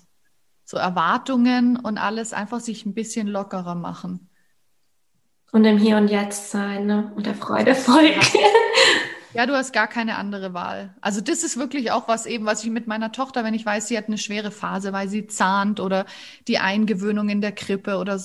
so 0.66 0.78
Erwartungen 0.78 1.78
und 1.78 1.98
alles 1.98 2.34
einfach 2.34 2.60
sich 2.60 2.86
ein 2.86 2.94
bisschen 2.94 3.28
lockerer 3.28 3.76
machen. 3.76 4.30
Und 5.52 5.64
im 5.64 5.78
Hier 5.78 5.98
und 5.98 6.10
Jetzt 6.10 6.52
sein 6.52 6.88
ne? 6.88 7.14
und 7.16 7.26
der 7.26 7.36
Freude 7.36 7.76
folgen. 7.76 8.20
Ja, 9.36 9.46
du 9.46 9.54
hast 9.54 9.74
gar 9.74 9.88
keine 9.88 10.16
andere 10.16 10.54
Wahl. 10.54 10.96
Also 11.02 11.20
das 11.20 11.44
ist 11.44 11.58
wirklich 11.58 11.92
auch 11.92 12.08
was 12.08 12.26
eben, 12.26 12.46
was 12.46 12.64
ich 12.64 12.70
mit 12.70 12.88
meiner 12.88 13.12
Tochter, 13.12 13.44
wenn 13.44 13.54
ich 13.54 13.66
weiß, 13.66 13.90
sie 13.90 13.98
hat 13.98 14.08
eine 14.08 14.18
schwere 14.18 14.50
Phase, 14.50 14.94
weil 14.94 15.10
sie 15.10 15.28
zahnt 15.28 15.82
oder 15.82 16.06
die 16.48 16.60
Eingewöhnung 16.60 17.28
in 17.28 17.42
der 17.42 17.52
Krippe 17.52 17.98
oder 17.98 18.18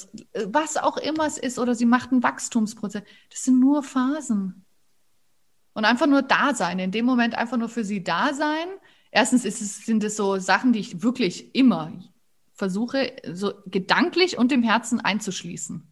was 0.47 0.77
auch 0.77 0.97
immer 0.97 1.27
es 1.27 1.37
ist 1.37 1.59
oder 1.59 1.75
sie 1.75 1.85
macht 1.85 2.13
einen 2.13 2.23
Wachstumsprozess. 2.23 3.03
Das 3.29 3.43
sind 3.43 3.59
nur 3.59 3.83
Phasen. 3.83 4.65
Und 5.73 5.85
einfach 5.85 6.07
nur 6.07 6.23
da 6.23 6.55
sein, 6.55 6.79
in 6.79 6.93
dem 6.93 7.07
Moment 7.07 7.35
einfach 7.35 7.57
nur 7.57 7.69
für 7.69 7.83
sie 7.83 8.05
da 8.05 8.33
sein. 8.33 8.69
Erstens 9.11 9.45
ist 9.45 9.61
es, 9.61 9.85
sind 9.85 10.05
es 10.05 10.17
so 10.17 10.39
Sachen, 10.39 10.73
die 10.73 10.79
ich 10.79 11.03
wirklich 11.03 11.57
immer 11.57 11.93
versuche, 12.61 13.17
so 13.33 13.55
gedanklich 13.65 14.37
und 14.37 14.53
im 14.53 14.63
Herzen 14.63 15.01
einzuschließen. 15.01 15.91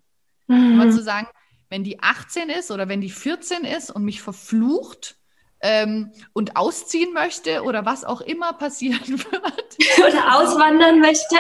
Mhm. 0.49 0.77
Mal 0.77 0.93
zu 0.93 1.03
sagen, 1.03 1.27
wenn 1.71 1.83
die 1.83 2.01
18 2.01 2.51
ist 2.51 2.71
oder 2.71 2.89
wenn 2.89 3.01
die 3.01 3.11
14 3.11 3.65
ist 3.65 3.91
und 3.91 4.05
mich 4.05 4.21
verflucht 4.21 5.17
ähm, 5.61 6.13
und 6.35 6.57
ausziehen 6.57 7.15
möchte 7.15 7.63
oder 7.63 7.87
was 7.87 8.05
auch 8.05 8.21
immer 8.21 8.53
passieren 8.53 9.01
wird. 9.09 9.77
Oder 9.99 10.37
auswandern 10.37 11.01
möchte. 11.01 11.37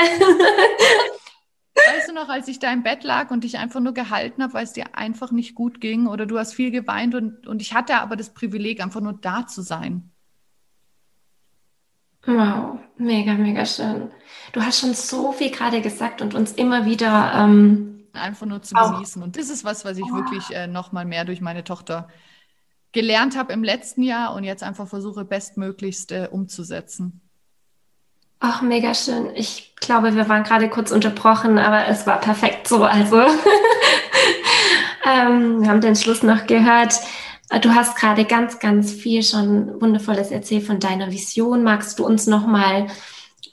Weißt 1.74 2.08
du 2.08 2.14
noch, 2.14 2.30
als 2.30 2.48
ich 2.48 2.58
da 2.58 2.72
im 2.72 2.82
Bett 2.82 3.04
lag 3.04 3.30
und 3.30 3.44
dich 3.44 3.58
einfach 3.58 3.80
nur 3.80 3.92
gehalten 3.92 4.42
habe, 4.42 4.54
weil 4.54 4.64
es 4.64 4.72
dir 4.72 4.96
einfach 4.96 5.30
nicht 5.30 5.54
gut 5.54 5.78
ging 5.78 6.06
oder 6.06 6.24
du 6.24 6.38
hast 6.38 6.54
viel 6.54 6.70
geweint 6.70 7.14
und, 7.14 7.46
und 7.46 7.60
ich 7.60 7.74
hatte 7.74 7.96
aber 7.96 8.16
das 8.16 8.32
Privileg, 8.32 8.82
einfach 8.82 9.02
nur 9.02 9.12
da 9.12 9.46
zu 9.46 9.60
sein. 9.60 10.10
Wow, 12.26 12.78
mega, 12.96 13.34
mega 13.34 13.64
schön. 13.64 14.10
Du 14.52 14.62
hast 14.62 14.80
schon 14.80 14.94
so 14.94 15.32
viel 15.32 15.50
gerade 15.50 15.80
gesagt 15.80 16.20
und 16.20 16.34
uns 16.34 16.52
immer 16.52 16.84
wieder 16.84 17.32
ähm, 17.34 18.06
einfach 18.12 18.46
nur 18.46 18.62
zu 18.62 18.74
genießen. 18.74 19.22
Und 19.22 19.36
das 19.36 19.50
ist 19.50 19.64
was, 19.64 19.84
was 19.84 19.98
ich 19.98 20.04
oh. 20.04 20.16
wirklich 20.16 20.50
äh, 20.54 20.66
noch 20.66 20.92
mal 20.92 21.04
mehr 21.04 21.24
durch 21.24 21.40
meine 21.40 21.64
Tochter 21.64 22.08
gelernt 22.92 23.36
habe 23.36 23.52
im 23.52 23.62
letzten 23.62 24.02
Jahr 24.02 24.34
und 24.34 24.44
jetzt 24.44 24.62
einfach 24.62 24.88
versuche, 24.88 25.24
bestmöglichst 25.24 26.12
äh, 26.12 26.28
umzusetzen. 26.30 27.20
Ach, 28.40 28.62
mega 28.62 28.94
schön. 28.94 29.30
Ich 29.34 29.74
glaube, 29.76 30.14
wir 30.14 30.28
waren 30.28 30.44
gerade 30.44 30.68
kurz 30.68 30.92
unterbrochen, 30.92 31.58
aber 31.58 31.88
es 31.88 32.06
war 32.06 32.20
perfekt 32.20 32.68
so. 32.68 32.84
Also, 32.84 33.16
ähm, 35.04 35.62
wir 35.62 35.68
haben 35.68 35.80
den 35.80 35.96
Schluss 35.96 36.22
noch 36.22 36.46
gehört. 36.46 36.94
Du 37.62 37.74
hast 37.74 37.96
gerade 37.96 38.26
ganz, 38.26 38.58
ganz 38.58 38.92
viel 38.92 39.22
schon 39.22 39.80
Wundervolles 39.80 40.30
erzählt 40.30 40.64
von 40.64 40.80
deiner 40.80 41.10
Vision. 41.10 41.62
Magst 41.62 41.98
du 41.98 42.04
uns 42.04 42.26
noch 42.26 42.46
mal 42.46 42.88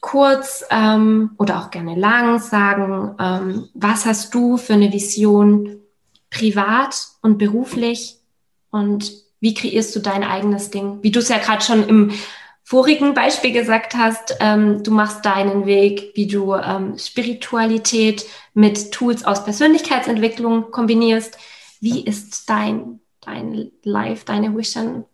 kurz 0.01 0.65
ähm, 0.69 1.31
oder 1.38 1.60
auch 1.60 1.71
gerne 1.71 1.95
lang 1.95 2.39
sagen, 2.39 3.15
ähm, 3.19 3.69
was 3.73 4.05
hast 4.05 4.34
du 4.34 4.58
für 4.58 4.73
eine 4.73 4.91
Vision 4.91 5.77
privat 6.29 7.08
und 7.21 7.38
beruflich 7.38 8.17
und 8.69 9.12
wie 9.39 9.53
kreierst 9.53 9.95
du 9.95 9.99
dein 9.99 10.23
eigenes 10.23 10.71
Ding? 10.71 10.99
Wie 11.01 11.12
du 11.12 11.19
es 11.19 11.29
ja 11.29 11.38
gerade 11.38 11.63
schon 11.63 11.88
im 11.88 12.12
vorigen 12.63 13.13
Beispiel 13.13 13.53
gesagt 13.53 13.95
hast, 13.95 14.36
ähm, 14.41 14.84
du 14.84 14.91
machst 14.91 15.23
deinen 15.25 15.65
Weg, 15.65 16.12
wie 16.15 16.27
du 16.27 16.53
ähm, 16.53 16.97
Spiritualität 16.97 18.25
mit 18.53 18.91
Tools 18.91 19.23
aus 19.23 19.45
Persönlichkeitsentwicklung 19.45 20.71
kombinierst. 20.71 21.38
Wie 21.79 22.03
ist 22.03 22.49
dein 22.49 22.99
dein 23.26 23.72
Life, 23.84 24.26
deine 24.26 24.56
Vision? 24.56 25.06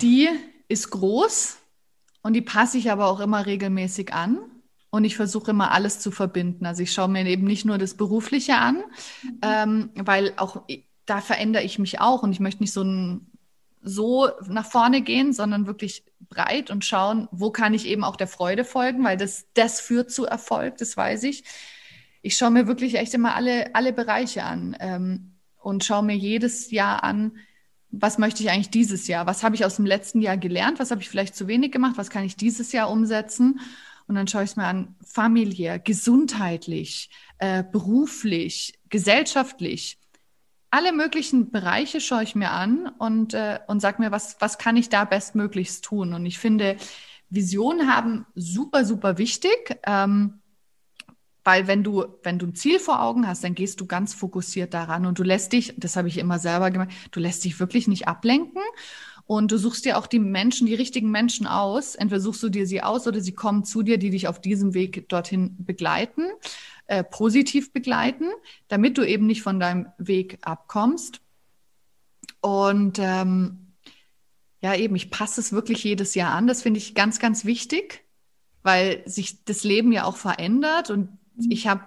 Die 0.00 0.28
ist 0.68 0.90
groß 0.90 1.58
und 2.22 2.32
die 2.32 2.42
passe 2.42 2.78
ich 2.78 2.90
aber 2.90 3.06
auch 3.06 3.20
immer 3.20 3.46
regelmäßig 3.46 4.12
an. 4.12 4.38
Und 4.92 5.04
ich 5.04 5.14
versuche 5.14 5.52
immer 5.52 5.70
alles 5.70 6.00
zu 6.00 6.10
verbinden. 6.10 6.66
Also 6.66 6.82
ich 6.82 6.92
schaue 6.92 7.08
mir 7.08 7.24
eben 7.24 7.44
nicht 7.44 7.64
nur 7.64 7.78
das 7.78 7.96
Berufliche 7.96 8.56
an, 8.56 8.82
mhm. 9.22 9.38
ähm, 9.42 9.90
weil 9.94 10.32
auch 10.36 10.64
da 11.06 11.20
verändere 11.20 11.62
ich 11.62 11.78
mich 11.78 12.00
auch 12.00 12.24
und 12.24 12.32
ich 12.32 12.40
möchte 12.40 12.62
nicht 12.62 12.72
so, 12.72 12.82
ein, 12.82 13.30
so 13.82 14.28
nach 14.48 14.66
vorne 14.66 15.02
gehen, 15.02 15.32
sondern 15.32 15.66
wirklich 15.66 16.04
breit 16.28 16.70
und 16.70 16.84
schauen, 16.84 17.28
wo 17.30 17.52
kann 17.52 17.72
ich 17.72 17.86
eben 17.86 18.02
auch 18.02 18.16
der 18.16 18.26
Freude 18.26 18.64
folgen, 18.64 19.04
weil 19.04 19.16
das, 19.16 19.46
das 19.54 19.80
führt 19.80 20.10
zu 20.10 20.26
Erfolg, 20.26 20.78
das 20.78 20.96
weiß 20.96 21.22
ich 21.22 21.44
ich 22.22 22.36
schaue 22.36 22.50
mir 22.50 22.66
wirklich 22.66 22.96
echt 22.96 23.14
immer 23.14 23.34
alle, 23.34 23.74
alle 23.74 23.92
Bereiche 23.92 24.44
an 24.44 24.76
ähm, 24.80 25.36
und 25.58 25.84
schaue 25.84 26.04
mir 26.04 26.16
jedes 26.16 26.70
Jahr 26.70 27.02
an, 27.04 27.32
was 27.90 28.18
möchte 28.18 28.42
ich 28.42 28.50
eigentlich 28.50 28.70
dieses 28.70 29.08
Jahr? 29.08 29.26
Was 29.26 29.42
habe 29.42 29.56
ich 29.56 29.64
aus 29.64 29.76
dem 29.76 29.86
letzten 29.86 30.20
Jahr 30.20 30.36
gelernt? 30.36 30.78
Was 30.78 30.90
habe 30.90 31.00
ich 31.00 31.08
vielleicht 31.08 31.34
zu 31.34 31.48
wenig 31.48 31.72
gemacht? 31.72 31.94
Was 31.96 32.10
kann 32.10 32.24
ich 32.24 32.36
dieses 32.36 32.72
Jahr 32.72 32.90
umsetzen? 32.90 33.60
Und 34.06 34.14
dann 34.14 34.28
schaue 34.28 34.44
ich 34.44 34.50
es 34.50 34.56
mir 34.56 34.64
an, 34.66 34.96
familiär, 35.04 35.78
gesundheitlich, 35.78 37.10
äh, 37.38 37.64
beruflich, 37.64 38.78
gesellschaftlich. 38.88 39.98
alle 40.70 40.92
möglichen 40.92 41.50
Bereiche 41.50 42.00
schaue 42.00 42.22
ich 42.22 42.34
mir 42.36 42.50
an 42.52 42.88
und, 42.98 43.34
äh, 43.34 43.58
und 43.66 43.80
sag 43.80 43.98
mir, 43.98 44.12
was, 44.12 44.36
was 44.40 44.56
kann 44.56 44.76
ich 44.76 44.88
da 44.88 45.04
bestmöglichst 45.04 45.84
tun? 45.84 46.14
Und 46.14 46.26
ich 46.26 46.38
finde, 46.38 46.76
Visionen 47.28 47.92
haben 47.92 48.26
super, 48.34 48.84
super 48.84 49.18
wichtig. 49.18 49.78
Ähm, 49.84 50.39
weil 51.44 51.66
wenn 51.66 51.82
du, 51.82 52.04
wenn 52.22 52.38
du 52.38 52.46
ein 52.46 52.54
Ziel 52.54 52.78
vor 52.78 53.02
Augen 53.02 53.26
hast, 53.26 53.44
dann 53.44 53.54
gehst 53.54 53.80
du 53.80 53.86
ganz 53.86 54.14
fokussiert 54.14 54.74
daran 54.74 55.06
und 55.06 55.18
du 55.18 55.22
lässt 55.22 55.52
dich, 55.52 55.74
das 55.76 55.96
habe 55.96 56.08
ich 56.08 56.18
immer 56.18 56.38
selber 56.38 56.70
gemacht, 56.70 56.90
du 57.10 57.20
lässt 57.20 57.44
dich 57.44 57.60
wirklich 57.60 57.88
nicht 57.88 58.08
ablenken 58.08 58.62
und 59.30 59.52
du 59.52 59.58
suchst 59.58 59.84
dir 59.84 59.96
auch 59.96 60.08
die 60.08 60.18
Menschen, 60.18 60.66
die 60.66 60.74
richtigen 60.74 61.08
Menschen 61.12 61.46
aus. 61.46 61.94
Entweder 61.94 62.20
suchst 62.20 62.42
du 62.42 62.48
dir 62.48 62.66
sie 62.66 62.82
aus 62.82 63.06
oder 63.06 63.20
sie 63.20 63.30
kommen 63.30 63.62
zu 63.62 63.84
dir, 63.84 63.96
die 63.96 64.10
dich 64.10 64.26
auf 64.26 64.40
diesem 64.40 64.74
Weg 64.74 65.08
dorthin 65.08 65.54
begleiten, 65.56 66.24
äh, 66.88 67.04
positiv 67.04 67.72
begleiten, 67.72 68.24
damit 68.66 68.98
du 68.98 69.06
eben 69.06 69.26
nicht 69.26 69.42
von 69.42 69.60
deinem 69.60 69.86
Weg 69.98 70.38
abkommst. 70.42 71.20
Und 72.40 72.98
ähm, 72.98 73.74
ja, 74.60 74.74
eben, 74.74 74.96
ich 74.96 75.12
passe 75.12 75.40
es 75.40 75.52
wirklich 75.52 75.84
jedes 75.84 76.16
Jahr 76.16 76.34
an. 76.34 76.48
Das 76.48 76.62
finde 76.62 76.78
ich 76.78 76.96
ganz, 76.96 77.20
ganz 77.20 77.44
wichtig, 77.44 78.04
weil 78.64 79.08
sich 79.08 79.44
das 79.44 79.62
Leben 79.62 79.92
ja 79.92 80.06
auch 80.06 80.16
verändert. 80.16 80.90
Und. 80.90 81.19
Ich 81.48 81.66
habe 81.66 81.84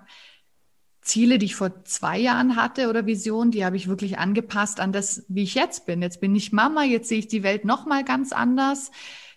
Ziele, 1.04 1.38
die 1.38 1.46
ich 1.48 1.56
vor 1.56 1.84
zwei 1.86 2.18
Jahren 2.18 2.56
hatte 2.56 2.90
oder 2.90 3.06
Visionen, 3.06 3.52
die 3.52 3.66
habe 3.66 3.76
ich 3.76 3.88
wirklich 3.88 4.18
angepasst 4.18 4.80
an 4.80 4.92
das, 4.92 5.26
wie 5.28 5.44
ich 5.44 5.56
jetzt 5.56 5.86
bin. 5.86 6.02
Jetzt 6.02 6.22
bin 6.22 6.36
ich 6.36 6.52
Mama, 6.52 6.84
jetzt 6.84 7.10
sehe 7.10 7.20
ich 7.20 7.28
die 7.28 7.44
Welt 7.44 7.66
noch 7.66 7.86
mal 7.86 8.04
ganz 8.04 8.32
anders. 8.32 8.92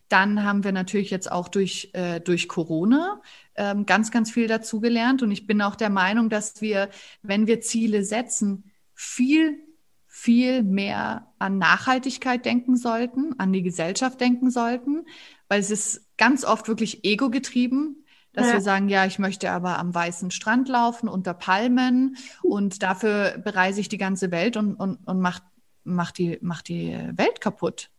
Dann 0.08 0.44
haben 0.44 0.62
wir 0.62 0.70
natürlich 0.70 1.10
jetzt 1.10 1.30
auch 1.30 1.48
durch, 1.48 1.90
äh, 1.94 2.20
durch 2.20 2.46
Corona 2.46 3.20
ähm, 3.56 3.86
ganz, 3.86 4.12
ganz 4.12 4.30
viel 4.30 4.46
dazugelernt. 4.46 5.22
Und 5.22 5.32
ich 5.32 5.46
bin 5.46 5.60
auch 5.60 5.74
der 5.74 5.90
Meinung, 5.90 6.28
dass 6.28 6.60
wir, 6.60 6.88
wenn 7.22 7.48
wir 7.48 7.60
Ziele 7.60 8.04
setzen, 8.04 8.70
viel, 8.94 9.58
viel 10.06 10.62
mehr 10.62 11.32
an 11.40 11.58
Nachhaltigkeit 11.58 12.44
denken 12.44 12.76
sollten, 12.76 13.38
an 13.38 13.52
die 13.52 13.62
Gesellschaft 13.62 14.20
denken 14.20 14.50
sollten, 14.50 15.04
weil 15.48 15.58
es 15.58 15.70
ist 15.70 16.16
ganz 16.16 16.44
oft 16.44 16.68
wirklich 16.68 17.04
ego 17.04 17.28
getrieben 17.28 18.05
dass 18.36 18.48
ja. 18.48 18.52
wir 18.52 18.60
sagen, 18.60 18.88
ja, 18.88 19.06
ich 19.06 19.18
möchte 19.18 19.50
aber 19.50 19.78
am 19.78 19.94
weißen 19.94 20.30
Strand 20.30 20.68
laufen 20.68 21.08
unter 21.08 21.32
Palmen 21.32 22.18
und 22.42 22.82
dafür 22.82 23.38
bereise 23.42 23.80
ich 23.80 23.88
die 23.88 23.96
ganze 23.96 24.30
Welt 24.30 24.58
und, 24.58 24.74
und, 24.74 24.96
und 25.06 25.20
mach, 25.20 25.40
mach, 25.84 26.12
die, 26.12 26.38
mach 26.42 26.60
die 26.60 26.96
Welt 27.14 27.40
kaputt. 27.40 27.90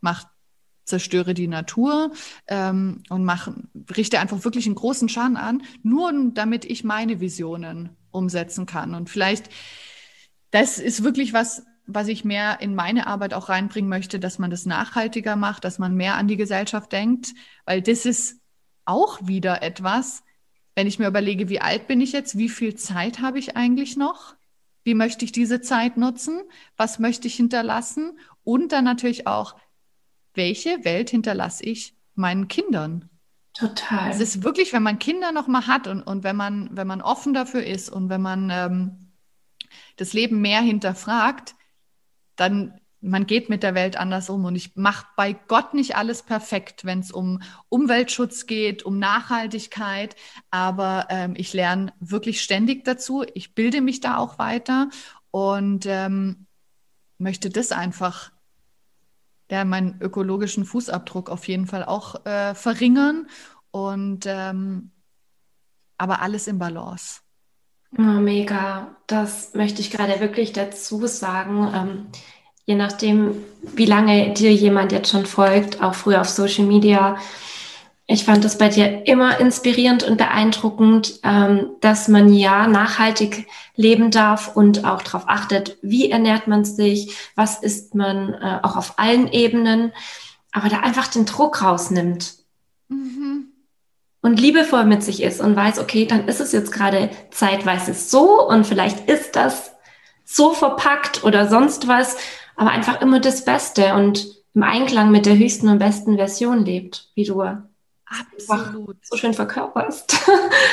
Mach, 0.00 0.24
zerstöre 0.84 1.34
die 1.34 1.48
Natur 1.48 2.12
ähm, 2.46 3.02
und 3.08 3.24
mach, 3.24 3.48
richte 3.96 4.20
einfach 4.20 4.44
wirklich 4.44 4.66
einen 4.66 4.76
großen 4.76 5.08
Schaden 5.08 5.36
an, 5.36 5.62
nur 5.82 6.12
damit 6.32 6.64
ich 6.64 6.84
meine 6.84 7.20
Visionen 7.20 7.96
umsetzen 8.12 8.66
kann. 8.66 8.94
Und 8.94 9.10
vielleicht, 9.10 9.48
das 10.52 10.78
ist 10.78 11.02
wirklich 11.02 11.32
was, 11.32 11.64
was 11.86 12.06
ich 12.06 12.24
mehr 12.24 12.60
in 12.60 12.76
meine 12.76 13.08
Arbeit 13.08 13.34
auch 13.34 13.48
reinbringen 13.48 13.88
möchte, 13.88 14.20
dass 14.20 14.38
man 14.38 14.50
das 14.50 14.64
nachhaltiger 14.64 15.34
macht, 15.34 15.64
dass 15.64 15.80
man 15.80 15.96
mehr 15.96 16.16
an 16.16 16.28
die 16.28 16.36
Gesellschaft 16.36 16.92
denkt, 16.92 17.34
weil 17.64 17.82
das 17.82 18.06
ist 18.06 18.41
auch 18.84 19.26
wieder 19.26 19.62
etwas, 19.62 20.22
wenn 20.74 20.86
ich 20.86 20.98
mir 20.98 21.08
überlege, 21.08 21.48
wie 21.48 21.60
alt 21.60 21.86
bin 21.86 22.00
ich 22.00 22.12
jetzt, 22.12 22.38
wie 22.38 22.48
viel 22.48 22.74
Zeit 22.74 23.20
habe 23.20 23.38
ich 23.38 23.56
eigentlich 23.56 23.96
noch? 23.96 24.34
Wie 24.84 24.94
möchte 24.94 25.24
ich 25.24 25.32
diese 25.32 25.60
Zeit 25.60 25.96
nutzen? 25.96 26.40
Was 26.76 26.98
möchte 26.98 27.28
ich 27.28 27.34
hinterlassen? 27.34 28.18
Und 28.42 28.72
dann 28.72 28.84
natürlich 28.84 29.26
auch, 29.26 29.56
welche 30.34 30.84
Welt 30.84 31.10
hinterlasse 31.10 31.64
ich 31.64 31.94
meinen 32.14 32.48
Kindern? 32.48 33.08
Total. 33.54 34.10
Es 34.10 34.18
ist 34.18 34.42
wirklich, 34.42 34.72
wenn 34.72 34.82
man 34.82 34.98
Kinder 34.98 35.30
noch 35.30 35.46
mal 35.46 35.66
hat 35.66 35.86
und, 35.86 36.02
und 36.02 36.24
wenn 36.24 36.36
man, 36.36 36.70
wenn 36.72 36.86
man 36.86 37.02
offen 37.02 37.34
dafür 37.34 37.64
ist 37.64 37.90
und 37.90 38.08
wenn 38.08 38.22
man 38.22 38.48
ähm, 38.50 39.12
das 39.96 40.14
Leben 40.14 40.40
mehr 40.40 40.62
hinterfragt, 40.62 41.54
dann 42.36 42.80
man 43.02 43.26
geht 43.26 43.48
mit 43.48 43.62
der 43.64 43.74
Welt 43.74 43.96
anders 43.96 44.30
um 44.30 44.44
und 44.44 44.54
ich 44.54 44.76
mache 44.76 45.06
bei 45.16 45.32
Gott 45.32 45.74
nicht 45.74 45.96
alles 45.96 46.22
perfekt, 46.22 46.84
wenn 46.84 47.00
es 47.00 47.10
um 47.10 47.42
Umweltschutz 47.68 48.46
geht, 48.46 48.84
um 48.84 48.98
Nachhaltigkeit, 48.98 50.14
aber 50.50 51.06
ähm, 51.10 51.34
ich 51.36 51.52
lerne 51.52 51.92
wirklich 51.98 52.40
ständig 52.40 52.84
dazu. 52.84 53.24
Ich 53.34 53.54
bilde 53.54 53.80
mich 53.80 54.00
da 54.00 54.18
auch 54.18 54.38
weiter 54.38 54.88
und 55.32 55.84
ähm, 55.86 56.46
möchte 57.18 57.50
das 57.50 57.72
einfach, 57.72 58.30
ja, 59.50 59.64
meinen 59.64 60.00
ökologischen 60.00 60.64
Fußabdruck 60.64 61.28
auf 61.28 61.48
jeden 61.48 61.66
Fall 61.66 61.84
auch 61.84 62.24
äh, 62.24 62.54
verringern 62.54 63.26
und 63.72 64.26
ähm, 64.26 64.92
aber 65.98 66.22
alles 66.22 66.46
im 66.46 66.58
Balance. 66.58 67.20
Oh, 67.98 68.02
mega, 68.02 68.96
das 69.06 69.54
möchte 69.54 69.80
ich 69.80 69.90
gerade 69.90 70.20
wirklich 70.20 70.52
dazu 70.52 71.06
sagen. 71.06 72.10
Je 72.64 72.74
nachdem, 72.76 73.34
wie 73.62 73.86
lange 73.86 74.32
dir 74.34 74.52
jemand 74.52 74.92
jetzt 74.92 75.10
schon 75.10 75.26
folgt, 75.26 75.82
auch 75.82 75.94
früher 75.94 76.20
auf 76.20 76.28
Social 76.28 76.64
Media. 76.64 77.16
Ich 78.06 78.24
fand 78.24 78.44
das 78.44 78.58
bei 78.58 78.68
dir 78.68 79.06
immer 79.06 79.40
inspirierend 79.40 80.04
und 80.04 80.16
beeindruckend, 80.16 81.20
ähm, 81.24 81.70
dass 81.80 82.08
man 82.08 82.32
ja 82.32 82.66
nachhaltig 82.66 83.46
leben 83.74 84.10
darf 84.10 84.54
und 84.54 84.84
auch 84.84 85.02
darauf 85.02 85.24
achtet, 85.28 85.78
wie 85.82 86.10
ernährt 86.10 86.46
man 86.46 86.64
sich, 86.64 87.16
was 87.34 87.62
isst 87.62 87.94
man, 87.94 88.34
äh, 88.34 88.58
auch 88.62 88.76
auf 88.76 88.98
allen 88.98 89.28
Ebenen, 89.28 89.92
aber 90.52 90.68
da 90.68 90.80
einfach 90.80 91.08
den 91.08 91.26
Druck 91.26 91.62
rausnimmt. 91.62 92.34
Mhm. 92.88 93.48
Und 94.20 94.38
liebevoll 94.38 94.84
mit 94.84 95.02
sich 95.02 95.22
ist 95.22 95.40
und 95.40 95.56
weiß, 95.56 95.80
okay, 95.80 96.06
dann 96.06 96.28
ist 96.28 96.40
es 96.40 96.52
jetzt 96.52 96.70
gerade 96.70 97.10
zeitweise 97.30 97.92
so 97.94 98.46
und 98.46 98.66
vielleicht 98.66 99.08
ist 99.08 99.34
das 99.34 99.72
so 100.24 100.52
verpackt 100.52 101.24
oder 101.24 101.48
sonst 101.48 101.88
was 101.88 102.16
aber 102.56 102.70
einfach 102.70 103.00
immer 103.00 103.20
das 103.20 103.44
Beste 103.44 103.94
und 103.94 104.26
im 104.54 104.62
Einklang 104.62 105.10
mit 105.10 105.26
der 105.26 105.38
höchsten 105.38 105.68
und 105.68 105.78
besten 105.78 106.16
Version 106.16 106.64
lebt, 106.64 107.10
wie 107.14 107.24
du 107.24 107.42
Absolut. 107.42 108.96
so 109.02 109.16
schön 109.16 109.34
verkörperst. 109.34 110.20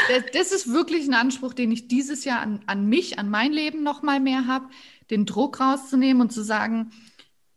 Das, 0.09 0.23
das, 0.33 0.51
ist 0.51 0.73
wirklich 0.73 1.07
ein 1.07 1.13
Anspruch, 1.13 1.53
den 1.53 1.71
ich 1.71 1.87
dieses 1.87 2.25
Jahr 2.25 2.41
an, 2.41 2.61
an 2.65 2.87
mich, 2.87 3.19
an 3.19 3.29
mein 3.29 3.51
Leben 3.51 3.83
noch 3.83 4.01
mal 4.01 4.19
mehr 4.19 4.47
habe, 4.47 4.67
den 5.11 5.27
Druck 5.27 5.59
rauszunehmen 5.59 6.21
und 6.21 6.31
zu 6.31 6.41
sagen, 6.43 6.91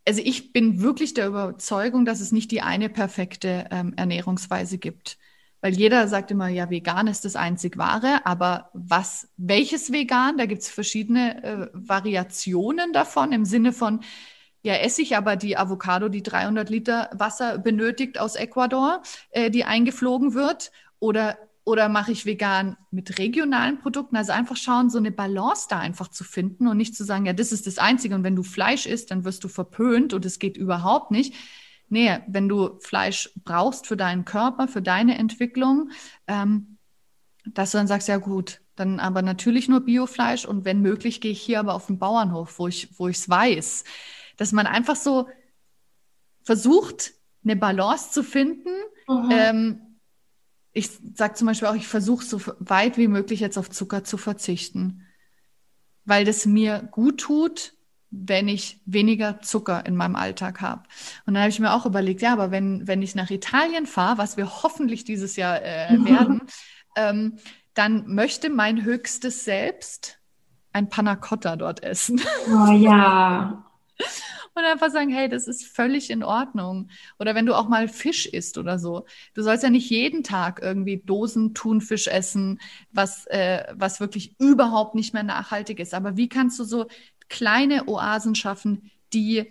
also 0.07 0.21
ich 0.23 0.53
bin 0.53 0.81
wirklich 0.81 1.15
der 1.15 1.27
Überzeugung, 1.27 2.05
dass 2.05 2.19
es 2.19 2.31
nicht 2.31 2.51
die 2.51 2.61
eine 2.61 2.89
perfekte 2.89 3.65
ähm, 3.71 3.93
Ernährungsweise 3.95 4.77
gibt. 4.77 5.17
Weil 5.63 5.75
jeder 5.75 6.09
sagt 6.09 6.29
immer, 6.29 6.49
ja, 6.49 6.69
vegan 6.69 7.07
ist 7.07 7.23
das 7.23 7.37
einzig 7.37 7.77
wahre, 7.77 8.25
aber 8.25 8.69
was, 8.73 9.29
welches 9.37 9.93
vegan? 9.93 10.37
Da 10.37 10.45
gibt 10.45 10.61
es 10.61 10.69
verschiedene 10.69 11.41
äh, 11.41 11.69
Variationen 11.71 12.91
davon 12.91 13.31
im 13.31 13.45
Sinne 13.45 13.71
von, 13.71 14.01
ja, 14.61 14.73
esse 14.73 15.01
ich 15.01 15.15
aber 15.15 15.37
die 15.37 15.55
Avocado, 15.55 16.09
die 16.09 16.21
300 16.21 16.69
Liter 16.69 17.09
Wasser 17.13 17.59
benötigt 17.59 18.19
aus 18.19 18.35
Ecuador, 18.35 19.03
äh, 19.31 19.49
die 19.49 19.63
eingeflogen 19.63 20.33
wird, 20.33 20.73
oder 20.99 21.37
oder 21.63 21.87
mache 21.87 22.11
ich 22.11 22.25
vegan 22.25 22.75
mit 22.91 23.17
regionalen 23.17 23.79
Produkten? 23.79 24.17
Also 24.17 24.33
einfach 24.33 24.57
schauen, 24.57 24.89
so 24.89 24.97
eine 24.97 25.11
Balance 25.11 25.67
da 25.69 25.79
einfach 25.79 26.09
zu 26.09 26.25
finden 26.25 26.67
und 26.67 26.75
nicht 26.75 26.93
zu 26.93 27.05
sagen, 27.05 27.25
ja, 27.25 27.31
das 27.31 27.53
ist 27.53 27.67
das 27.67 27.77
Einzige 27.77 28.15
und 28.15 28.25
wenn 28.25 28.35
du 28.35 28.43
Fleisch 28.43 28.85
isst, 28.85 29.11
dann 29.11 29.23
wirst 29.23 29.45
du 29.45 29.47
verpönt 29.47 30.13
und 30.13 30.25
es 30.25 30.39
geht 30.39 30.57
überhaupt 30.57 31.11
nicht, 31.11 31.33
nee, 31.89 32.17
wenn 32.27 32.49
du 32.49 32.79
Fleisch 32.79 33.31
brauchst 33.43 33.87
für 33.87 33.97
deinen 33.97 34.25
Körper, 34.25 34.67
für 34.67 34.81
deine 34.81 35.17
Entwicklung, 35.17 35.91
ähm, 36.27 36.77
dass 37.45 37.71
du 37.71 37.77
dann 37.77 37.87
sagst, 37.87 38.07
ja 38.07 38.17
gut, 38.17 38.61
dann 38.75 38.99
aber 38.99 39.21
natürlich 39.21 39.67
nur 39.67 39.81
Biofleisch 39.81 40.45
und 40.45 40.65
wenn 40.65 40.81
möglich 40.81 41.21
gehe 41.21 41.31
ich 41.31 41.41
hier 41.41 41.59
aber 41.59 41.75
auf 41.75 41.87
den 41.87 41.99
Bauernhof, 41.99 42.57
wo 42.57 42.67
ich 42.67 42.89
wo 42.97 43.07
ich 43.07 43.17
es 43.17 43.29
weiß, 43.29 43.83
dass 44.37 44.51
man 44.51 44.65
einfach 44.65 44.95
so 44.95 45.27
versucht 46.41 47.13
eine 47.43 47.55
Balance 47.55 48.11
zu 48.11 48.23
finden. 48.23 48.71
Mhm. 49.07 49.29
Ähm, 49.31 49.81
ich 50.71 50.89
sage 51.13 51.35
zum 51.35 51.47
Beispiel 51.47 51.67
auch, 51.67 51.75
ich 51.75 51.87
versuche 51.87 52.25
so 52.25 52.41
weit 52.59 52.97
wie 52.97 53.07
möglich 53.07 53.39
jetzt 53.39 53.57
auf 53.57 53.69
Zucker 53.69 54.03
zu 54.03 54.17
verzichten, 54.17 55.05
weil 56.05 56.25
das 56.25 56.45
mir 56.45 56.87
gut 56.91 57.19
tut, 57.19 57.73
wenn 58.15 58.47
ich 58.47 58.79
weniger 58.85 59.41
Zucker 59.41 59.85
in 59.85 59.95
meinem 59.95 60.15
Alltag 60.15 60.61
habe. 60.61 60.83
Und 61.25 61.33
dann 61.33 61.43
habe 61.43 61.49
ich 61.49 61.59
mir 61.59 61.73
auch 61.73 61.85
überlegt, 61.85 62.21
ja, 62.21 62.31
aber 62.31 62.51
wenn, 62.51 62.87
wenn 62.87 63.01
ich 63.01 63.15
nach 63.15 63.31
Italien 63.31 63.87
fahre, 63.87 64.19
was 64.19 64.37
wir 64.37 64.63
hoffentlich 64.63 65.03
dieses 65.03 65.35
Jahr 65.35 65.61
äh, 65.61 65.97
werden, 66.05 66.41
ähm, 66.95 67.37
dann 67.73 68.07
möchte 68.07 68.51
mein 68.51 68.83
höchstes 68.83 69.45
Selbst 69.45 70.19
ein 70.73 70.89
Panna 70.89 71.15
Cotta 71.15 71.55
dort 71.55 71.83
essen. 71.83 72.21
Oh 72.47 72.71
ja. 72.71 73.65
Und 74.55 74.63
einfach 74.65 74.91
sagen, 74.91 75.09
hey, 75.09 75.29
das 75.29 75.47
ist 75.47 75.65
völlig 75.65 76.11
in 76.11 76.23
Ordnung. 76.23 76.89
Oder 77.17 77.33
wenn 77.33 77.47
du 77.47 77.55
auch 77.55 77.67
mal 77.67 77.87
Fisch 77.87 78.27
isst 78.27 78.59
oder 78.59 78.77
so. 78.77 79.07
Du 79.33 79.41
sollst 79.41 79.63
ja 79.63 79.71
nicht 79.71 79.89
jeden 79.89 80.23
Tag 80.23 80.61
irgendwie 80.61 81.01
Dosen 81.03 81.55
Thunfisch 81.55 82.07
essen, 82.07 82.59
was, 82.91 83.25
äh, 83.27 83.63
was 83.73 83.99
wirklich 83.99 84.35
überhaupt 84.39 84.93
nicht 84.93 85.11
mehr 85.11 85.23
nachhaltig 85.23 85.79
ist. 85.79 85.95
Aber 85.95 86.17
wie 86.17 86.29
kannst 86.29 86.59
du 86.59 86.65
so 86.65 86.85
kleine 87.29 87.87
Oasen 87.87 88.35
schaffen, 88.35 88.91
die 89.13 89.45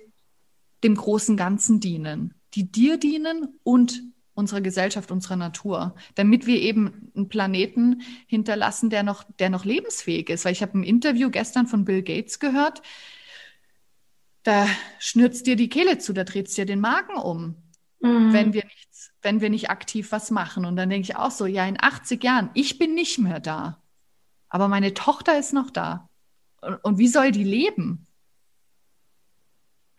dem 0.82 0.94
großen 0.94 1.36
Ganzen 1.36 1.80
dienen, 1.80 2.34
die 2.54 2.70
dir 2.70 2.96
dienen 2.96 3.58
und 3.62 4.02
unserer 4.34 4.60
Gesellschaft, 4.60 5.10
unserer 5.10 5.36
Natur, 5.36 5.94
damit 6.14 6.46
wir 6.46 6.60
eben 6.60 7.12
einen 7.14 7.28
Planeten 7.28 8.02
hinterlassen, 8.26 8.90
der 8.90 9.02
noch, 9.02 9.24
der 9.38 9.50
noch 9.50 9.64
lebensfähig 9.64 10.30
ist. 10.30 10.44
Weil 10.44 10.52
ich 10.52 10.62
habe 10.62 10.78
ein 10.78 10.84
Interview 10.84 11.30
gestern 11.30 11.66
von 11.66 11.84
Bill 11.84 12.02
Gates 12.02 12.38
gehört, 12.38 12.82
da 14.42 14.66
schnürzt 14.98 15.46
dir 15.46 15.56
die 15.56 15.68
Kehle 15.68 15.98
zu, 15.98 16.12
da 16.12 16.24
dreht 16.24 16.54
dir 16.56 16.66
den 16.66 16.80
Magen 16.80 17.16
um, 17.16 17.56
mhm. 18.00 18.32
wenn 18.32 18.52
wir 18.52 18.64
nichts, 18.64 19.12
wenn 19.22 19.40
wir 19.40 19.50
nicht 19.50 19.70
aktiv 19.70 20.10
was 20.10 20.30
machen. 20.30 20.64
Und 20.64 20.76
dann 20.76 20.90
denke 20.90 21.04
ich 21.04 21.16
auch 21.16 21.30
so, 21.30 21.46
ja, 21.46 21.66
in 21.66 21.80
80 21.80 22.24
Jahren, 22.24 22.50
ich 22.54 22.78
bin 22.78 22.94
nicht 22.94 23.18
mehr 23.18 23.38
da, 23.38 23.82
aber 24.48 24.68
meine 24.68 24.94
Tochter 24.94 25.38
ist 25.38 25.52
noch 25.52 25.70
da. 25.70 26.08
Und, 26.82 26.98
wie 26.98 27.08
soll 27.08 27.32
die 27.32 27.44
leben? 27.44 28.06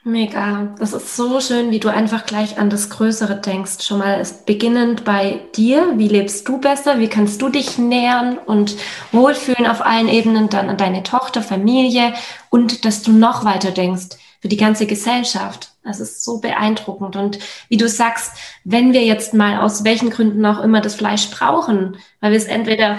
Mega. 0.05 0.75
Das 0.79 0.91
ist 0.91 1.15
so 1.15 1.39
schön, 1.39 1.71
wie 1.71 1.79
du 1.79 1.87
einfach 1.87 2.25
gleich 2.25 2.57
an 2.57 2.69
das 2.69 2.89
Größere 2.89 3.39
denkst. 3.39 3.85
Schon 3.85 3.99
mal 3.99 4.25
beginnend 4.45 5.05
bei 5.05 5.41
dir. 5.55 5.93
Wie 5.97 6.09
lebst 6.09 6.47
du 6.47 6.59
besser? 6.59 6.99
Wie 6.99 7.07
kannst 7.07 7.41
du 7.41 7.47
dich 7.47 7.77
nähern 7.77 8.37
und 8.37 8.75
wohlfühlen 9.13 9.65
auf 9.65 9.85
allen 9.85 10.09
Ebenen? 10.09 10.49
Dann 10.49 10.69
an 10.69 10.77
deine 10.77 11.03
Tochter, 11.03 11.41
Familie 11.41 12.13
und 12.49 12.83
dass 12.83 13.01
du 13.01 13.13
noch 13.13 13.45
weiter 13.45 13.71
denkst 13.71 14.17
für 14.41 14.49
die 14.49 14.57
ganze 14.57 14.87
Gesellschaft. 14.87 15.71
Das 15.85 16.01
ist 16.01 16.23
so 16.23 16.39
beeindruckend. 16.39 17.15
Und 17.15 17.39
wie 17.69 17.77
du 17.77 17.87
sagst, 17.87 18.33
wenn 18.65 18.91
wir 18.91 19.05
jetzt 19.05 19.33
mal 19.33 19.59
aus 19.59 19.85
welchen 19.85 20.09
Gründen 20.09 20.45
auch 20.45 20.61
immer 20.61 20.81
das 20.81 20.95
Fleisch 20.95 21.29
brauchen, 21.29 21.95
weil 22.19 22.31
wir 22.31 22.37
es 22.37 22.45
entweder 22.45 22.97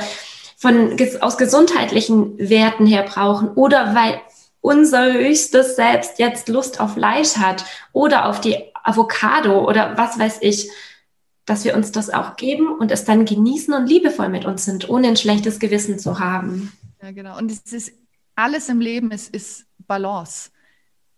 von, 0.57 0.97
aus 1.21 1.39
gesundheitlichen 1.39 2.39
Werten 2.39 2.87
her 2.87 3.05
brauchen 3.05 3.49
oder 3.51 3.95
weil 3.95 4.21
unser 4.61 5.13
höchstes 5.13 5.77
Selbst 5.77 6.19
jetzt 6.19 6.49
Lust 6.49 6.81
auf 6.81 6.95
Fleisch 6.95 7.37
hat 7.37 7.65
oder 7.93 8.27
auf 8.27 8.41
die 8.41 8.57
Avocado 8.83 9.69
oder 9.69 9.97
was 9.99 10.19
weiß 10.19 10.39
ich, 10.41 10.71
dass 11.45 11.65
wir 11.65 11.77
uns 11.77 11.93
das 11.93 12.09
auch 12.11 12.37
geben 12.37 12.69
und 12.69 12.91
es 12.91 13.05
dann 13.05 13.27
genießen 13.27 13.75
und 13.75 13.87
liebevoll 13.87 14.31
mit 14.31 14.47
uns 14.47 14.65
sind, 14.65 14.89
ohne 14.89 15.09
ein 15.09 15.17
schlechtes 15.17 15.59
Gewissen 15.59 15.99
zu 15.99 16.19
haben. 16.19 16.73
Ja, 17.03 17.11
genau. 17.11 17.37
Und 17.37 17.51
es 17.51 17.73
ist 17.73 17.93
alles 18.35 18.69
im 18.69 18.81
Leben 18.81 19.11
ist, 19.11 19.35
ist 19.35 19.67
Balance. 19.87 20.51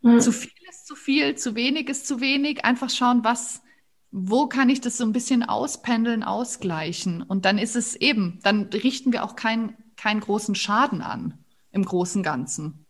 Mhm. 0.02 0.20
Zu 0.20 0.32
viel 0.32 0.50
ist 0.68 0.86
zu 0.86 0.96
viel, 0.96 1.36
zu 1.36 1.54
wenig 1.54 1.88
ist 1.88 2.06
zu 2.06 2.20
wenig. 2.20 2.64
Einfach 2.64 2.90
schauen, 2.90 3.22
was, 3.22 3.62
wo 4.10 4.46
kann 4.46 4.68
ich 4.68 4.80
das 4.80 4.96
so 4.96 5.04
ein 5.04 5.12
bisschen 5.12 5.42
auspendeln, 5.42 6.22
ausgleichen. 6.22 7.22
Und 7.22 7.44
dann 7.44 7.58
ist 7.58 7.76
es 7.76 7.94
eben, 7.96 8.38
dann 8.42 8.64
richten 8.72 9.12
wir 9.12 9.24
auch 9.24 9.36
keinen 9.36 9.76
keinen 9.96 10.20
großen 10.20 10.54
Schaden 10.54 11.02
an 11.02 11.34
im 11.72 11.84
großen 11.84 12.22
Ganzen. 12.22 12.86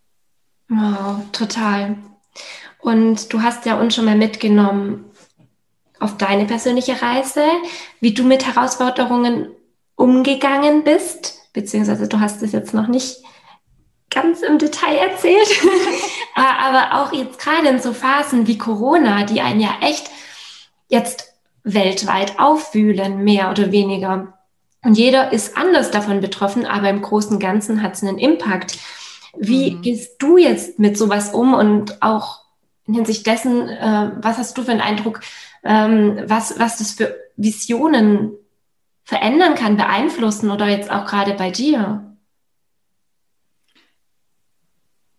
Wow, 0.68 1.20
total. 1.32 1.96
Und 2.80 3.32
du 3.32 3.42
hast 3.42 3.64
ja 3.66 3.80
uns 3.80 3.94
schon 3.94 4.04
mal 4.04 4.16
mitgenommen 4.16 5.04
auf 5.98 6.16
deine 6.18 6.44
persönliche 6.44 7.00
Reise, 7.00 7.44
wie 8.00 8.12
du 8.12 8.22
mit 8.24 8.46
Herausforderungen 8.46 9.48
umgegangen 9.94 10.84
bist, 10.84 11.52
beziehungsweise 11.52 12.06
du 12.06 12.20
hast 12.20 12.42
es 12.42 12.52
jetzt 12.52 12.74
noch 12.74 12.86
nicht 12.86 13.22
ganz 14.10 14.42
im 14.42 14.58
Detail 14.58 14.96
erzählt, 14.96 15.48
aber 16.34 17.00
auch 17.00 17.12
jetzt 17.12 17.38
gerade 17.38 17.68
in 17.68 17.80
so 17.80 17.92
Phasen 17.92 18.46
wie 18.46 18.58
Corona, 18.58 19.24
die 19.24 19.40
einen 19.40 19.60
ja 19.60 19.76
echt 19.80 20.10
jetzt 20.88 21.34
weltweit 21.62 22.38
aufwühlen, 22.38 23.24
mehr 23.24 23.50
oder 23.50 23.72
weniger. 23.72 24.34
Und 24.82 24.96
jeder 24.96 25.32
ist 25.32 25.56
anders 25.56 25.90
davon 25.90 26.20
betroffen, 26.20 26.64
aber 26.64 26.88
im 26.88 27.02
Großen 27.02 27.32
und 27.32 27.40
Ganzen 27.40 27.82
hat 27.82 27.94
es 27.94 28.04
einen 28.04 28.18
Impact. 28.18 28.78
Wie 29.36 29.72
mhm. 29.72 29.82
gehst 29.82 30.22
du 30.22 30.36
jetzt 30.36 30.78
mit 30.78 30.96
sowas 30.96 31.34
um 31.34 31.54
und 31.54 32.02
auch 32.02 32.42
in 32.86 32.94
Hinsicht 32.94 33.26
dessen, 33.26 33.68
äh, 33.68 34.12
was 34.20 34.38
hast 34.38 34.56
du 34.56 34.62
für 34.62 34.70
einen 34.70 34.80
Eindruck, 34.80 35.20
ähm, 35.64 36.22
was, 36.26 36.58
was 36.58 36.78
das 36.78 36.92
für 36.92 37.16
Visionen 37.36 38.32
verändern 39.02 39.56
kann, 39.56 39.76
beeinflussen 39.76 40.50
oder 40.50 40.68
jetzt 40.68 40.90
auch 40.90 41.04
gerade 41.04 41.34
bei 41.34 41.50
dir? 41.50 42.15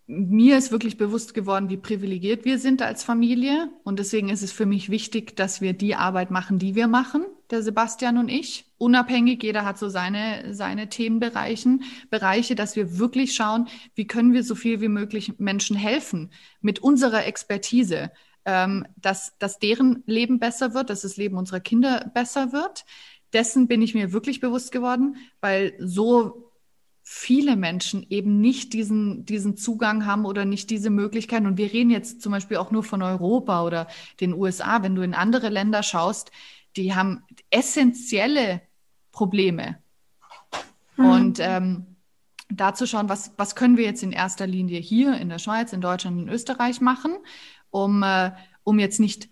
Mir 0.08 0.58
ist 0.58 0.72
wirklich 0.72 0.98
bewusst 0.98 1.34
geworden, 1.34 1.70
wie 1.70 1.76
privilegiert 1.76 2.46
wir 2.46 2.60
sind 2.60 2.82
als 2.82 3.04
Familie. 3.04 3.70
Und 3.84 4.00
deswegen 4.00 4.30
ist 4.30 4.42
es 4.42 4.54
für 4.54 4.66
mich 4.66 4.90
wichtig, 4.90 5.36
dass 5.36 5.60
wir 5.60 5.74
die 5.74 5.96
Arbeit 5.96 6.32
machen, 6.32 6.60
die 6.60 6.76
wir 6.76 6.88
machen, 6.88 7.26
der 7.52 7.62
Sebastian 7.62 8.18
und 8.18 8.30
ich. 8.30 8.66
Unabhängig, 8.78 9.44
jeder 9.44 9.66
hat 9.66 9.78
so 9.78 9.90
seine, 9.90 10.54
seine 10.54 10.88
Themenbereichen, 10.88 11.84
Bereiche, 12.10 12.56
dass 12.56 12.78
wir 12.78 12.98
wirklich 13.00 13.34
schauen, 13.34 13.68
wie 13.96 14.08
können 14.08 14.32
wir 14.32 14.44
so 14.44 14.56
viel 14.56 14.80
wie 14.80 14.88
möglich 14.88 15.40
Menschen 15.40 15.76
helfen 15.76 16.32
mit 16.62 16.80
unserer 16.80 17.26
Expertise, 17.26 18.12
ähm, 18.46 18.86
dass, 18.96 19.38
dass 19.40 19.60
deren 19.60 20.04
Leben 20.06 20.40
besser 20.40 20.74
wird, 20.74 20.90
dass 20.90 21.02
das 21.02 21.18
Leben 21.18 21.38
unserer 21.38 21.60
Kinder 21.60 22.10
besser 22.14 22.54
wird. 22.54 22.86
Dessen 23.34 23.68
bin 23.68 23.82
ich 23.82 23.94
mir 23.94 24.14
wirklich 24.14 24.40
bewusst 24.40 24.72
geworden, 24.72 25.18
weil 25.42 25.74
so 25.80 26.47
viele 27.10 27.56
Menschen 27.56 28.06
eben 28.10 28.42
nicht 28.42 28.74
diesen, 28.74 29.24
diesen 29.24 29.56
Zugang 29.56 30.06
haben 30.06 30.26
oder 30.26 30.44
nicht 30.44 30.70
diese 30.70 30.90
Möglichkeiten. 30.90 31.46
Und 31.46 31.58
wir 31.58 31.72
reden 31.72 31.90
jetzt 31.90 32.22
zum 32.22 32.34
Beispiel 32.34 32.58
auch 32.58 32.70
nur 32.70 32.84
von 32.84 33.02
Europa 33.02 33.64
oder 33.64 33.88
den 34.20 34.34
USA. 34.34 34.84
Wenn 34.84 34.94
du 34.94 35.04
in 35.04 35.14
andere 35.14 35.48
Länder 35.48 35.84
schaust, 35.84 36.32
die 36.76 36.96
haben 36.96 37.24
essentielle 37.50 38.62
Probleme. 39.14 39.78
Mhm. 40.98 41.06
Und 41.06 41.40
ähm, 41.40 41.96
da 42.50 42.74
zu 42.74 42.86
schauen, 42.86 43.08
was, 43.08 43.32
was 43.38 43.56
können 43.56 43.78
wir 43.78 43.86
jetzt 43.86 44.04
in 44.04 44.12
erster 44.12 44.46
Linie 44.46 44.82
hier 44.82 45.18
in 45.18 45.30
der 45.30 45.40
Schweiz, 45.40 45.72
in 45.72 45.80
Deutschland, 45.80 46.20
in 46.20 46.28
Österreich 46.28 46.82
machen, 46.82 47.16
um, 47.70 48.04
äh, 48.04 48.32
um 48.64 48.80
jetzt 48.80 49.00
nicht 49.00 49.30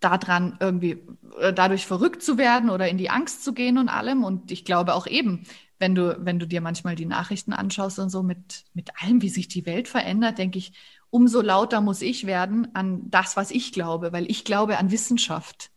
daran 0.00 0.56
irgendwie 0.60 1.02
äh, 1.38 1.52
dadurch 1.52 1.86
verrückt 1.86 2.22
zu 2.22 2.38
werden 2.38 2.70
oder 2.70 2.88
in 2.88 2.98
die 2.98 3.10
Angst 3.10 3.44
zu 3.44 3.52
gehen 3.52 3.78
und 3.78 3.88
allem. 3.88 4.24
Und 4.24 4.50
ich 4.50 4.64
glaube 4.64 4.94
auch 4.94 5.06
eben, 5.06 5.44
wenn 5.78 5.94
du, 5.94 6.18
wenn 6.20 6.38
du 6.38 6.46
dir 6.46 6.60
manchmal 6.60 6.94
die 6.94 7.06
Nachrichten 7.06 7.52
anschaust 7.52 7.98
und 7.98 8.10
so 8.10 8.22
mit, 8.22 8.64
mit 8.74 8.90
allem, 9.02 9.22
wie 9.22 9.28
sich 9.28 9.48
die 9.48 9.66
Welt 9.66 9.88
verändert, 9.88 10.38
denke 10.38 10.58
ich, 10.58 10.72
umso 11.10 11.40
lauter 11.40 11.80
muss 11.80 12.02
ich 12.02 12.26
werden 12.26 12.74
an 12.74 13.10
das, 13.10 13.36
was 13.36 13.50
ich 13.50 13.72
glaube, 13.72 14.12
weil 14.12 14.30
ich 14.30 14.44
glaube 14.44 14.78
an 14.78 14.90
Wissenschaft. 14.90 15.70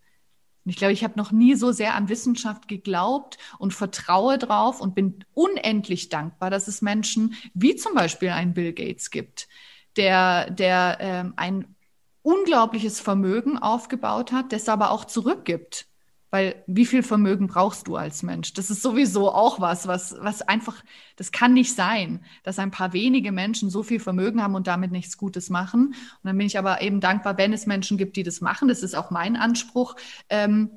Und 0.66 0.72
ich 0.72 0.78
glaube, 0.78 0.94
ich 0.94 1.04
habe 1.04 1.18
noch 1.18 1.32
nie 1.32 1.56
so 1.56 1.72
sehr 1.72 1.96
an 1.96 2.08
Wissenschaft 2.08 2.68
geglaubt 2.68 3.38
und 3.60 3.74
vertraue 3.74 4.38
drauf 4.38 4.80
und 4.80 4.96
bin 4.96 5.26
unendlich 5.34 6.10
dankbar, 6.10 6.50
dass 6.50 6.68
es 6.68 6.82
Menschen 6.82 7.36
wie 7.54 7.76
zum 7.76 7.94
Beispiel 7.96 8.30
einen 8.30 8.54
Bill 8.54 8.72
Gates 8.72 9.10
gibt, 9.10 9.50
der, 9.98 10.50
der 10.52 10.98
ähm, 11.02 11.34
ein 11.36 11.76
unglaubliches 12.24 13.00
Vermögen 13.00 13.58
aufgebaut 13.58 14.32
hat, 14.32 14.52
das 14.52 14.68
aber 14.68 14.92
auch 14.92 15.06
zurückgibt 15.06 15.88
weil 16.34 16.64
wie 16.66 16.88
viel 16.88 17.04
Vermögen 17.04 17.46
brauchst 17.46 17.88
du 17.88 17.96
als 17.96 18.24
Mensch? 18.24 18.54
Das 18.54 18.72
ist 18.72 18.82
sowieso 18.82 19.32
auch 19.32 19.60
was, 19.62 19.86
was, 19.86 20.16
was 20.20 20.42
einfach, 20.42 20.84
das 21.16 21.32
kann 21.32 21.54
nicht 21.54 21.76
sein, 21.76 22.26
dass 22.42 22.58
ein 22.58 22.72
paar 22.72 22.92
wenige 22.92 23.32
Menschen 23.32 23.70
so 23.70 23.84
viel 23.84 24.00
Vermögen 24.00 24.42
haben 24.42 24.56
und 24.56 24.66
damit 24.66 24.92
nichts 24.92 25.16
Gutes 25.20 25.52
machen. 25.52 25.90
Und 25.90 25.96
dann 26.24 26.36
bin 26.36 26.48
ich 26.48 26.58
aber 26.58 26.82
eben 26.82 27.02
dankbar, 27.02 27.38
wenn 27.38 27.54
es 27.54 27.68
Menschen 27.68 28.00
gibt, 28.00 28.16
die 28.16 28.24
das 28.24 28.42
machen. 28.42 28.68
Das 28.68 28.82
ist 28.82 28.96
auch 28.96 29.12
mein 29.12 29.36
Anspruch. 29.36 29.96
Ähm, 30.28 30.72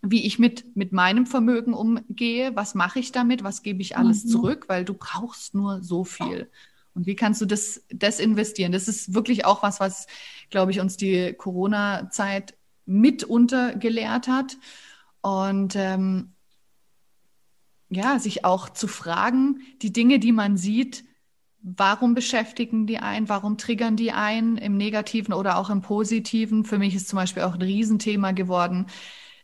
wie 0.00 0.24
ich 0.24 0.38
mit, 0.38 0.74
mit 0.74 0.90
meinem 0.92 1.26
Vermögen 1.26 1.74
umgehe, 1.74 2.56
was 2.56 2.74
mache 2.74 2.98
ich 2.98 3.12
damit, 3.12 3.44
was 3.44 3.62
gebe 3.62 3.82
ich 3.82 3.98
alles 3.98 4.24
mhm. 4.24 4.28
zurück, 4.30 4.64
weil 4.68 4.86
du 4.86 4.94
brauchst 4.94 5.54
nur 5.54 5.82
so 5.82 6.04
viel. 6.04 6.48
Und 6.98 7.06
wie 7.06 7.14
kannst 7.14 7.40
du 7.40 7.46
das, 7.46 7.84
das 7.90 8.18
investieren? 8.18 8.72
Das 8.72 8.88
ist 8.88 9.14
wirklich 9.14 9.44
auch 9.44 9.62
was, 9.62 9.78
was, 9.78 10.08
glaube 10.50 10.72
ich, 10.72 10.80
uns 10.80 10.96
die 10.96 11.32
Corona-Zeit 11.32 12.58
mitunter 12.86 13.76
gelehrt 13.76 14.26
hat. 14.26 14.56
Und 15.20 15.76
ähm, 15.76 16.32
ja, 17.88 18.18
sich 18.18 18.44
auch 18.44 18.68
zu 18.68 18.88
fragen, 18.88 19.60
die 19.80 19.92
Dinge, 19.92 20.18
die 20.18 20.32
man 20.32 20.56
sieht, 20.56 21.04
warum 21.60 22.14
beschäftigen 22.14 22.88
die 22.88 22.98
ein, 22.98 23.28
warum 23.28 23.58
triggern 23.58 23.94
die 23.94 24.10
ein 24.10 24.56
im 24.56 24.76
negativen 24.76 25.32
oder 25.34 25.56
auch 25.58 25.70
im 25.70 25.82
positiven. 25.82 26.64
Für 26.64 26.78
mich 26.78 26.96
ist 26.96 27.06
zum 27.06 27.18
Beispiel 27.18 27.44
auch 27.44 27.54
ein 27.54 27.62
Riesenthema 27.62 28.32
geworden, 28.32 28.86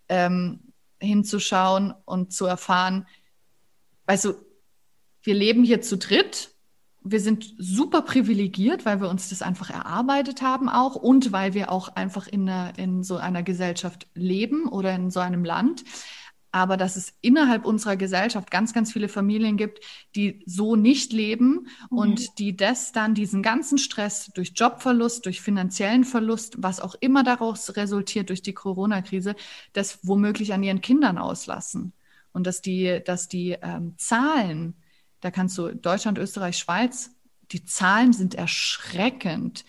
ähm, 0.08 0.72
hinzuschauen 0.98 1.94
und 2.04 2.32
zu 2.32 2.46
erfahren, 2.46 3.06
weißt 4.06 4.24
du, 4.24 4.34
wir 5.22 5.34
leben 5.34 5.62
hier 5.62 5.82
zu 5.82 5.96
dritt 5.96 6.53
wir 7.04 7.20
sind 7.20 7.54
super 7.58 8.00
privilegiert, 8.02 8.86
weil 8.86 9.00
wir 9.00 9.10
uns 9.10 9.28
das 9.28 9.42
einfach 9.42 9.68
erarbeitet 9.68 10.40
haben 10.40 10.70
auch 10.70 10.96
und 10.96 11.32
weil 11.32 11.52
wir 11.52 11.70
auch 11.70 11.88
einfach 11.88 12.26
in, 12.26 12.48
einer, 12.48 12.78
in 12.78 13.02
so 13.02 13.18
einer 13.18 13.42
Gesellschaft 13.42 14.06
leben 14.14 14.66
oder 14.66 14.94
in 14.94 15.10
so 15.10 15.20
einem 15.20 15.44
Land. 15.44 15.84
Aber 16.50 16.76
dass 16.76 16.96
es 16.96 17.12
innerhalb 17.20 17.66
unserer 17.66 17.96
Gesellschaft 17.96 18.50
ganz, 18.50 18.72
ganz 18.72 18.92
viele 18.92 19.08
Familien 19.08 19.58
gibt, 19.58 19.80
die 20.14 20.42
so 20.46 20.76
nicht 20.76 21.12
leben 21.12 21.66
mhm. 21.90 21.98
und 21.98 22.38
die 22.38 22.56
das 22.56 22.92
dann, 22.92 23.14
diesen 23.14 23.42
ganzen 23.42 23.76
Stress 23.76 24.30
durch 24.34 24.52
Jobverlust, 24.54 25.26
durch 25.26 25.42
finanziellen 25.42 26.04
Verlust, 26.04 26.62
was 26.62 26.80
auch 26.80 26.94
immer 27.00 27.22
daraus 27.22 27.76
resultiert 27.76 28.30
durch 28.30 28.40
die 28.40 28.54
Corona-Krise, 28.54 29.34
das 29.74 29.98
womöglich 30.06 30.54
an 30.54 30.62
ihren 30.62 30.80
Kindern 30.80 31.18
auslassen. 31.18 31.92
Und 32.32 32.46
dass 32.46 32.62
die, 32.62 33.00
dass 33.04 33.28
die 33.28 33.58
ähm, 33.60 33.94
Zahlen, 33.98 34.74
da 35.24 35.30
kannst 35.30 35.56
du 35.56 35.74
Deutschland, 35.74 36.18
Österreich, 36.18 36.58
Schweiz, 36.58 37.10
die 37.50 37.64
Zahlen 37.64 38.12
sind 38.12 38.34
erschreckend, 38.34 39.64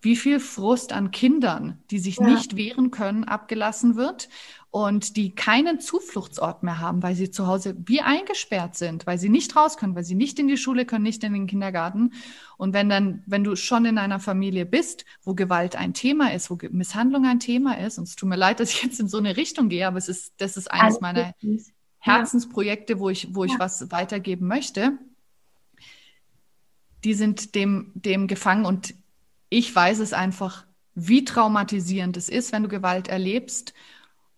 wie 0.00 0.14
viel 0.14 0.38
Frust 0.38 0.92
an 0.92 1.10
Kindern, 1.10 1.82
die 1.90 1.98
sich 1.98 2.18
ja. 2.18 2.28
nicht 2.28 2.54
wehren 2.54 2.92
können, 2.92 3.24
abgelassen 3.24 3.96
wird 3.96 4.28
und 4.70 5.16
die 5.16 5.34
keinen 5.34 5.80
Zufluchtsort 5.80 6.62
mehr 6.62 6.78
haben, 6.78 7.02
weil 7.02 7.16
sie 7.16 7.32
zu 7.32 7.48
Hause 7.48 7.74
wie 7.86 8.02
eingesperrt 8.02 8.76
sind, 8.76 9.04
weil 9.08 9.18
sie 9.18 9.28
nicht 9.28 9.56
raus 9.56 9.76
können, 9.76 9.96
weil 9.96 10.04
sie 10.04 10.14
nicht 10.14 10.38
in 10.38 10.46
die 10.46 10.56
Schule 10.56 10.86
können, 10.86 11.02
nicht 11.02 11.24
in 11.24 11.32
den 11.32 11.48
Kindergarten. 11.48 12.12
Und 12.56 12.72
wenn 12.72 12.88
dann, 12.88 13.24
wenn 13.26 13.42
du 13.42 13.56
schon 13.56 13.86
in 13.86 13.98
einer 13.98 14.20
Familie 14.20 14.64
bist, 14.64 15.04
wo 15.24 15.34
Gewalt 15.34 15.74
ein 15.74 15.92
Thema 15.92 16.32
ist, 16.32 16.50
wo 16.50 16.58
Misshandlung 16.70 17.26
ein 17.26 17.40
Thema 17.40 17.78
ist, 17.78 17.98
und 17.98 18.04
es 18.04 18.14
tut 18.14 18.28
mir 18.28 18.36
leid, 18.36 18.60
dass 18.60 18.70
ich 18.70 18.84
jetzt 18.84 19.00
in 19.00 19.08
so 19.08 19.18
eine 19.18 19.36
Richtung 19.36 19.70
gehe, 19.70 19.88
aber 19.88 19.98
es 19.98 20.08
ist, 20.08 20.34
das 20.38 20.56
ist 20.56 20.70
eines 20.70 20.84
Alles 20.84 21.00
meiner 21.00 21.34
Herzensprojekte, 22.00 22.98
wo 22.98 23.10
ich, 23.10 23.34
wo 23.34 23.44
ich 23.44 23.58
was 23.58 23.90
weitergeben 23.90 24.46
möchte. 24.46 24.98
Die 27.04 27.14
sind 27.14 27.54
dem, 27.54 27.92
dem 27.94 28.26
gefangen 28.26 28.66
und 28.66 28.94
ich 29.48 29.74
weiß 29.74 30.00
es 30.00 30.12
einfach, 30.12 30.66
wie 30.94 31.24
traumatisierend 31.24 32.16
es 32.16 32.28
ist, 32.28 32.52
wenn 32.52 32.62
du 32.62 32.68
Gewalt 32.68 33.08
erlebst. 33.08 33.74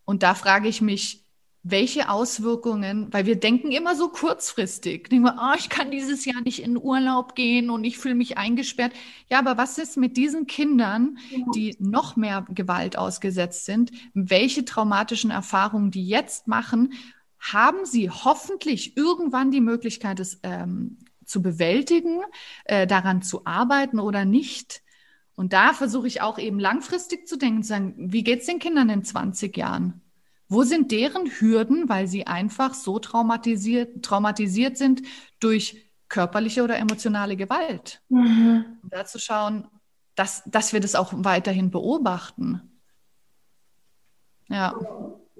Und 0.04 0.22
da 0.22 0.34
frage 0.34 0.68
ich 0.68 0.80
mich, 0.80 1.22
welche 1.64 2.08
Auswirkungen, 2.08 3.12
weil 3.12 3.24
wir 3.24 3.36
denken 3.36 3.70
immer 3.70 3.94
so 3.94 4.08
kurzfristig, 4.08 5.08
denken 5.08 5.26
wir, 5.26 5.36
oh, 5.40 5.56
ich 5.56 5.68
kann 5.68 5.92
dieses 5.92 6.24
Jahr 6.24 6.40
nicht 6.40 6.60
in 6.60 6.76
Urlaub 6.76 7.36
gehen 7.36 7.70
und 7.70 7.84
ich 7.84 7.98
fühle 7.98 8.16
mich 8.16 8.36
eingesperrt. 8.36 8.92
Ja, 9.30 9.38
aber 9.38 9.56
was 9.58 9.78
ist 9.78 9.96
mit 9.96 10.16
diesen 10.16 10.48
Kindern, 10.48 11.18
die 11.54 11.76
noch 11.78 12.16
mehr 12.16 12.44
Gewalt 12.48 12.98
ausgesetzt 12.98 13.64
sind? 13.64 13.92
Welche 14.12 14.64
traumatischen 14.64 15.30
Erfahrungen 15.30 15.92
die 15.92 16.06
jetzt 16.06 16.48
machen? 16.48 16.94
Haben 17.42 17.84
sie 17.84 18.08
hoffentlich 18.08 18.96
irgendwann 18.96 19.50
die 19.50 19.60
Möglichkeit, 19.60 20.20
es 20.20 20.38
ähm, 20.44 20.98
zu 21.24 21.42
bewältigen, 21.42 22.20
äh, 22.64 22.86
daran 22.86 23.22
zu 23.22 23.44
arbeiten 23.46 23.98
oder 23.98 24.24
nicht? 24.24 24.82
Und 25.34 25.52
da 25.52 25.72
versuche 25.72 26.06
ich 26.06 26.20
auch 26.20 26.38
eben 26.38 26.60
langfristig 26.60 27.26
zu 27.26 27.36
denken, 27.36 27.62
zu 27.62 27.70
sagen, 27.70 27.94
wie 27.96 28.22
geht 28.22 28.40
es 28.40 28.46
den 28.46 28.58
Kindern 28.58 28.88
in 28.90 29.02
20 29.02 29.56
Jahren? 29.56 30.00
Wo 30.48 30.62
sind 30.62 30.92
deren 30.92 31.30
Hürden, 31.30 31.88
weil 31.88 32.06
sie 32.06 32.26
einfach 32.26 32.74
so 32.74 32.98
traumatisiert, 32.98 34.04
traumatisiert 34.04 34.76
sind 34.76 35.02
durch 35.40 35.90
körperliche 36.08 36.62
oder 36.62 36.76
emotionale 36.78 37.36
Gewalt? 37.36 38.02
Mhm. 38.08 38.78
Und 38.82 38.92
da 38.92 39.04
zu 39.04 39.18
schauen, 39.18 39.66
dass, 40.14 40.42
dass 40.46 40.72
wir 40.72 40.80
das 40.80 40.94
auch 40.94 41.12
weiterhin 41.12 41.70
beobachten. 41.70 42.78
Ja. 44.48 44.76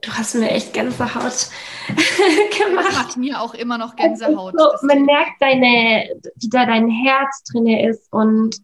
Du 0.02 0.10
hast 0.10 0.34
mir 0.34 0.50
echt 0.50 0.74
Gänsehaut 0.74 1.48
gemacht. 1.88 2.92
Macht 2.92 3.16
mir 3.16 3.40
auch 3.40 3.54
immer 3.54 3.78
noch 3.78 3.94
Gänsehaut. 3.94 4.54
So, 4.58 4.86
man 4.86 5.04
merkt 5.04 5.40
deine, 5.40 6.10
wie 6.36 6.48
da 6.48 6.66
dein 6.66 6.88
Herz 6.88 7.44
drin 7.44 7.68
ist 7.68 8.12
und 8.12 8.56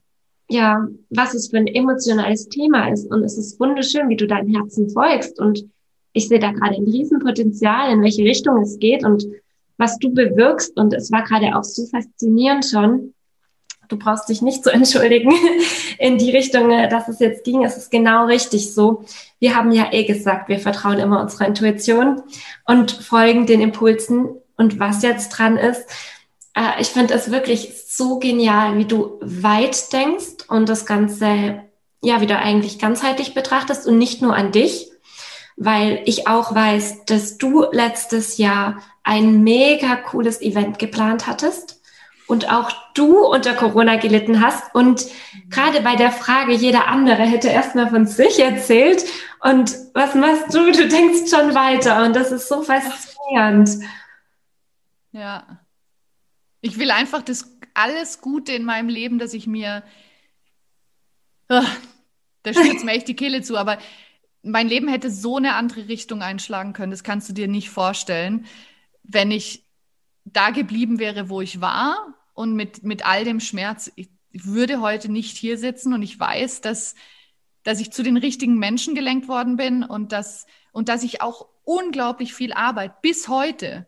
ja, 0.51 0.87
was 1.11 1.35
es 1.35 1.49
für 1.49 1.59
ein 1.59 1.69
emotionales 1.69 2.49
Thema 2.49 2.89
ist. 2.91 3.11
Und 3.11 3.23
es 3.23 3.39
ist 3.39 3.61
wunderschön, 3.61 4.09
wie 4.09 4.17
du 4.17 4.27
deinem 4.27 4.53
Herzen 4.53 4.91
folgst. 4.91 5.39
Und 5.39 5.65
ich 6.13 6.29
sehe 6.29 6.41
da 6.41 6.51
gerade 6.51 6.75
ein 6.75 6.85
Riesenpotenzial, 6.85 7.93
in 7.93 8.03
welche 8.03 8.25
Richtung 8.25 8.63
es 8.63 8.79
geht 8.79 9.05
und 9.05 9.25
was 9.77 9.99
du 9.99 10.13
bewirkst. 10.13 10.77
Und 10.77 10.93
es 10.93 11.13
war 11.13 11.23
gerade 11.23 11.57
auch 11.57 11.65
so 11.65 11.87
faszinierend 11.87 12.65
schon. 12.65 13.15
Du 13.89 13.97
brauchst 13.97 14.29
dich 14.29 14.43
nicht 14.43 14.63
zu 14.63 14.71
entschuldigen 14.73 15.33
in 15.99 16.19
die 16.19 16.31
Richtung, 16.31 16.71
äh, 16.71 16.89
dass 16.89 17.09
es 17.09 17.19
jetzt 17.19 17.45
ging. 17.45 17.65
Es 17.65 17.77
ist 17.77 17.91
genau 17.91 18.27
richtig 18.27 18.73
so. 18.75 19.05
Wir 19.39 19.57
haben 19.57 19.73
ja 19.73 19.93
eh 19.93 20.05
gesagt, 20.05 20.49
wir 20.49 20.59
vertrauen 20.59 20.99
immer 20.99 21.21
unserer 21.21 21.47
Intuition 21.47 22.23
und 22.67 22.93
folgen 22.93 23.47
den 23.47 23.61
Impulsen. 23.61 24.29
Und 24.57 24.79
was 24.79 25.03
jetzt 25.03 25.31
dran 25.31 25.57
ist, 25.57 25.89
äh, 26.55 26.81
ich 26.81 26.89
finde 26.89 27.15
es 27.15 27.31
wirklich 27.31 27.85
so 27.87 28.19
genial, 28.19 28.79
wie 28.79 28.85
du 28.85 29.19
weit 29.21 29.93
denkst 29.93 30.45
und 30.49 30.69
das 30.69 30.87
Ganze 30.87 31.63
ja 32.03 32.21
wieder 32.21 32.39
eigentlich 32.39 32.79
ganzheitlich 32.79 33.35
betrachtest 33.35 33.87
und 33.87 33.99
nicht 33.99 34.23
nur 34.23 34.35
an 34.35 34.53
dich, 34.53 34.91
weil 35.57 36.03
ich 36.05 36.29
auch 36.29 36.55
weiß, 36.55 37.07
dass 37.07 37.39
du 37.39 37.65
letztes 37.73 38.39
Jahr 38.39 38.81
ein 39.03 39.43
mega 39.43 39.97
cooles 39.97 40.41
Event 40.41 40.79
geplant 40.79 41.27
hattest 41.27 41.78
und 42.29 42.51
auch 42.53 42.71
du 42.93 43.27
unter 43.27 43.55
Corona 43.55 43.97
gelitten 43.97 44.43
hast 44.43 44.75
und 44.75 45.07
gerade 45.49 45.81
bei 45.81 45.97
der 45.97 46.13
Frage, 46.13 46.53
jeder 46.53 46.87
andere 46.87 47.23
hätte 47.23 47.49
erstmal 47.49 47.89
von 47.89 48.07
sich 48.07 48.39
erzählt 48.39 49.03
und 49.41 49.75
was 49.95 50.15
machst 50.15 50.55
du? 50.55 50.71
Du 50.71 50.89
denkst 50.89 51.31
schon 51.31 51.55
weiter 51.55 52.05
und 52.05 52.15
das 52.15 52.31
ist 52.31 52.49
so 52.49 52.63
faszinierend. 52.63 53.71
Ja. 55.11 55.61
Ich 56.61 56.79
will 56.79 56.91
einfach 56.91 57.23
das 57.23 57.57
alles 57.73 58.21
Gute 58.21 58.53
in 58.53 58.65
meinem 58.65 58.91
Leben, 58.91 59.19
dass 59.19 59.33
ich 59.33 59.47
mir, 59.47 59.83
oh, 61.49 61.63
da 62.43 62.53
stürzt 62.53 62.85
mir 62.85 62.93
echt 62.93 63.09
die 63.09 63.17
Kehle 63.17 63.41
zu, 63.41 63.57
aber 63.57 63.79
mein 64.43 64.69
Leben 64.69 64.89
hätte 64.89 65.11
so 65.11 65.37
eine 65.39 65.55
andere 65.55 65.89
Richtung 65.89 66.21
einschlagen 66.21 66.75
können, 66.75 66.91
das 66.91 67.05
kannst 67.05 67.29
du 67.29 67.33
dir 67.33 67.49
nicht 67.49 67.71
vorstellen, 67.71 68.47
wenn 69.03 69.31
ich 69.31 69.65
da 70.25 70.51
geblieben 70.51 70.99
wäre, 70.99 71.31
wo 71.31 71.41
ich 71.41 71.63
war 71.63 72.18
und 72.39 72.55
mit, 72.55 72.85
mit 72.85 73.05
all 73.05 73.25
dem 73.25 73.41
Schmerz. 73.41 73.91
Ich, 73.97 74.09
würde 74.33 74.81
heute 74.81 75.11
nicht 75.11 75.37
hier 75.37 75.59
sitzen 75.59 75.95
und 75.95 76.03
ich 76.03 76.21
weiß, 76.21 76.61
dass, 76.61 76.95
dass 77.63 77.81
ich 77.81 77.91
zu 77.91 78.03
den 78.03 78.17
richtigen 78.19 78.59
Menschen 78.59 78.95
gelenkt 78.95 79.27
worden 79.27 79.57
bin 79.57 79.83
und 79.83 80.13
dass, 80.13 80.47
und 80.71 80.89
dass 80.89 81.03
ich 81.03 81.23
auch 81.23 81.49
unglaublich 81.65 82.35
viel 82.35 82.53
Arbeit 82.53 83.01
bis 83.01 83.29
heute 83.29 83.87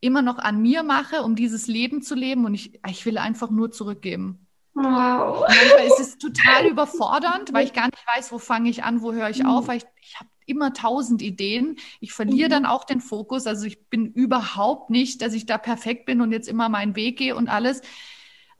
immer 0.00 0.22
noch 0.22 0.38
an 0.38 0.60
mir 0.60 0.82
mache, 0.82 1.22
um 1.22 1.36
dieses 1.36 1.66
Leben 1.66 2.02
zu 2.02 2.14
leben 2.14 2.46
und 2.46 2.54
ich, 2.54 2.80
ich 2.88 3.06
will 3.06 3.18
einfach 3.18 3.50
nur 3.50 3.70
zurückgeben. 3.70 4.48
Wow. 4.74 5.44
manchmal 5.46 5.86
ist 5.86 6.00
es 6.00 6.18
total 6.18 6.66
überfordernd, 6.66 7.52
weil 7.52 7.66
ich 7.66 7.74
gar 7.74 7.84
nicht 7.84 8.04
weiß, 8.16 8.32
wo 8.32 8.38
fange 8.38 8.70
ich 8.70 8.82
an, 8.82 9.02
wo 9.02 9.12
höre 9.12 9.28
ich 9.28 9.44
auf, 9.44 9.68
weil 9.68 9.76
ich, 9.76 9.84
ich 10.00 10.18
habe 10.18 10.30
immer 10.46 10.72
tausend 10.72 11.22
Ideen. 11.22 11.76
Ich 12.00 12.12
verliere 12.12 12.48
mhm. 12.48 12.52
dann 12.52 12.66
auch 12.66 12.84
den 12.84 13.00
Fokus. 13.00 13.46
Also 13.46 13.66
ich 13.66 13.88
bin 13.88 14.06
überhaupt 14.06 14.90
nicht, 14.90 15.22
dass 15.22 15.34
ich 15.34 15.46
da 15.46 15.58
perfekt 15.58 16.06
bin 16.06 16.20
und 16.20 16.32
jetzt 16.32 16.48
immer 16.48 16.68
meinen 16.68 16.96
Weg 16.96 17.18
gehe 17.18 17.36
und 17.36 17.48
alles. 17.48 17.82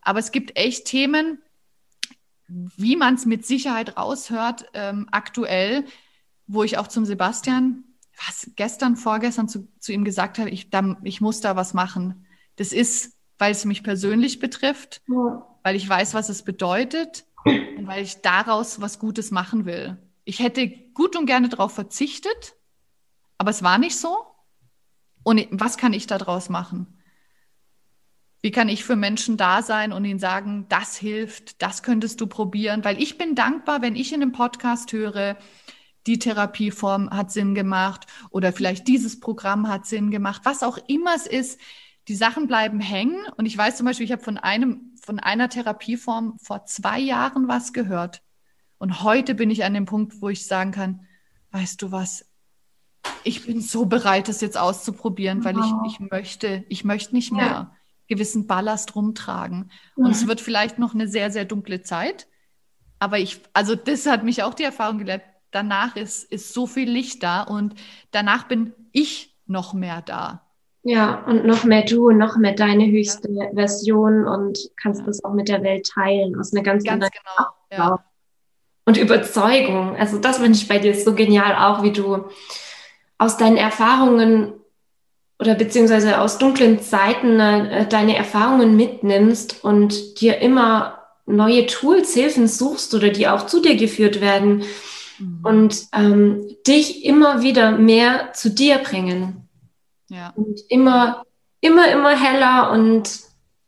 Aber 0.00 0.18
es 0.18 0.32
gibt 0.32 0.56
echt 0.56 0.86
Themen, 0.86 1.38
wie 2.48 2.96
man 2.96 3.14
es 3.14 3.26
mit 3.26 3.46
Sicherheit 3.46 3.96
raushört, 3.96 4.66
ähm, 4.74 5.08
aktuell, 5.10 5.84
wo 6.46 6.64
ich 6.64 6.78
auch 6.78 6.88
zum 6.88 7.04
Sebastian 7.04 7.84
was 8.26 8.50
gestern, 8.56 8.96
vorgestern 8.96 9.48
zu, 9.48 9.68
zu 9.78 9.92
ihm 9.92 10.04
gesagt 10.04 10.38
habe, 10.38 10.50
ich, 10.50 10.70
da, 10.70 10.96
ich 11.02 11.20
muss 11.20 11.40
da 11.40 11.56
was 11.56 11.74
machen. 11.74 12.26
Das 12.56 12.72
ist, 12.72 13.16
weil 13.38 13.52
es 13.52 13.64
mich 13.64 13.82
persönlich 13.82 14.38
betrifft, 14.38 15.00
ja. 15.08 15.46
weil 15.62 15.76
ich 15.76 15.88
weiß, 15.88 16.14
was 16.14 16.28
es 16.28 16.42
bedeutet 16.42 17.24
und 17.44 17.86
weil 17.86 18.02
ich 18.02 18.20
daraus 18.20 18.80
was 18.80 18.98
Gutes 18.98 19.30
machen 19.30 19.64
will. 19.64 19.98
Ich 20.24 20.38
hätte 20.38 20.68
gut 20.68 21.16
und 21.16 21.26
gerne 21.26 21.48
darauf 21.48 21.74
verzichtet, 21.74 22.54
aber 23.38 23.50
es 23.50 23.62
war 23.62 23.78
nicht 23.78 23.96
so. 23.96 24.16
Und 25.24 25.46
was 25.50 25.76
kann 25.76 25.92
ich 25.92 26.06
daraus 26.06 26.48
machen? 26.48 26.98
Wie 28.40 28.50
kann 28.50 28.68
ich 28.68 28.82
für 28.82 28.96
Menschen 28.96 29.36
da 29.36 29.62
sein 29.62 29.92
und 29.92 30.04
ihnen 30.04 30.18
sagen, 30.18 30.66
das 30.68 30.96
hilft, 30.96 31.62
das 31.62 31.84
könntest 31.84 32.20
du 32.20 32.26
probieren? 32.26 32.84
Weil 32.84 33.00
ich 33.00 33.16
bin 33.16 33.36
dankbar, 33.36 33.82
wenn 33.82 33.94
ich 33.94 34.12
in 34.12 34.20
einem 34.20 34.32
Podcast 34.32 34.92
höre, 34.92 35.36
die 36.08 36.18
Therapieform 36.18 37.10
hat 37.10 37.30
Sinn 37.30 37.54
gemacht 37.54 38.06
oder 38.30 38.52
vielleicht 38.52 38.88
dieses 38.88 39.20
Programm 39.20 39.68
hat 39.68 39.86
Sinn 39.86 40.10
gemacht, 40.10 40.42
was 40.44 40.64
auch 40.64 40.78
immer 40.88 41.14
es 41.14 41.26
ist. 41.26 41.60
Die 42.08 42.16
Sachen 42.16 42.48
bleiben 42.48 42.80
hängen. 42.80 43.24
Und 43.36 43.46
ich 43.46 43.56
weiß 43.56 43.76
zum 43.76 43.86
Beispiel, 43.86 44.06
ich 44.06 44.12
habe 44.12 44.24
von 44.24 44.38
einem, 44.38 44.96
von 45.00 45.20
einer 45.20 45.48
Therapieform 45.48 46.36
vor 46.42 46.64
zwei 46.64 46.98
Jahren 46.98 47.46
was 47.46 47.72
gehört. 47.72 48.22
Und 48.82 49.04
heute 49.04 49.36
bin 49.36 49.48
ich 49.48 49.62
an 49.62 49.74
dem 49.74 49.84
Punkt, 49.84 50.20
wo 50.20 50.28
ich 50.28 50.44
sagen 50.44 50.72
kann, 50.72 51.06
weißt 51.52 51.80
du 51.80 51.92
was? 51.92 52.28
Ich 53.22 53.46
bin 53.46 53.60
so 53.60 53.86
bereit, 53.86 54.26
das 54.26 54.40
jetzt 54.40 54.58
auszuprobieren, 54.58 55.44
weil 55.44 55.56
ich, 55.56 55.72
ich 55.86 56.00
möchte, 56.10 56.64
ich 56.68 56.82
möchte 56.82 57.14
nicht 57.14 57.30
mehr 57.30 57.46
ja. 57.46 57.76
gewissen 58.08 58.48
Ballast 58.48 58.96
rumtragen. 58.96 59.70
Und 59.94 60.10
es 60.10 60.26
wird 60.26 60.40
vielleicht 60.40 60.80
noch 60.80 60.94
eine 60.94 61.06
sehr, 61.06 61.30
sehr 61.30 61.44
dunkle 61.44 61.82
Zeit. 61.82 62.26
Aber 62.98 63.20
ich, 63.20 63.40
also 63.52 63.76
das 63.76 64.06
hat 64.06 64.24
mich 64.24 64.42
auch 64.42 64.52
die 64.52 64.64
Erfahrung 64.64 64.98
gelehrt 64.98 65.22
danach 65.52 65.94
ist, 65.94 66.24
ist 66.32 66.52
so 66.52 66.66
viel 66.66 66.90
Licht 66.90 67.22
da 67.22 67.42
und 67.42 67.76
danach 68.10 68.48
bin 68.48 68.72
ich 68.90 69.38
noch 69.46 69.74
mehr 69.74 70.02
da. 70.02 70.44
Ja, 70.82 71.24
und 71.26 71.44
noch 71.46 71.62
mehr 71.62 71.84
du 71.84 72.08
und 72.08 72.18
noch 72.18 72.36
mehr 72.36 72.56
deine 72.56 72.86
höchste 72.90 73.30
ja. 73.30 73.48
Version 73.54 74.26
und 74.26 74.58
kannst 74.74 75.02
ja. 75.02 75.06
das 75.06 75.22
auch 75.22 75.34
mit 75.34 75.48
der 75.48 75.62
Welt 75.62 75.86
teilen 75.86 76.36
aus 76.36 76.52
einer 76.52 76.64
ganz, 76.64 76.82
ganz 76.82 77.08
genau. 77.08 77.46
Ja. 77.70 78.04
Und 78.84 78.96
Überzeugung. 78.96 79.96
Also 79.96 80.18
das 80.18 80.38
finde 80.38 80.58
ich 80.58 80.66
bei 80.66 80.78
dir 80.78 80.94
so 80.94 81.14
genial 81.14 81.54
auch, 81.54 81.82
wie 81.82 81.92
du 81.92 82.24
aus 83.16 83.36
deinen 83.36 83.56
Erfahrungen 83.56 84.54
oder 85.38 85.54
beziehungsweise 85.54 86.20
aus 86.20 86.38
dunklen 86.38 86.80
Zeiten 86.80 87.40
äh, 87.40 87.86
deine 87.88 88.16
Erfahrungen 88.16 88.76
mitnimmst 88.76 89.64
und 89.64 90.20
dir 90.20 90.38
immer 90.38 91.02
neue 91.26 91.66
Tools, 91.66 92.14
Hilfen 92.14 92.48
suchst 92.48 92.94
oder 92.94 93.10
die 93.10 93.28
auch 93.28 93.46
zu 93.46 93.60
dir 93.60 93.76
geführt 93.76 94.20
werden 94.20 94.64
mhm. 95.18 95.40
und 95.42 95.86
ähm, 95.92 96.56
dich 96.66 97.04
immer 97.04 97.42
wieder 97.42 97.72
mehr 97.72 98.32
zu 98.32 98.50
dir 98.50 98.78
bringen. 98.78 99.48
Ja. 100.08 100.32
Und 100.36 100.60
immer, 100.68 101.24
immer, 101.60 101.90
immer 101.90 102.16
heller 102.16 102.70
und 102.72 103.20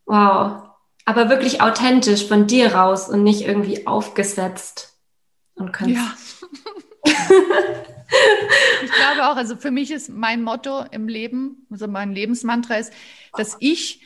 wow. 0.06 0.62
aber 1.04 1.28
wirklich 1.28 1.60
authentisch 1.60 2.26
von 2.26 2.46
dir 2.46 2.74
raus 2.74 3.08
und 3.08 3.22
nicht 3.22 3.42
irgendwie 3.42 3.86
aufgesetzt. 3.86 4.93
Und 5.54 5.72
kannst 5.72 5.94
ja. 5.94 6.14
ich 8.82 8.92
glaube 8.92 9.28
auch, 9.28 9.36
also 9.36 9.56
für 9.56 9.70
mich 9.70 9.90
ist 9.90 10.08
mein 10.08 10.42
Motto 10.42 10.84
im 10.90 11.08
Leben, 11.08 11.66
also 11.70 11.86
mein 11.86 12.12
Lebensmantra 12.12 12.76
ist, 12.76 12.92
dass 13.36 13.56
ich 13.60 14.00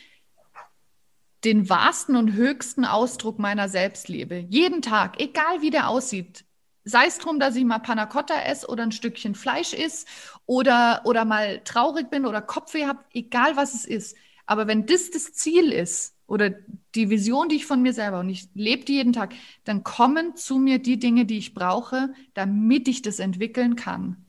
den 1.43 1.69
wahrsten 1.69 2.15
und 2.15 2.33
höchsten 2.33 2.85
Ausdruck 2.85 3.39
meiner 3.39 3.69
selbst 3.69 4.09
lebe. 4.09 4.45
Jeden 4.49 4.81
Tag, 4.81 5.21
egal 5.21 5.61
wie 5.61 5.69
der 5.69 5.87
aussieht. 5.87 6.45
Sei 6.83 7.05
es 7.05 7.17
drum, 7.17 7.39
dass 7.39 7.55
ich 7.55 7.63
mal 7.63 7.79
Panna 7.79 8.05
Cotta 8.05 8.41
esse 8.41 8.67
oder 8.67 8.83
ein 8.83 8.91
Stückchen 8.91 9.35
Fleisch 9.35 9.73
esse 9.73 10.05
oder, 10.45 11.01
oder 11.05 11.23
mal 11.23 11.61
traurig 11.63 12.09
bin 12.09 12.25
oder 12.25 12.41
Kopfweh 12.41 12.85
habe, 12.85 12.99
egal 13.13 13.55
was 13.55 13.73
es 13.73 13.85
ist. 13.85 14.17
Aber 14.45 14.67
wenn 14.67 14.85
das 14.85 15.11
das 15.11 15.33
Ziel 15.33 15.71
ist 15.71 16.18
oder 16.29 16.51
die 16.95 17.09
Vision, 17.09 17.49
die 17.49 17.57
ich 17.57 17.65
von 17.65 17.81
mir 17.81 17.93
selber 17.93 18.19
und 18.19 18.29
ich 18.29 18.49
lebe 18.53 18.85
die 18.85 18.93
jeden 18.93 19.13
Tag, 19.13 19.33
dann 19.63 19.83
kommen 19.83 20.35
zu 20.35 20.57
mir 20.57 20.79
die 20.79 20.99
Dinge, 20.99 21.25
die 21.25 21.37
ich 21.37 21.53
brauche, 21.53 22.13
damit 22.33 22.87
ich 22.87 23.01
das 23.01 23.19
entwickeln 23.19 23.75
kann. 23.75 24.25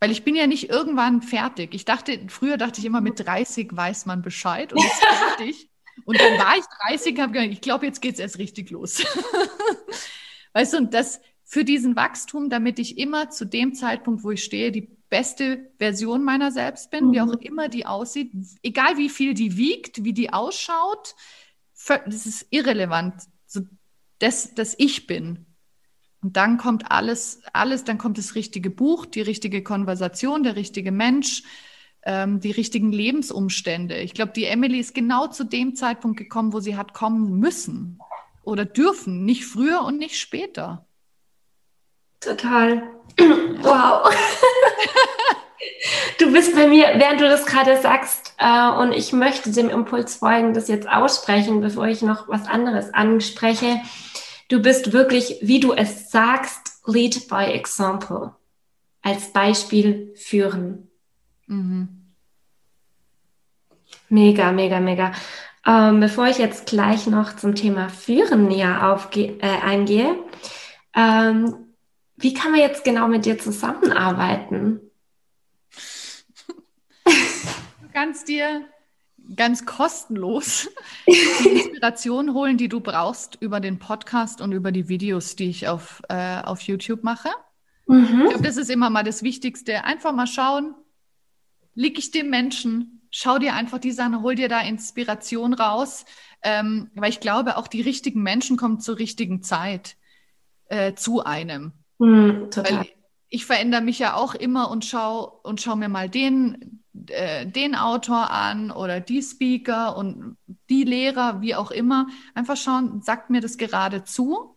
Weil 0.00 0.10
ich 0.10 0.24
bin 0.24 0.36
ja 0.36 0.46
nicht 0.46 0.68
irgendwann 0.68 1.22
fertig. 1.22 1.74
Ich 1.74 1.84
dachte, 1.84 2.20
früher 2.28 2.56
dachte 2.56 2.80
ich 2.80 2.86
immer, 2.86 3.00
mit 3.00 3.18
30 3.18 3.74
weiß 3.74 4.06
man 4.06 4.22
Bescheid 4.22 4.72
und 4.72 4.84
ist 4.84 5.04
fertig. 5.04 5.70
Und 6.04 6.20
dann 6.20 6.38
war 6.38 6.56
ich 6.56 6.64
30 6.88 7.14
und 7.14 7.22
habe 7.22 7.32
gedacht, 7.32 7.50
ich 7.50 7.60
glaube, 7.60 7.86
jetzt 7.86 8.02
geht 8.02 8.14
es 8.14 8.20
erst 8.20 8.38
richtig 8.38 8.70
los. 8.70 9.02
weißt 10.52 10.74
du, 10.74 10.76
und 10.78 10.94
das 10.94 11.20
für 11.44 11.64
diesen 11.64 11.96
Wachstum, 11.96 12.50
damit 12.50 12.78
ich 12.78 12.98
immer 12.98 13.30
zu 13.30 13.46
dem 13.46 13.74
Zeitpunkt, 13.74 14.22
wo 14.22 14.30
ich 14.32 14.44
stehe, 14.44 14.70
die 14.70 14.95
beste 15.08 15.70
Version 15.78 16.24
meiner 16.24 16.50
selbst 16.50 16.90
bin, 16.90 17.06
mhm. 17.06 17.12
wie 17.12 17.20
auch 17.20 17.26
mhm. 17.26 17.38
immer 17.40 17.68
die 17.68 17.86
aussieht, 17.86 18.32
egal 18.62 18.96
wie 18.96 19.08
viel 19.08 19.34
die 19.34 19.56
wiegt, 19.56 20.04
wie 20.04 20.12
die 20.12 20.32
ausschaut, 20.32 21.14
das 21.86 22.26
ist 22.26 22.46
irrelevant. 22.50 23.14
So, 23.46 23.60
das, 24.18 24.54
das 24.54 24.74
ich 24.78 25.06
bin. 25.06 25.46
Und 26.22 26.36
dann 26.36 26.58
kommt 26.58 26.90
alles, 26.90 27.40
alles, 27.52 27.84
dann 27.84 27.98
kommt 27.98 28.18
das 28.18 28.34
richtige 28.34 28.70
Buch, 28.70 29.06
die 29.06 29.20
richtige 29.20 29.62
Konversation, 29.62 30.42
der 30.42 30.56
richtige 30.56 30.90
Mensch, 30.90 31.44
ähm, 32.02 32.40
die 32.40 32.50
richtigen 32.50 32.90
Lebensumstände. 32.90 33.98
Ich 33.98 34.14
glaube, 34.14 34.32
die 34.32 34.44
Emily 34.44 34.78
ist 34.78 34.94
genau 34.94 35.28
zu 35.28 35.44
dem 35.44 35.76
Zeitpunkt 35.76 36.16
gekommen, 36.16 36.52
wo 36.52 36.60
sie 36.60 36.76
hat 36.76 36.94
kommen 36.94 37.38
müssen 37.38 37.98
oder 38.42 38.64
dürfen, 38.64 39.24
nicht 39.24 39.44
früher 39.44 39.82
und 39.82 39.98
nicht 39.98 40.18
später. 40.18 40.86
Total. 42.20 42.95
Wow. 43.18 44.14
Du 46.18 46.32
bist 46.32 46.54
bei 46.54 46.66
mir, 46.66 46.94
während 46.96 47.20
du 47.20 47.28
das 47.28 47.46
gerade 47.46 47.80
sagst, 47.80 48.34
äh, 48.38 48.70
und 48.70 48.92
ich 48.92 49.12
möchte 49.12 49.50
dem 49.52 49.68
Impuls 49.68 50.16
folgen, 50.16 50.54
das 50.54 50.68
jetzt 50.68 50.88
aussprechen, 50.88 51.60
bevor 51.60 51.86
ich 51.86 52.02
noch 52.02 52.28
was 52.28 52.46
anderes 52.48 52.92
anspreche. 52.94 53.80
Du 54.48 54.60
bist 54.60 54.92
wirklich, 54.92 55.38
wie 55.42 55.60
du 55.60 55.72
es 55.72 56.10
sagst, 56.10 56.80
lead 56.86 57.28
by 57.28 57.44
example. 57.44 58.34
Als 59.02 59.32
Beispiel 59.32 60.12
führen. 60.16 60.88
Mhm. 61.46 62.14
Mega, 64.08 64.52
mega, 64.52 64.80
mega. 64.80 65.12
Ähm, 65.66 66.00
bevor 66.00 66.26
ich 66.28 66.38
jetzt 66.38 66.66
gleich 66.66 67.06
noch 67.06 67.36
zum 67.36 67.54
Thema 67.54 67.88
Führen 67.88 68.46
näher 68.48 68.92
aufge 68.92 69.38
äh, 69.40 69.60
eingehe, 69.62 70.16
ähm, 70.94 71.65
wie 72.16 72.34
kann 72.34 72.52
man 72.52 72.60
jetzt 72.60 72.84
genau 72.84 73.08
mit 73.08 73.24
dir 73.24 73.38
zusammenarbeiten? 73.38 74.80
Du 77.04 77.88
kannst 77.92 78.28
dir 78.28 78.66
ganz 79.34 79.66
kostenlos 79.66 80.68
die 81.06 81.48
Inspiration 81.48 82.32
holen, 82.34 82.56
die 82.56 82.68
du 82.68 82.80
brauchst 82.80 83.36
über 83.40 83.60
den 83.60 83.78
Podcast 83.78 84.40
und 84.40 84.52
über 84.52 84.72
die 84.72 84.88
Videos, 84.88 85.36
die 85.36 85.50
ich 85.50 85.68
auf, 85.68 86.02
äh, 86.08 86.40
auf 86.42 86.60
YouTube 86.62 87.02
mache. 87.02 87.28
Mhm. 87.86 88.22
Ich 88.24 88.28
glaube, 88.30 88.44
das 88.44 88.56
ist 88.56 88.70
immer 88.70 88.90
mal 88.90 89.04
das 89.04 89.22
Wichtigste. 89.22 89.84
Einfach 89.84 90.12
mal 90.12 90.26
schauen, 90.26 90.74
liege 91.74 91.98
ich 91.98 92.10
dem 92.10 92.30
Menschen, 92.30 93.08
schau 93.10 93.38
dir 93.38 93.54
einfach 93.54 93.78
die 93.78 93.92
Sachen, 93.92 94.22
hol 94.22 94.34
dir 94.34 94.48
da 94.48 94.60
Inspiration 94.60 95.54
raus, 95.54 96.04
ähm, 96.42 96.90
weil 96.94 97.10
ich 97.10 97.20
glaube, 97.20 97.56
auch 97.56 97.68
die 97.68 97.82
richtigen 97.82 98.22
Menschen 98.22 98.56
kommen 98.56 98.80
zur 98.80 98.98
richtigen 98.98 99.42
Zeit 99.42 99.96
äh, 100.68 100.94
zu 100.94 101.24
einem. 101.24 101.72
Mhm, 101.98 102.50
total. 102.50 102.78
Weil 102.78 102.86
ich 103.28 103.46
verändere 103.46 103.80
mich 103.80 103.98
ja 103.98 104.14
auch 104.14 104.34
immer 104.34 104.70
und 104.70 104.84
schau 104.84 105.40
und 105.42 105.60
schau 105.60 105.76
mir 105.76 105.88
mal 105.88 106.08
den, 106.08 106.82
äh, 107.08 107.46
den 107.46 107.74
Autor 107.74 108.30
an 108.30 108.70
oder 108.70 109.00
die 109.00 109.22
Speaker 109.22 109.96
und 109.96 110.36
die 110.70 110.84
Lehrer, 110.84 111.40
wie 111.40 111.54
auch 111.54 111.70
immer. 111.70 112.06
Einfach 112.34 112.56
schauen, 112.56 113.02
sagt 113.02 113.30
mir 113.30 113.40
das 113.40 113.58
gerade 113.58 114.04
zu. 114.04 114.56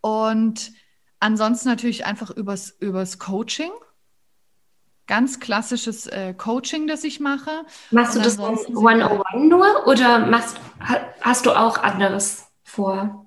Und 0.00 0.72
ansonsten 1.20 1.68
natürlich 1.68 2.06
einfach 2.06 2.30
übers, 2.30 2.70
übers 2.80 3.18
Coaching. 3.18 3.70
Ganz 5.06 5.38
klassisches 5.38 6.06
äh, 6.06 6.34
Coaching, 6.34 6.88
das 6.88 7.04
ich 7.04 7.20
mache. 7.20 7.64
Machst 7.90 8.16
du 8.16 8.20
das 8.20 8.38
one-on-one 8.38 9.46
nur 9.46 9.86
oder 9.86 10.18
machst, 10.18 10.56
hast 11.20 11.46
du 11.46 11.52
auch 11.52 11.78
anderes 11.78 12.46
vor? 12.64 13.25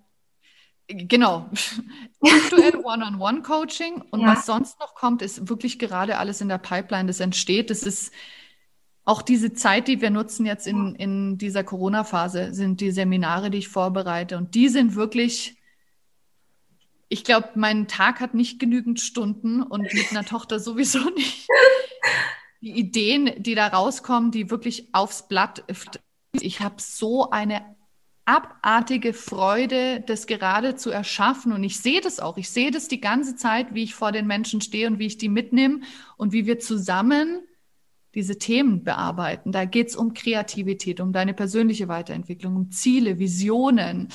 Genau. 0.89 1.47
Aktuell 2.21 2.77
One-on-One-Coaching 2.77 4.01
und 4.09 4.21
ja. 4.21 4.27
was 4.27 4.47
sonst 4.47 4.79
noch 4.79 4.95
kommt, 4.95 5.21
ist 5.21 5.47
wirklich 5.47 5.77
gerade 5.77 6.17
alles 6.17 6.41
in 6.41 6.49
der 6.49 6.57
Pipeline, 6.57 7.05
das 7.05 7.19
entsteht. 7.19 7.69
Das 7.69 7.83
ist 7.83 8.11
auch 9.05 9.21
diese 9.21 9.53
Zeit, 9.53 9.87
die 9.87 10.01
wir 10.01 10.09
nutzen 10.09 10.47
jetzt 10.47 10.65
in, 10.65 10.95
in 10.95 11.37
dieser 11.37 11.63
Corona-Phase, 11.63 12.53
sind 12.53 12.81
die 12.81 12.91
Seminare, 12.91 13.51
die 13.51 13.59
ich 13.59 13.67
vorbereite. 13.67 14.35
Und 14.37 14.55
die 14.55 14.67
sind 14.67 14.95
wirklich, 14.95 15.57
ich 17.07 17.23
glaube, 17.23 17.49
mein 17.53 17.87
Tag 17.87 18.19
hat 18.19 18.33
nicht 18.33 18.59
genügend 18.59 18.99
Stunden 18.99 19.61
und 19.61 19.93
mit 19.93 20.09
einer 20.09 20.25
Tochter 20.25 20.59
sowieso 20.59 21.07
nicht. 21.15 21.47
Die 22.61 22.71
Ideen, 22.71 23.31
die 23.37 23.53
da 23.53 23.67
rauskommen, 23.67 24.31
die 24.31 24.49
wirklich 24.49 24.89
aufs 24.93 25.27
Blatt. 25.27 25.63
Ich 26.33 26.61
habe 26.61 26.75
so 26.79 27.29
eine 27.29 27.63
abartige 28.29 29.13
Freude, 29.13 30.01
das 30.01 30.27
gerade 30.27 30.75
zu 30.75 30.91
erschaffen. 30.91 31.51
Und 31.51 31.63
ich 31.63 31.79
sehe 31.79 31.99
das 31.99 32.19
auch. 32.19 32.37
Ich 32.37 32.51
sehe 32.51 32.69
das 32.69 32.87
die 32.87 33.01
ganze 33.01 33.35
Zeit, 33.35 33.73
wie 33.73 33.83
ich 33.83 33.95
vor 33.95 34.11
den 34.11 34.27
Menschen 34.27 34.61
stehe 34.61 34.87
und 34.87 34.99
wie 34.99 35.07
ich 35.07 35.17
die 35.17 35.29
mitnehme 35.29 35.81
und 36.15 36.31
wie 36.31 36.45
wir 36.45 36.59
zusammen 36.59 37.39
diese 38.13 38.37
Themen 38.37 38.83
bearbeiten. 38.83 39.51
Da 39.51 39.65
geht 39.65 39.87
es 39.87 39.95
um 39.95 40.13
Kreativität, 40.13 40.99
um 40.99 41.11
deine 41.11 41.33
persönliche 41.33 41.87
Weiterentwicklung, 41.87 42.55
um 42.55 42.71
Ziele, 42.71 43.17
Visionen, 43.17 44.09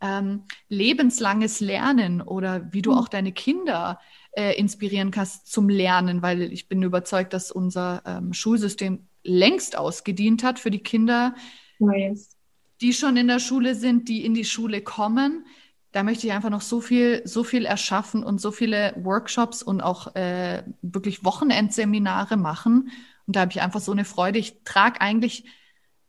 ähm, 0.00 0.44
lebenslanges 0.68 1.60
Lernen 1.60 2.22
oder 2.22 2.72
wie 2.72 2.82
du 2.82 2.92
mhm. 2.92 2.98
auch 2.98 3.08
deine 3.08 3.32
Kinder 3.32 4.00
äh, 4.32 4.58
inspirieren 4.58 5.10
kannst 5.10 5.50
zum 5.50 5.68
Lernen, 5.68 6.22
weil 6.22 6.40
ich 6.40 6.68
bin 6.68 6.82
überzeugt, 6.82 7.34
dass 7.34 7.50
unser 7.50 8.02
ähm, 8.06 8.32
Schulsystem 8.32 9.08
längst 9.24 9.76
ausgedient 9.76 10.42
hat 10.42 10.58
für 10.58 10.70
die 10.70 10.82
Kinder. 10.82 11.34
Nice 11.78 12.37
die 12.80 12.92
schon 12.92 13.16
in 13.16 13.28
der 13.28 13.40
Schule 13.40 13.74
sind, 13.74 14.08
die 14.08 14.24
in 14.24 14.34
die 14.34 14.44
Schule 14.44 14.80
kommen. 14.80 15.46
Da 15.92 16.02
möchte 16.02 16.26
ich 16.26 16.32
einfach 16.32 16.50
noch 16.50 16.60
so 16.60 16.80
viel, 16.80 17.22
so 17.24 17.44
viel 17.44 17.64
erschaffen 17.64 18.22
und 18.22 18.40
so 18.40 18.50
viele 18.50 18.94
Workshops 18.96 19.62
und 19.62 19.80
auch 19.80 20.14
äh, 20.14 20.62
wirklich 20.82 21.24
Wochenendseminare 21.24 22.36
machen. 22.36 22.90
Und 23.26 23.36
da 23.36 23.40
habe 23.40 23.52
ich 23.52 23.60
einfach 23.60 23.80
so 23.80 23.92
eine 23.92 24.04
Freude. 24.04 24.38
Ich 24.38 24.62
trage 24.64 25.00
eigentlich 25.00 25.44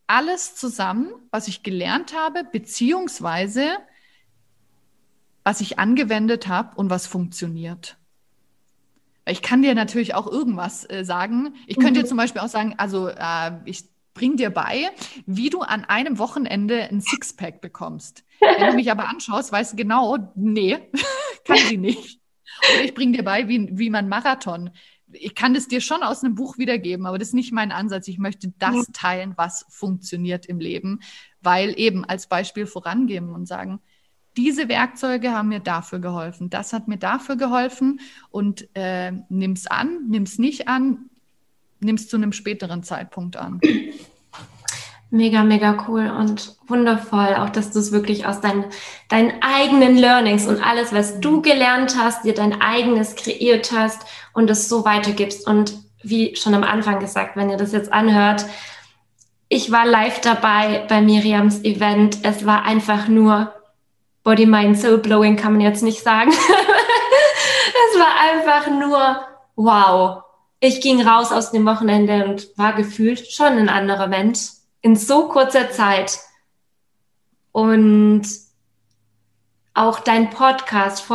alles 0.07 0.55
zusammen, 0.55 1.11
was 1.31 1.47
ich 1.47 1.63
gelernt 1.63 2.13
habe, 2.15 2.43
beziehungsweise 2.43 3.77
was 5.43 5.61
ich 5.61 5.79
angewendet 5.79 6.47
habe 6.47 6.75
und 6.75 6.89
was 6.89 7.07
funktioniert. 7.07 7.97
Ich 9.25 9.41
kann 9.41 9.61
dir 9.61 9.75
natürlich 9.75 10.15
auch 10.15 10.27
irgendwas 10.27 10.89
äh, 10.89 11.03
sagen. 11.05 11.53
Ich 11.67 11.77
könnte 11.77 11.99
mhm. 11.99 12.03
dir 12.03 12.05
zum 12.05 12.17
Beispiel 12.17 12.41
auch 12.41 12.49
sagen, 12.49 12.75
also 12.77 13.07
äh, 13.07 13.51
ich 13.65 13.85
bring 14.19 14.35
dir 14.35 14.49
bei, 14.49 14.89
wie 15.25 15.49
du 15.49 15.61
an 15.61 15.85
einem 15.85 16.19
Wochenende 16.19 16.83
ein 16.83 16.99
Sixpack 16.99 17.61
bekommst. 17.61 18.25
Wenn 18.41 18.71
du 18.71 18.73
mich 18.75 18.91
aber 18.91 19.07
anschaust, 19.07 19.51
weißt 19.51 19.73
du 19.73 19.77
genau, 19.77 20.17
nee, 20.35 20.77
kann 21.45 21.57
sie 21.57 21.77
nicht. 21.77 22.19
Oder 22.73 22.83
ich 22.83 22.93
bring 22.93 23.13
dir 23.13 23.23
bei, 23.23 23.47
wie, 23.47 23.69
wie 23.71 23.89
man 23.89 24.09
Marathon. 24.09 24.71
Ich 25.13 25.35
kann 25.35 25.55
es 25.55 25.69
dir 25.69 25.79
schon 25.79 26.03
aus 26.03 26.21
einem 26.21 26.35
Buch 26.35 26.57
wiedergeben, 26.57 27.05
aber 27.05 27.17
das 27.17 27.29
ist 27.29 27.33
nicht 27.33 27.53
mein 27.53 27.71
Ansatz. 27.71 28.09
Ich 28.09 28.19
möchte 28.19 28.51
das 28.59 28.87
teilen, 28.93 29.33
was 29.37 29.65
funktioniert 29.69 30.45
im 30.45 30.59
Leben, 30.59 30.99
weil 31.41 31.79
eben 31.79 32.03
als 32.03 32.27
Beispiel 32.27 32.65
vorangeben 32.65 33.33
und 33.33 33.47
sagen, 33.47 33.79
diese 34.35 34.67
Werkzeuge 34.67 35.31
haben 35.31 35.47
mir 35.47 35.61
dafür 35.61 35.99
geholfen, 35.99 36.49
das 36.49 36.73
hat 36.73 36.87
mir 36.87 36.97
dafür 36.97 37.37
geholfen 37.37 38.01
und 38.29 38.67
äh, 38.75 39.13
nimm's 39.29 39.65
an, 39.65 40.09
nimm's 40.09 40.37
nicht 40.37 40.67
an, 40.67 41.09
nimmst 41.79 42.09
zu 42.09 42.17
einem 42.17 42.33
späteren 42.33 42.83
Zeitpunkt 42.83 43.37
an. 43.37 43.61
Mega, 45.11 45.43
mega 45.43 45.85
cool 45.87 46.07
und 46.07 46.55
wundervoll, 46.67 47.35
auch 47.35 47.49
dass 47.49 47.71
du 47.71 47.79
es 47.79 47.91
wirklich 47.91 48.27
aus 48.27 48.41
deinen, 48.41 48.65
deinen 49.07 49.41
eigenen 49.41 49.97
Learnings 49.97 50.45
und 50.47 50.63
alles, 50.63 50.93
was 50.93 51.19
du 51.19 51.41
gelernt 51.41 51.95
hast, 51.97 52.25
dir 52.25 52.35
dein 52.35 52.61
eigenes 52.61 53.15
kreiert 53.15 53.71
hast 53.71 54.05
und 54.33 54.51
es 54.51 54.69
so 54.69 54.85
weitergibst. 54.85 55.47
Und 55.47 55.73
wie 56.03 56.35
schon 56.35 56.53
am 56.53 56.63
Anfang 56.63 56.99
gesagt, 56.99 57.35
wenn 57.35 57.49
ihr 57.49 57.57
das 57.57 57.71
jetzt 57.71 57.91
anhört, 57.91 58.45
ich 59.47 59.71
war 59.71 59.87
live 59.87 60.21
dabei 60.21 60.85
bei 60.87 61.01
Miriams 61.01 61.63
Event. 61.63 62.19
Es 62.21 62.45
war 62.45 62.63
einfach 62.63 63.07
nur 63.07 63.51
Body, 64.23 64.45
Mind, 64.45 64.77
Soul 64.77 64.99
Blowing, 64.99 65.37
kann 65.37 65.53
man 65.53 65.61
jetzt 65.61 65.81
nicht 65.81 66.03
sagen. 66.03 66.29
es 67.91 67.99
war 67.99 68.13
einfach 68.31 68.69
nur 68.69 69.21
wow. 69.55 70.21
Ich 70.59 70.81
ging 70.81 71.01
raus 71.01 71.31
aus 71.31 71.51
dem 71.51 71.65
Wochenende 71.65 72.25
und 72.25 72.49
war 72.57 72.73
gefühlt 72.73 73.31
schon 73.31 73.53
ein 73.53 73.69
anderer 73.69 74.05
Mensch 74.05 74.58
in 74.81 74.95
so 74.95 75.27
kurzer 75.27 75.71
Zeit. 75.71 76.19
Und 77.51 78.23
auch 79.73 79.99
dein 79.99 80.29
Podcast, 80.29 81.09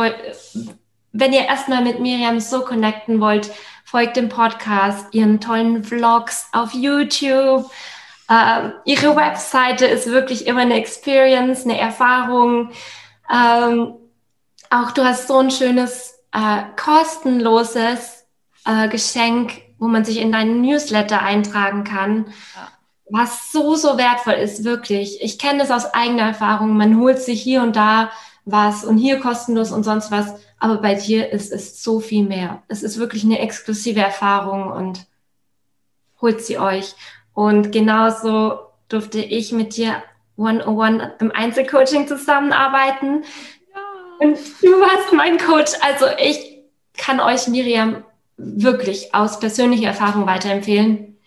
wenn 1.11 1.33
ihr 1.33 1.45
erstmal 1.45 1.83
mit 1.83 1.99
Miriam 1.99 2.39
so 2.39 2.61
connecten 2.61 3.21
wollt, 3.21 3.51
folgt 3.83 4.17
dem 4.17 4.29
Podcast, 4.29 5.13
ihren 5.13 5.39
tollen 5.39 5.83
Vlogs 5.83 6.47
auf 6.51 6.73
YouTube. 6.73 7.69
Ähm, 8.29 8.73
ihre 8.85 9.15
Webseite 9.15 9.85
ist 9.85 10.07
wirklich 10.07 10.47
immer 10.47 10.61
eine 10.61 10.75
Experience, 10.75 11.63
eine 11.63 11.79
Erfahrung. 11.79 12.71
Ähm, 13.31 13.93
auch 14.69 14.91
du 14.91 15.03
hast 15.03 15.27
so 15.27 15.37
ein 15.37 15.51
schönes, 15.51 16.19
äh, 16.31 16.63
kostenloses 16.75 18.25
äh, 18.65 18.89
Geschenk, 18.89 19.61
wo 19.77 19.87
man 19.87 20.03
sich 20.03 20.17
in 20.17 20.31
deinen 20.31 20.61
Newsletter 20.61 21.21
eintragen 21.21 21.83
kann. 21.83 22.33
Ja. 22.55 22.67
Was 23.09 23.51
so, 23.51 23.75
so 23.75 23.97
wertvoll 23.97 24.33
ist, 24.33 24.63
wirklich. 24.63 25.21
Ich 25.21 25.37
kenne 25.37 25.59
das 25.59 25.71
aus 25.71 25.93
eigener 25.93 26.23
Erfahrung. 26.23 26.75
Man 26.75 26.99
holt 26.99 27.21
sich 27.21 27.41
hier 27.41 27.61
und 27.61 27.75
da 27.75 28.11
was 28.45 28.83
und 28.83 28.97
hier 28.97 29.19
kostenlos 29.19 29.71
und 29.71 29.83
sonst 29.83 30.11
was. 30.11 30.35
Aber 30.59 30.77
bei 30.77 30.95
dir 30.95 31.31
ist 31.31 31.51
es 31.51 31.83
so 31.83 31.99
viel 31.99 32.23
mehr. 32.23 32.63
Es 32.67 32.83
ist 32.83 32.97
wirklich 32.97 33.23
eine 33.23 33.39
exklusive 33.39 33.99
Erfahrung 33.99 34.71
und 34.71 35.05
holt 36.21 36.41
sie 36.41 36.57
euch. 36.57 36.95
Und 37.33 37.71
genauso 37.71 38.59
durfte 38.87 39.19
ich 39.19 39.51
mit 39.51 39.75
dir 39.75 40.01
one-on-one 40.37 41.13
im 41.19 41.31
Einzelcoaching 41.31 42.07
zusammenarbeiten. 42.07 43.23
Ja. 43.73 44.27
Und 44.27 44.37
du 44.61 44.71
warst 44.79 45.13
mein 45.13 45.37
Coach. 45.37 45.73
Also 45.81 46.05
ich 46.17 46.63
kann 46.97 47.19
euch 47.19 47.47
Miriam 47.47 48.03
wirklich 48.37 49.13
aus 49.13 49.39
persönlicher 49.39 49.87
Erfahrung 49.87 50.25
weiterempfehlen. 50.25 51.17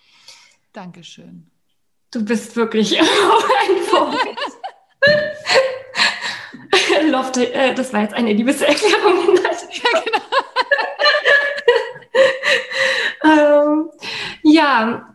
Dankeschön. 0.72 1.50
Du 2.10 2.24
bist 2.24 2.56
wirklich 2.56 2.98
ein 3.00 3.82
Vorbild. 3.84 4.38
Lofte, 7.10 7.52
äh, 7.52 7.74
das 7.74 7.92
war 7.92 8.02
jetzt 8.02 8.14
eine 8.14 8.32
Liebeserklärung. 8.32 9.36
ja, 9.36 10.00
genau. 10.04 10.18
ähm, 13.24 13.90
ja, 14.42 15.14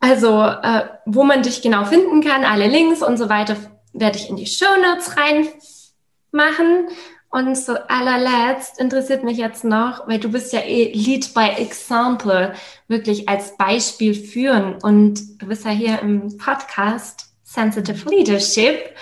also 0.00 0.42
äh, 0.42 0.88
wo 1.06 1.24
man 1.24 1.42
dich 1.42 1.60
genau 1.62 1.84
finden 1.84 2.22
kann, 2.22 2.44
alle 2.44 2.68
Links 2.68 3.02
und 3.02 3.16
so 3.16 3.28
weiter, 3.28 3.56
werde 3.92 4.16
ich 4.16 4.30
in 4.30 4.36
die 4.36 4.46
Show 4.46 4.76
Notes 4.80 5.16
reinmachen. 5.16 6.88
Und 7.32 7.56
so 7.56 7.74
allerletzt 7.74 8.80
interessiert 8.80 9.22
mich 9.22 9.38
jetzt 9.38 9.62
noch, 9.62 10.08
weil 10.08 10.18
du 10.18 10.32
bist 10.32 10.52
ja 10.52 10.60
eh 10.60 10.92
Lead 10.92 11.32
by 11.32 11.62
Example, 11.62 12.54
wirklich 12.88 13.28
als 13.28 13.56
Beispiel 13.56 14.14
führen. 14.14 14.74
Und 14.82 15.40
du 15.40 15.46
bist 15.46 15.64
ja 15.64 15.70
hier 15.70 16.00
im 16.00 16.36
Podcast 16.38 17.32
Sensitive 17.44 18.08
Leadership. 18.08 18.96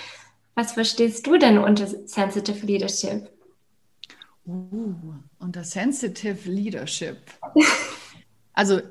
Was 0.53 0.73
verstehst 0.73 1.25
du 1.25 1.37
denn 1.37 1.57
unter 1.57 1.87
Sensitive 1.87 2.63
Leadership? 2.65 3.31
Uh, 4.45 4.93
unter 5.39 5.63
Sensitive 5.63 6.49
Leadership. 6.49 7.17
Also 8.53 8.81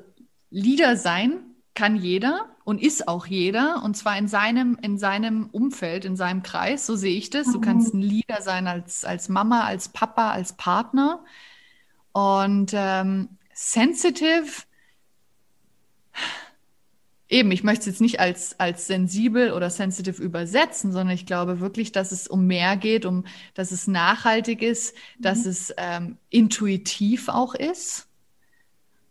Leader 0.49 0.97
sein 0.97 1.48
kann 1.79 1.95
jeder 1.95 2.49
und 2.65 2.81
ist 2.81 3.07
auch 3.07 3.25
jeder 3.25 3.81
und 3.83 3.95
zwar 3.95 4.17
in 4.17 4.27
seinem, 4.27 4.77
in 4.81 4.97
seinem 4.97 5.47
Umfeld, 5.49 6.03
in 6.03 6.17
seinem 6.17 6.43
Kreis, 6.43 6.85
so 6.85 6.97
sehe 6.97 7.17
ich 7.17 7.29
das. 7.29 7.53
Du 7.53 7.61
kannst 7.61 7.93
ein 7.93 8.01
Leader 8.01 8.41
sein 8.41 8.67
als, 8.67 9.05
als 9.05 9.29
Mama, 9.29 9.63
als 9.63 9.87
Papa, 9.87 10.31
als 10.31 10.57
Partner. 10.57 11.23
Und 12.11 12.71
ähm, 12.73 13.29
sensitive 13.53 14.63
eben, 17.29 17.49
ich 17.49 17.63
möchte 17.63 17.83
es 17.83 17.85
jetzt 17.85 18.01
nicht 18.01 18.19
als, 18.19 18.59
als 18.59 18.87
sensibel 18.87 19.53
oder 19.53 19.69
sensitive 19.69 20.21
übersetzen, 20.21 20.91
sondern 20.91 21.15
ich 21.15 21.25
glaube 21.25 21.61
wirklich, 21.61 21.93
dass 21.93 22.11
es 22.11 22.27
um 22.27 22.45
mehr 22.45 22.75
geht, 22.75 23.05
um, 23.05 23.23
dass 23.53 23.71
es 23.71 23.87
nachhaltig 23.87 24.61
ist, 24.61 24.93
mhm. 25.17 25.21
dass 25.21 25.45
es 25.45 25.73
ähm, 25.77 26.17
intuitiv 26.29 27.29
auch 27.29 27.55
ist 27.55 28.08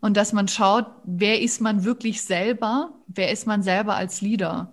und 0.01 0.16
dass 0.16 0.32
man 0.32 0.49
schaut, 0.49 0.86
wer 1.05 1.40
ist 1.40 1.61
man 1.61 1.84
wirklich 1.84 2.22
selber, 2.22 2.92
wer 3.07 3.32
ist 3.32 3.46
man 3.46 3.62
selber 3.62 3.96
als 3.96 4.20
Leader, 4.20 4.72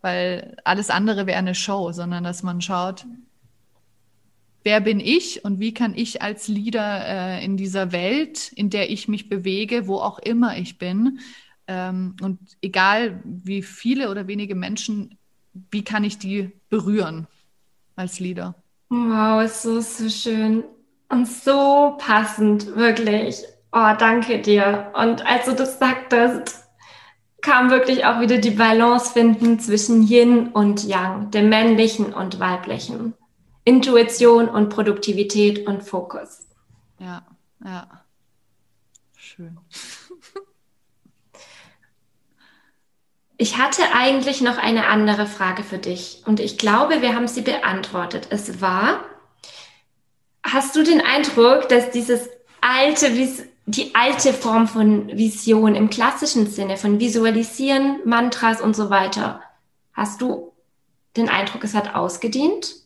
weil 0.00 0.56
alles 0.64 0.90
andere 0.90 1.26
wäre 1.26 1.38
eine 1.38 1.54
Show, 1.54 1.92
sondern 1.92 2.24
dass 2.24 2.42
man 2.42 2.60
schaut, 2.60 3.06
wer 4.64 4.80
bin 4.80 5.00
ich 5.00 5.44
und 5.44 5.60
wie 5.60 5.72
kann 5.72 5.94
ich 5.94 6.20
als 6.20 6.48
Leader 6.48 7.06
äh, 7.06 7.44
in 7.44 7.56
dieser 7.56 7.92
Welt, 7.92 8.52
in 8.52 8.70
der 8.70 8.90
ich 8.90 9.08
mich 9.08 9.28
bewege, 9.28 9.86
wo 9.86 9.96
auch 9.96 10.18
immer 10.18 10.56
ich 10.58 10.78
bin, 10.78 11.20
ähm, 11.68 12.16
und 12.22 12.38
egal 12.62 13.20
wie 13.24 13.62
viele 13.62 14.10
oder 14.10 14.26
wenige 14.26 14.54
Menschen, 14.54 15.18
wie 15.70 15.84
kann 15.84 16.02
ich 16.02 16.18
die 16.18 16.50
berühren 16.70 17.26
als 17.94 18.20
Leader? 18.20 18.54
Wow, 18.88 19.42
ist 19.44 19.62
so, 19.62 19.80
so 19.80 20.08
schön 20.08 20.64
und 21.10 21.28
so 21.28 21.96
passend, 21.98 22.74
wirklich. 22.74 23.44
Oh, 23.72 23.94
danke 23.98 24.40
dir. 24.40 24.92
Und 24.94 25.26
als 25.26 25.44
du 25.44 25.54
das 25.54 25.78
sagtest, 25.78 26.64
kam 27.42 27.70
wirklich 27.70 28.04
auch 28.04 28.20
wieder 28.20 28.38
die 28.38 28.50
Balance 28.50 29.12
finden 29.12 29.60
zwischen 29.60 30.06
Yin 30.06 30.48
und 30.48 30.84
Yang, 30.84 31.30
dem 31.30 31.48
männlichen 31.48 32.12
und 32.12 32.40
weiblichen. 32.40 33.14
Intuition 33.64 34.48
und 34.48 34.70
Produktivität 34.70 35.66
und 35.66 35.82
Fokus. 35.82 36.46
Ja, 36.98 37.26
ja. 37.64 37.86
Schön. 39.16 39.58
Ich 43.40 43.56
hatte 43.56 43.82
eigentlich 43.94 44.40
noch 44.40 44.58
eine 44.58 44.88
andere 44.88 45.24
Frage 45.24 45.62
für 45.62 45.78
dich 45.78 46.24
und 46.26 46.40
ich 46.40 46.58
glaube, 46.58 47.02
wir 47.02 47.14
haben 47.14 47.28
sie 47.28 47.42
beantwortet. 47.42 48.26
Es 48.30 48.60
war, 48.60 49.04
hast 50.42 50.74
du 50.74 50.82
den 50.82 51.00
Eindruck, 51.00 51.68
dass 51.68 51.92
dieses 51.92 52.28
alte, 52.60 53.14
die 53.68 53.94
alte 53.94 54.32
Form 54.32 54.66
von 54.66 55.08
Vision 55.08 55.74
im 55.74 55.90
klassischen 55.90 56.46
Sinne, 56.46 56.78
von 56.78 56.98
Visualisieren, 57.00 58.00
Mantras 58.06 58.62
und 58.62 58.74
so 58.74 58.88
weiter, 58.88 59.42
hast 59.92 60.22
du 60.22 60.52
den 61.16 61.28
Eindruck, 61.28 61.64
es 61.64 61.74
hat 61.74 61.94
ausgedient? 61.94 62.76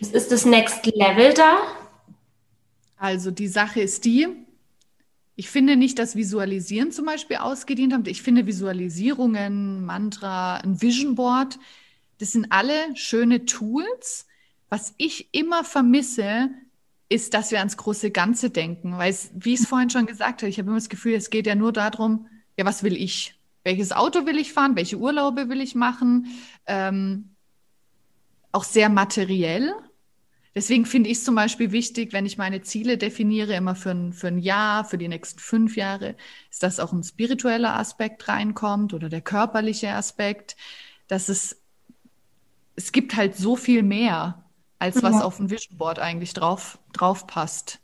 Ist 0.00 0.32
das 0.32 0.44
Next 0.44 0.84
Level 0.86 1.32
da? 1.34 1.58
Also 2.96 3.30
die 3.30 3.46
Sache 3.46 3.80
ist 3.80 4.04
die, 4.04 4.26
ich 5.36 5.48
finde 5.48 5.76
nicht, 5.76 5.98
dass 5.98 6.16
Visualisieren 6.16 6.90
zum 6.90 7.06
Beispiel 7.06 7.36
ausgedient 7.36 7.92
hat. 7.92 8.06
Ich 8.08 8.22
finde 8.22 8.46
Visualisierungen, 8.46 9.84
Mantra, 9.84 10.56
ein 10.56 10.80
Vision 10.80 11.14
Board, 11.14 11.58
das 12.18 12.32
sind 12.32 12.46
alle 12.50 12.74
schöne 12.94 13.44
Tools. 13.44 14.26
Was 14.68 14.94
ich 14.96 15.28
immer 15.32 15.64
vermisse, 15.64 16.50
ist, 17.08 17.34
dass 17.34 17.50
wir 17.50 17.58
ans 17.58 17.76
große 17.76 18.10
Ganze 18.10 18.50
denken. 18.50 18.96
Weil, 18.98 19.10
es, 19.10 19.30
wie 19.34 19.54
ich 19.54 19.60
es 19.60 19.66
vorhin 19.66 19.90
schon 19.90 20.06
gesagt 20.06 20.42
habe, 20.42 20.48
ich 20.48 20.58
habe 20.58 20.68
immer 20.68 20.78
das 20.78 20.88
Gefühl, 20.88 21.14
es 21.14 21.30
geht 21.30 21.46
ja 21.46 21.54
nur 21.54 21.72
darum, 21.72 22.26
ja, 22.56 22.64
was 22.64 22.82
will 22.82 22.96
ich? 22.96 23.38
Welches 23.64 23.92
Auto 23.92 24.26
will 24.26 24.38
ich 24.38 24.52
fahren? 24.52 24.76
Welche 24.76 24.98
Urlaube 24.98 25.48
will 25.48 25.60
ich 25.60 25.74
machen? 25.74 26.26
Ähm, 26.66 27.30
auch 28.52 28.64
sehr 28.64 28.88
materiell. 28.88 29.74
Deswegen 30.54 30.86
finde 30.86 31.10
ich 31.10 31.18
es 31.18 31.24
zum 31.24 31.34
Beispiel 31.34 31.72
wichtig, 31.72 32.12
wenn 32.12 32.26
ich 32.26 32.38
meine 32.38 32.62
Ziele 32.62 32.96
definiere, 32.96 33.54
immer 33.54 33.74
für 33.74 33.90
ein, 33.90 34.12
für 34.12 34.28
ein 34.28 34.38
Jahr, 34.38 34.84
für 34.84 34.98
die 34.98 35.08
nächsten 35.08 35.40
fünf 35.40 35.76
Jahre, 35.76 36.14
ist, 36.50 36.62
dass 36.62 36.78
auch 36.78 36.92
ein 36.92 37.02
spiritueller 37.02 37.74
Aspekt 37.74 38.28
reinkommt 38.28 38.94
oder 38.94 39.08
der 39.08 39.20
körperliche 39.20 39.90
Aspekt, 39.94 40.56
dass 41.08 41.28
es, 41.28 41.60
es 42.76 42.92
gibt 42.92 43.16
halt 43.16 43.36
so 43.36 43.56
viel 43.56 43.82
mehr, 43.82 44.43
als 44.84 45.02
was 45.02 45.14
ja. 45.14 45.20
auf 45.22 45.40
ein 45.40 45.48
Vision 45.48 45.78
Board 45.78 45.98
eigentlich 45.98 46.34
drauf, 46.34 46.78
drauf 46.92 47.26
passt. 47.26 47.80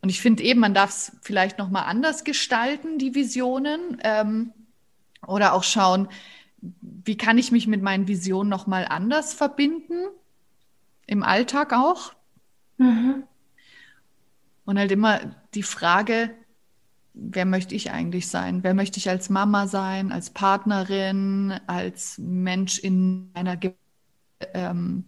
Und 0.00 0.08
ich 0.08 0.20
finde 0.20 0.44
eben, 0.44 0.60
man 0.60 0.74
darf 0.74 0.90
es 0.90 1.12
vielleicht 1.22 1.58
nochmal 1.58 1.84
anders 1.84 2.22
gestalten, 2.22 2.98
die 2.98 3.16
Visionen, 3.16 4.00
ähm, 4.04 4.52
oder 5.26 5.52
auch 5.52 5.64
schauen, 5.64 6.08
wie 6.60 7.16
kann 7.16 7.36
ich 7.36 7.50
mich 7.50 7.66
mit 7.66 7.82
meinen 7.82 8.06
Visionen 8.06 8.48
nochmal 8.48 8.86
anders 8.88 9.34
verbinden 9.34 10.08
im 11.06 11.22
Alltag 11.22 11.72
auch. 11.72 12.12
Mhm. 12.78 13.24
Und 14.64 14.78
halt 14.78 14.92
immer 14.92 15.20
die 15.54 15.64
Frage, 15.64 16.30
wer 17.12 17.44
möchte 17.44 17.74
ich 17.74 17.90
eigentlich 17.90 18.28
sein? 18.28 18.62
Wer 18.62 18.74
möchte 18.74 18.98
ich 18.98 19.08
als 19.08 19.30
Mama 19.30 19.66
sein, 19.66 20.12
als 20.12 20.30
Partnerin, 20.30 21.58
als 21.66 22.18
Mensch 22.18 22.78
in 22.78 23.30
einer 23.34 23.58
ähm, 24.54 25.04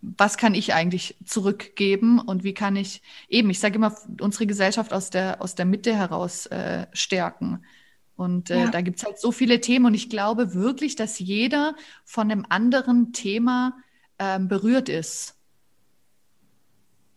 was 0.00 0.36
kann 0.36 0.54
ich 0.54 0.74
eigentlich 0.74 1.16
zurückgeben 1.24 2.20
und 2.20 2.44
wie 2.44 2.54
kann 2.54 2.76
ich 2.76 3.02
eben, 3.28 3.50
ich 3.50 3.60
sage 3.60 3.76
immer, 3.76 3.94
unsere 4.20 4.46
Gesellschaft 4.46 4.92
aus 4.92 5.10
der, 5.10 5.42
aus 5.42 5.54
der 5.54 5.66
Mitte 5.66 5.94
heraus 5.94 6.46
äh, 6.46 6.86
stärken 6.92 7.64
Und 8.16 8.50
äh, 8.50 8.64
ja. 8.64 8.70
da 8.70 8.80
gibt's 8.80 9.04
halt 9.04 9.18
so 9.20 9.32
viele 9.32 9.60
Themen 9.60 9.86
und 9.86 9.94
ich 9.94 10.10
glaube 10.10 10.54
wirklich, 10.54 10.96
dass 10.96 11.18
jeder 11.18 11.76
von 12.04 12.30
einem 12.30 12.46
anderen 12.48 13.12
Thema 13.12 13.76
ähm, 14.18 14.48
berührt 14.48 14.88
ist. 14.88 15.36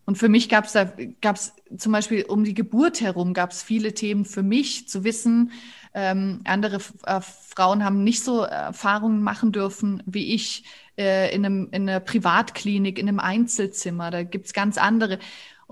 Und 0.04 0.18
für 0.18 0.28
mich 0.28 0.48
gab's 0.48 0.72
da 0.72 0.92
gab's 1.20 1.54
zum 1.76 1.92
Beispiel 1.92 2.24
um 2.24 2.44
die 2.44 2.54
Geburt 2.54 3.00
herum 3.00 3.34
gab's 3.34 3.62
viele 3.62 3.94
Themen 3.94 4.24
für 4.24 4.42
mich 4.42 4.88
zu 4.88 5.04
wissen. 5.04 5.52
Ähm, 5.94 6.40
andere 6.44 6.80
äh, 7.04 7.20
Frauen 7.20 7.84
haben 7.84 8.02
nicht 8.04 8.24
so 8.24 8.42
Erfahrungen 8.42 9.22
machen 9.22 9.52
dürfen 9.52 10.02
wie 10.06 10.34
ich 10.34 10.64
äh, 10.98 11.34
in, 11.34 11.44
einem, 11.44 11.68
in 11.72 11.88
einer 11.88 12.00
Privatklinik, 12.00 12.98
in 12.98 13.08
einem 13.08 13.20
Einzelzimmer. 13.20 14.10
Da 14.10 14.22
gibt's 14.22 14.52
ganz 14.52 14.78
andere 14.78 15.18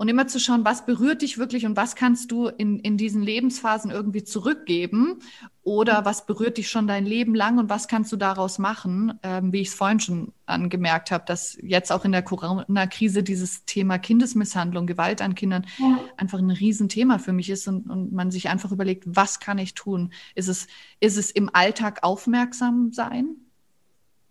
und 0.01 0.07
immer 0.07 0.25
zu 0.25 0.39
schauen, 0.39 0.65
was 0.65 0.87
berührt 0.87 1.21
dich 1.21 1.37
wirklich 1.37 1.63
und 1.67 1.77
was 1.77 1.95
kannst 1.95 2.31
du 2.31 2.47
in, 2.47 2.79
in 2.79 2.97
diesen 2.97 3.21
Lebensphasen 3.21 3.91
irgendwie 3.91 4.23
zurückgeben 4.23 5.19
oder 5.61 6.05
was 6.05 6.25
berührt 6.25 6.57
dich 6.57 6.71
schon 6.71 6.87
dein 6.87 7.05
Leben 7.05 7.35
lang 7.35 7.59
und 7.59 7.69
was 7.69 7.87
kannst 7.87 8.11
du 8.11 8.17
daraus 8.17 8.57
machen, 8.57 9.19
ähm, 9.21 9.53
wie 9.53 9.61
ich 9.61 9.67
es 9.67 9.73
vorhin 9.75 9.99
schon 9.99 10.33
angemerkt 10.47 11.11
habe, 11.11 11.23
dass 11.27 11.55
jetzt 11.61 11.91
auch 11.91 12.03
in 12.03 12.13
der 12.13 12.23
Corona-Krise 12.23 13.21
dieses 13.21 13.63
Thema 13.65 13.99
Kindesmisshandlung, 13.99 14.87
Gewalt 14.87 15.21
an 15.21 15.35
Kindern 15.35 15.67
ja. 15.77 15.99
einfach 16.17 16.39
ein 16.39 16.49
Riesenthema 16.49 17.19
für 17.19 17.31
mich 17.31 17.51
ist 17.51 17.67
und, 17.67 17.87
und 17.87 18.11
man 18.11 18.31
sich 18.31 18.49
einfach 18.49 18.71
überlegt, 18.71 19.03
was 19.05 19.39
kann 19.39 19.59
ich 19.59 19.75
tun? 19.75 20.13
Ist 20.33 20.49
es, 20.49 20.65
ist 20.99 21.19
es 21.19 21.29
im 21.29 21.53
Alltag 21.53 21.99
aufmerksam 22.01 22.91
sein 22.91 23.35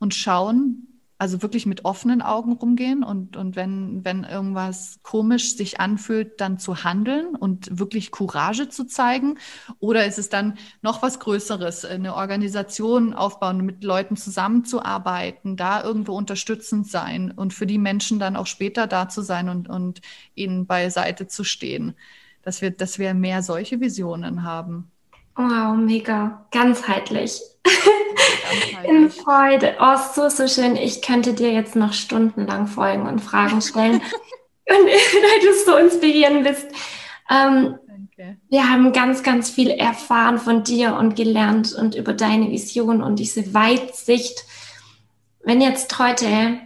und 0.01 0.15
schauen, 0.15 0.91
also 1.21 1.43
wirklich 1.43 1.67
mit 1.67 1.85
offenen 1.85 2.23
Augen 2.23 2.53
rumgehen 2.53 3.05
und, 3.05 3.37
und 3.37 3.55
wenn, 3.55 4.03
wenn 4.07 4.25
irgendwas 4.25 5.01
komisch 5.03 5.55
sich 5.55 5.79
anfühlt, 5.79 6.41
dann 6.41 6.59
zu 6.59 6.83
handeln 6.83 7.37
und 7.37 7.79
wirklich 7.79 8.11
Courage 8.11 8.71
zu 8.71 8.87
zeigen? 8.87 9.39
Oder 9.81 10.07
ist 10.07 10.19
es 10.19 10.31
dann 10.31 10.57
noch 10.81 11.03
was 11.03 11.21
Größeres, 11.21 11.85
eine 11.85 12.15
Organisation 12.15 13.13
aufbauen, 13.13 13.67
mit 13.67 13.85
Leuten 13.85 14.17
zusammenzuarbeiten, 14.17 15.59
da 15.59 15.85
irgendwo 15.85 16.17
unterstützend 16.17 16.89
sein 16.89 17.31
und 17.31 17.53
für 17.53 17.67
die 17.67 17.79
Menschen 17.79 18.19
dann 18.19 18.35
auch 18.35 18.47
später 18.47 18.87
da 18.87 19.11
zu 19.11 19.21
sein 19.21 19.51
und, 19.51 19.69
und 19.69 20.01
ihnen 20.35 20.65
beiseite 20.65 21.27
zu 21.27 21.45
stehen? 21.45 21.97
Dass 22.41 22.63
wir, 22.63 22.71
dass 22.71 22.99
wir 22.99 23.13
mehr 23.13 23.43
solche 23.43 23.79
Visionen 23.79 24.43
haben. 24.43 24.91
Wow, 25.37 25.77
mega. 25.77 26.47
Ganzheitlich. 26.51 27.43
In 28.85 29.11
Freude. 29.11 29.77
Oh, 29.81 29.97
so, 30.15 30.29
so 30.29 30.49
schön. 30.49 30.77
Ich 30.77 31.03
könnte 31.03 31.35
dir 31.35 31.53
jetzt 31.53 31.77
noch 31.77 31.93
stundenlang 31.93 32.67
folgen 32.67 33.07
und 33.07 33.21
Fragen 33.21 33.61
stellen. 33.61 33.95
und 34.71 34.87
weil 34.87 35.47
du 35.47 35.65
so 35.65 35.77
inspirierend 35.77 36.45
bist. 36.45 36.67
Ähm, 37.31 37.79
Danke. 37.87 38.39
Wir 38.49 38.69
haben 38.71 38.93
ganz, 38.93 39.23
ganz 39.23 39.51
viel 39.51 39.71
erfahren 39.71 40.39
von 40.39 40.65
dir 40.65 40.95
und 40.95 41.17
gelernt 41.17 41.73
und 41.73 41.95
über 41.95 42.13
deine 42.13 42.51
Vision 42.51 43.03
und 43.03 43.17
diese 43.17 43.55
Weitsicht. 43.55 44.45
Wenn 45.43 45.61
jetzt 45.61 45.99
heute 45.99 46.59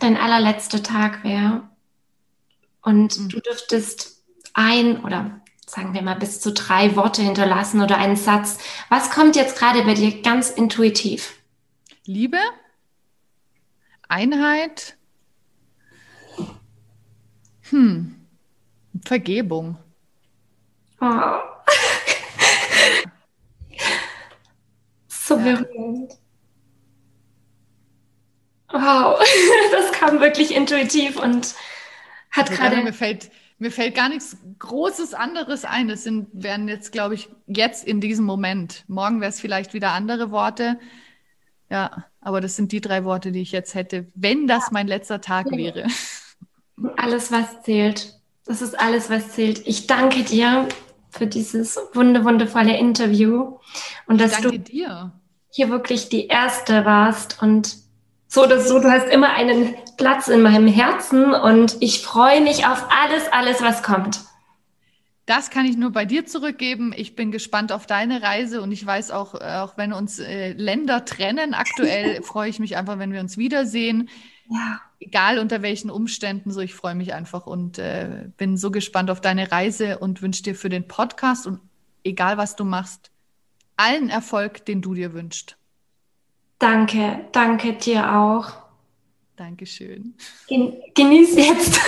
dein 0.00 0.16
allerletzter 0.16 0.82
Tag 0.82 1.24
wäre 1.24 1.68
und 2.82 3.18
mhm. 3.18 3.28
du 3.28 3.40
dürftest 3.40 4.22
ein 4.54 5.04
oder 5.04 5.40
sagen 5.68 5.92
wir 5.92 6.02
mal, 6.02 6.16
bis 6.16 6.40
zu 6.40 6.52
drei 6.52 6.96
Worte 6.96 7.22
hinterlassen 7.22 7.82
oder 7.82 7.98
einen 7.98 8.16
Satz. 8.16 8.58
Was 8.88 9.10
kommt 9.10 9.36
jetzt 9.36 9.58
gerade 9.58 9.82
bei 9.82 9.94
dir 9.94 10.22
ganz 10.22 10.50
intuitiv? 10.50 11.34
Liebe, 12.04 12.38
Einheit, 14.08 14.96
hm, 17.68 18.16
Vergebung. 19.04 19.76
Oh. 21.00 21.06
so 25.08 25.36
berührend. 25.36 26.14
Wow, 28.70 29.18
das 29.72 29.92
kam 29.92 30.20
wirklich 30.20 30.54
intuitiv 30.54 31.18
und 31.18 31.54
hat 32.30 32.50
gerade. 32.50 32.82
Mir 32.82 32.92
fällt, 32.92 33.30
mir 33.58 33.70
fällt 33.72 33.94
gar 33.94 34.08
nichts 34.08 34.36
Großes 34.58 35.14
anderes 35.14 35.64
ein. 35.64 35.88
Das 35.88 36.04
sind, 36.04 36.28
wären 36.32 36.68
jetzt, 36.68 36.92
glaube 36.92 37.14
ich, 37.14 37.28
jetzt 37.46 37.84
in 37.86 38.00
diesem 38.00 38.24
Moment. 38.24 38.84
Morgen 38.86 39.20
wäre 39.20 39.30
es 39.30 39.40
vielleicht 39.40 39.74
wieder 39.74 39.92
andere 39.92 40.30
Worte. 40.30 40.78
Ja, 41.70 42.04
aber 42.20 42.40
das 42.40 42.56
sind 42.56 42.72
die 42.72 42.80
drei 42.80 43.04
Worte, 43.04 43.32
die 43.32 43.42
ich 43.42 43.52
jetzt 43.52 43.74
hätte, 43.74 44.06
wenn 44.14 44.46
das 44.46 44.70
mein 44.70 44.86
letzter 44.86 45.20
Tag 45.20 45.50
wäre. 45.50 45.86
Alles, 46.96 47.32
was 47.32 47.62
zählt. 47.62 48.14
Das 48.44 48.62
ist 48.62 48.78
alles, 48.78 49.10
was 49.10 49.32
zählt. 49.32 49.66
Ich 49.66 49.86
danke 49.86 50.22
dir 50.22 50.68
für 51.10 51.26
dieses 51.26 51.78
wunder 51.92 52.24
wundervolle 52.24 52.78
Interview 52.78 53.58
und 54.06 54.20
dass 54.20 54.40
du 54.40 54.58
dir. 54.58 55.12
hier 55.50 55.68
wirklich 55.68 56.08
die 56.08 56.28
erste 56.28 56.84
warst 56.84 57.42
und 57.42 57.76
so 58.28 58.44
oder 58.44 58.60
so, 58.60 58.78
du 58.78 58.90
hast 58.90 59.08
immer 59.08 59.30
einen 59.30 59.74
Platz 59.96 60.28
in 60.28 60.42
meinem 60.42 60.68
Herzen 60.68 61.32
und 61.32 61.78
ich 61.80 62.02
freue 62.02 62.42
mich 62.42 62.66
auf 62.66 62.86
alles, 62.90 63.24
alles, 63.32 63.62
was 63.62 63.82
kommt. 63.82 64.20
Das 65.24 65.50
kann 65.50 65.66
ich 65.66 65.76
nur 65.76 65.90
bei 65.90 66.06
dir 66.06 66.24
zurückgeben. 66.24 66.94
Ich 66.96 67.14
bin 67.14 67.30
gespannt 67.30 67.70
auf 67.70 67.86
deine 67.86 68.22
Reise 68.22 68.62
und 68.62 68.72
ich 68.72 68.84
weiß 68.84 69.10
auch, 69.10 69.34
auch 69.34 69.76
wenn 69.76 69.92
uns 69.92 70.18
äh, 70.18 70.52
Länder 70.52 71.04
trennen, 71.04 71.52
aktuell 71.52 72.22
freue 72.22 72.48
ich 72.48 72.58
mich 72.58 72.78
einfach, 72.78 72.98
wenn 72.98 73.12
wir 73.12 73.20
uns 73.20 73.36
wiedersehen. 73.36 74.08
Ja. 74.48 74.80
Egal 75.00 75.38
unter 75.38 75.60
welchen 75.60 75.90
Umständen, 75.90 76.50
so 76.50 76.60
ich 76.60 76.74
freue 76.74 76.94
mich 76.94 77.12
einfach 77.12 77.46
und 77.46 77.78
äh, 77.78 78.30
bin 78.38 78.56
so 78.56 78.70
gespannt 78.70 79.10
auf 79.10 79.20
deine 79.20 79.52
Reise 79.52 79.98
und 79.98 80.22
wünsche 80.22 80.42
dir 80.42 80.54
für 80.54 80.70
den 80.70 80.88
Podcast 80.88 81.46
und 81.46 81.60
egal 82.04 82.38
was 82.38 82.56
du 82.56 82.64
machst, 82.64 83.10
allen 83.76 84.08
Erfolg, 84.08 84.64
den 84.64 84.80
du 84.80 84.94
dir 84.94 85.12
wünschst. 85.12 85.57
Danke, 86.58 87.26
danke 87.32 87.74
dir 87.74 88.12
auch. 88.14 88.50
Dankeschön. 89.36 90.16
Gen 90.48 90.82
genieß 90.94 91.36
jetzt. 91.36 91.80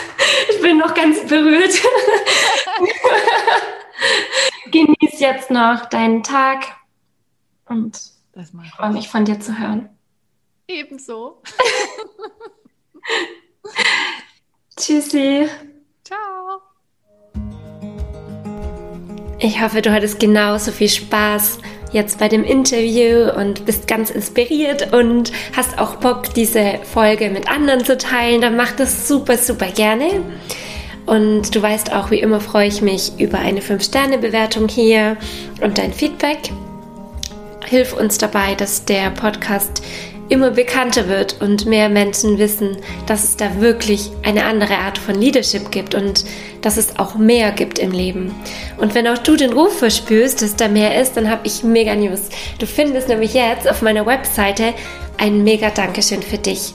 Ich 0.51 0.63
bin 0.63 0.79
noch 0.79 0.95
ganz 0.95 1.27
berührt. 1.27 1.73
genieß 4.71 5.19
jetzt 5.19 5.51
noch 5.51 5.87
deinen 5.87 6.23
Tag 6.23 6.77
und 7.67 8.01
ich 8.37 8.71
freue 8.71 8.93
mich 8.93 9.09
von 9.09 9.25
dir 9.25 9.41
zu 9.41 9.59
hören. 9.59 9.89
Ebenso. 10.69 11.43
Tschüssi. 14.77 15.49
Ciao. 16.05 16.61
Ich 19.41 19.61
hoffe, 19.61 19.83
du 19.83 19.93
hattest 19.93 20.21
genauso 20.21 20.71
viel 20.71 20.89
Spaß 20.89 21.59
jetzt 21.93 22.19
bei 22.19 22.29
dem 22.29 22.45
Interview 22.45 23.31
und 23.31 23.67
bist 23.67 23.87
ganz 23.87 24.11
inspiriert 24.11 24.93
und 24.93 25.33
hast 25.57 25.79
auch 25.79 25.97
Bock, 25.97 26.35
diese 26.35 26.79
Folge 26.93 27.31
mit 27.31 27.51
anderen 27.51 27.85
zu 27.85 27.99
teilen, 27.99 28.41
dann 28.41 28.57
mach 28.57 28.73
das 28.73 29.09
super, 29.09 29.37
super 29.37 29.67
gerne. 29.67 30.23
Und 31.07 31.55
du 31.55 31.63
weißt 31.63 31.93
auch, 31.93 32.11
wie 32.11 32.21
immer 32.21 32.41
freue 32.41 32.69
ich 32.69 32.83
mich 32.83 33.13
über 33.19 33.39
eine 33.39 33.61
5-Sterne-Bewertung 33.61 34.69
hier 34.69 35.17
und 35.61 35.79
dein 35.79 35.93
Feedback. 35.93 36.39
Hilf 37.67 37.93
uns 37.93 38.19
dabei, 38.19 38.55
dass 38.55 38.85
der 38.85 39.11
Podcast 39.11 39.83
immer 40.29 40.53
bekannter 40.53 41.09
wird 41.09 41.41
und 41.41 41.67
mehr 41.67 41.89
Menschen 41.89 42.39
wissen, 42.39 42.77
dass 43.07 43.25
es 43.25 43.37
da 43.37 43.61
wirklich 43.61 44.11
eine 44.23 44.45
andere 44.45 44.79
Art 44.79 44.97
von 44.97 45.17
Leadership 45.17 45.73
gibt 45.73 45.95
und 45.95 46.25
dass 46.63 46.77
es 46.77 46.99
auch 46.99 47.15
mehr 47.17 47.53
gibt 47.53 47.79
im 47.79 47.93
Leben. 47.93 48.35
Und 48.79 48.95
wenn 48.95 49.07
auch 49.09 49.19
du 49.19 49.37
den 49.37 49.53
Ruf 49.53 49.79
verspürst, 49.79 50.43
dass 50.43 50.57
da 50.57 50.69
mehr 50.69 51.01
ist, 51.01 51.17
dann 51.17 51.31
habe 51.31 51.43
ich 51.45 51.63
mega 51.63 51.95
News. 51.95 52.29
Du 52.59 52.67
findest 52.67 53.09
nämlich 53.09 53.35
jetzt 53.35 53.69
auf 53.69 53.83
meiner 53.83 54.07
Webseite 54.07 54.75
ein 55.19 55.45
mega 55.45 55.71
Dankeschön 55.71 56.23
für 56.23 56.39
dich. 56.39 56.75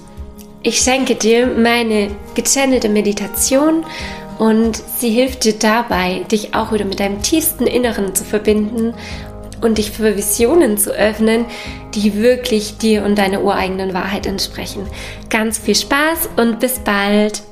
Ich 0.64 0.80
schenke 0.80 1.16
dir 1.16 1.48
meine 1.48 2.10
gechannelte 2.34 2.90
Meditation 2.90 3.86
und 4.40 4.82
sie 4.98 5.12
hilft 5.12 5.44
dir 5.44 5.54
dabei, 5.54 6.26
dich 6.32 6.56
auch 6.56 6.72
wieder 6.72 6.86
mit 6.86 7.00
deinem 7.00 7.22
tiefsten 7.22 7.68
Inneren 7.68 8.16
zu 8.16 8.24
verbinden 8.24 8.94
und 9.62 9.78
dich 9.78 9.92
für 9.92 10.18
Visionen 10.18 10.78
zu 10.78 10.92
öffnen, 10.92 11.46
die 11.94 12.16
wirklich 12.16 12.78
dir 12.78 13.04
und 13.04 13.18
deiner 13.18 13.44
ureigenen 13.44 13.94
Wahrheit 13.94 14.26
entsprechen. 14.26 14.88
Ganz 15.30 15.58
viel 15.58 15.76
Spaß 15.76 16.30
und 16.38 16.60
bis 16.60 16.80
bald! 16.80 17.44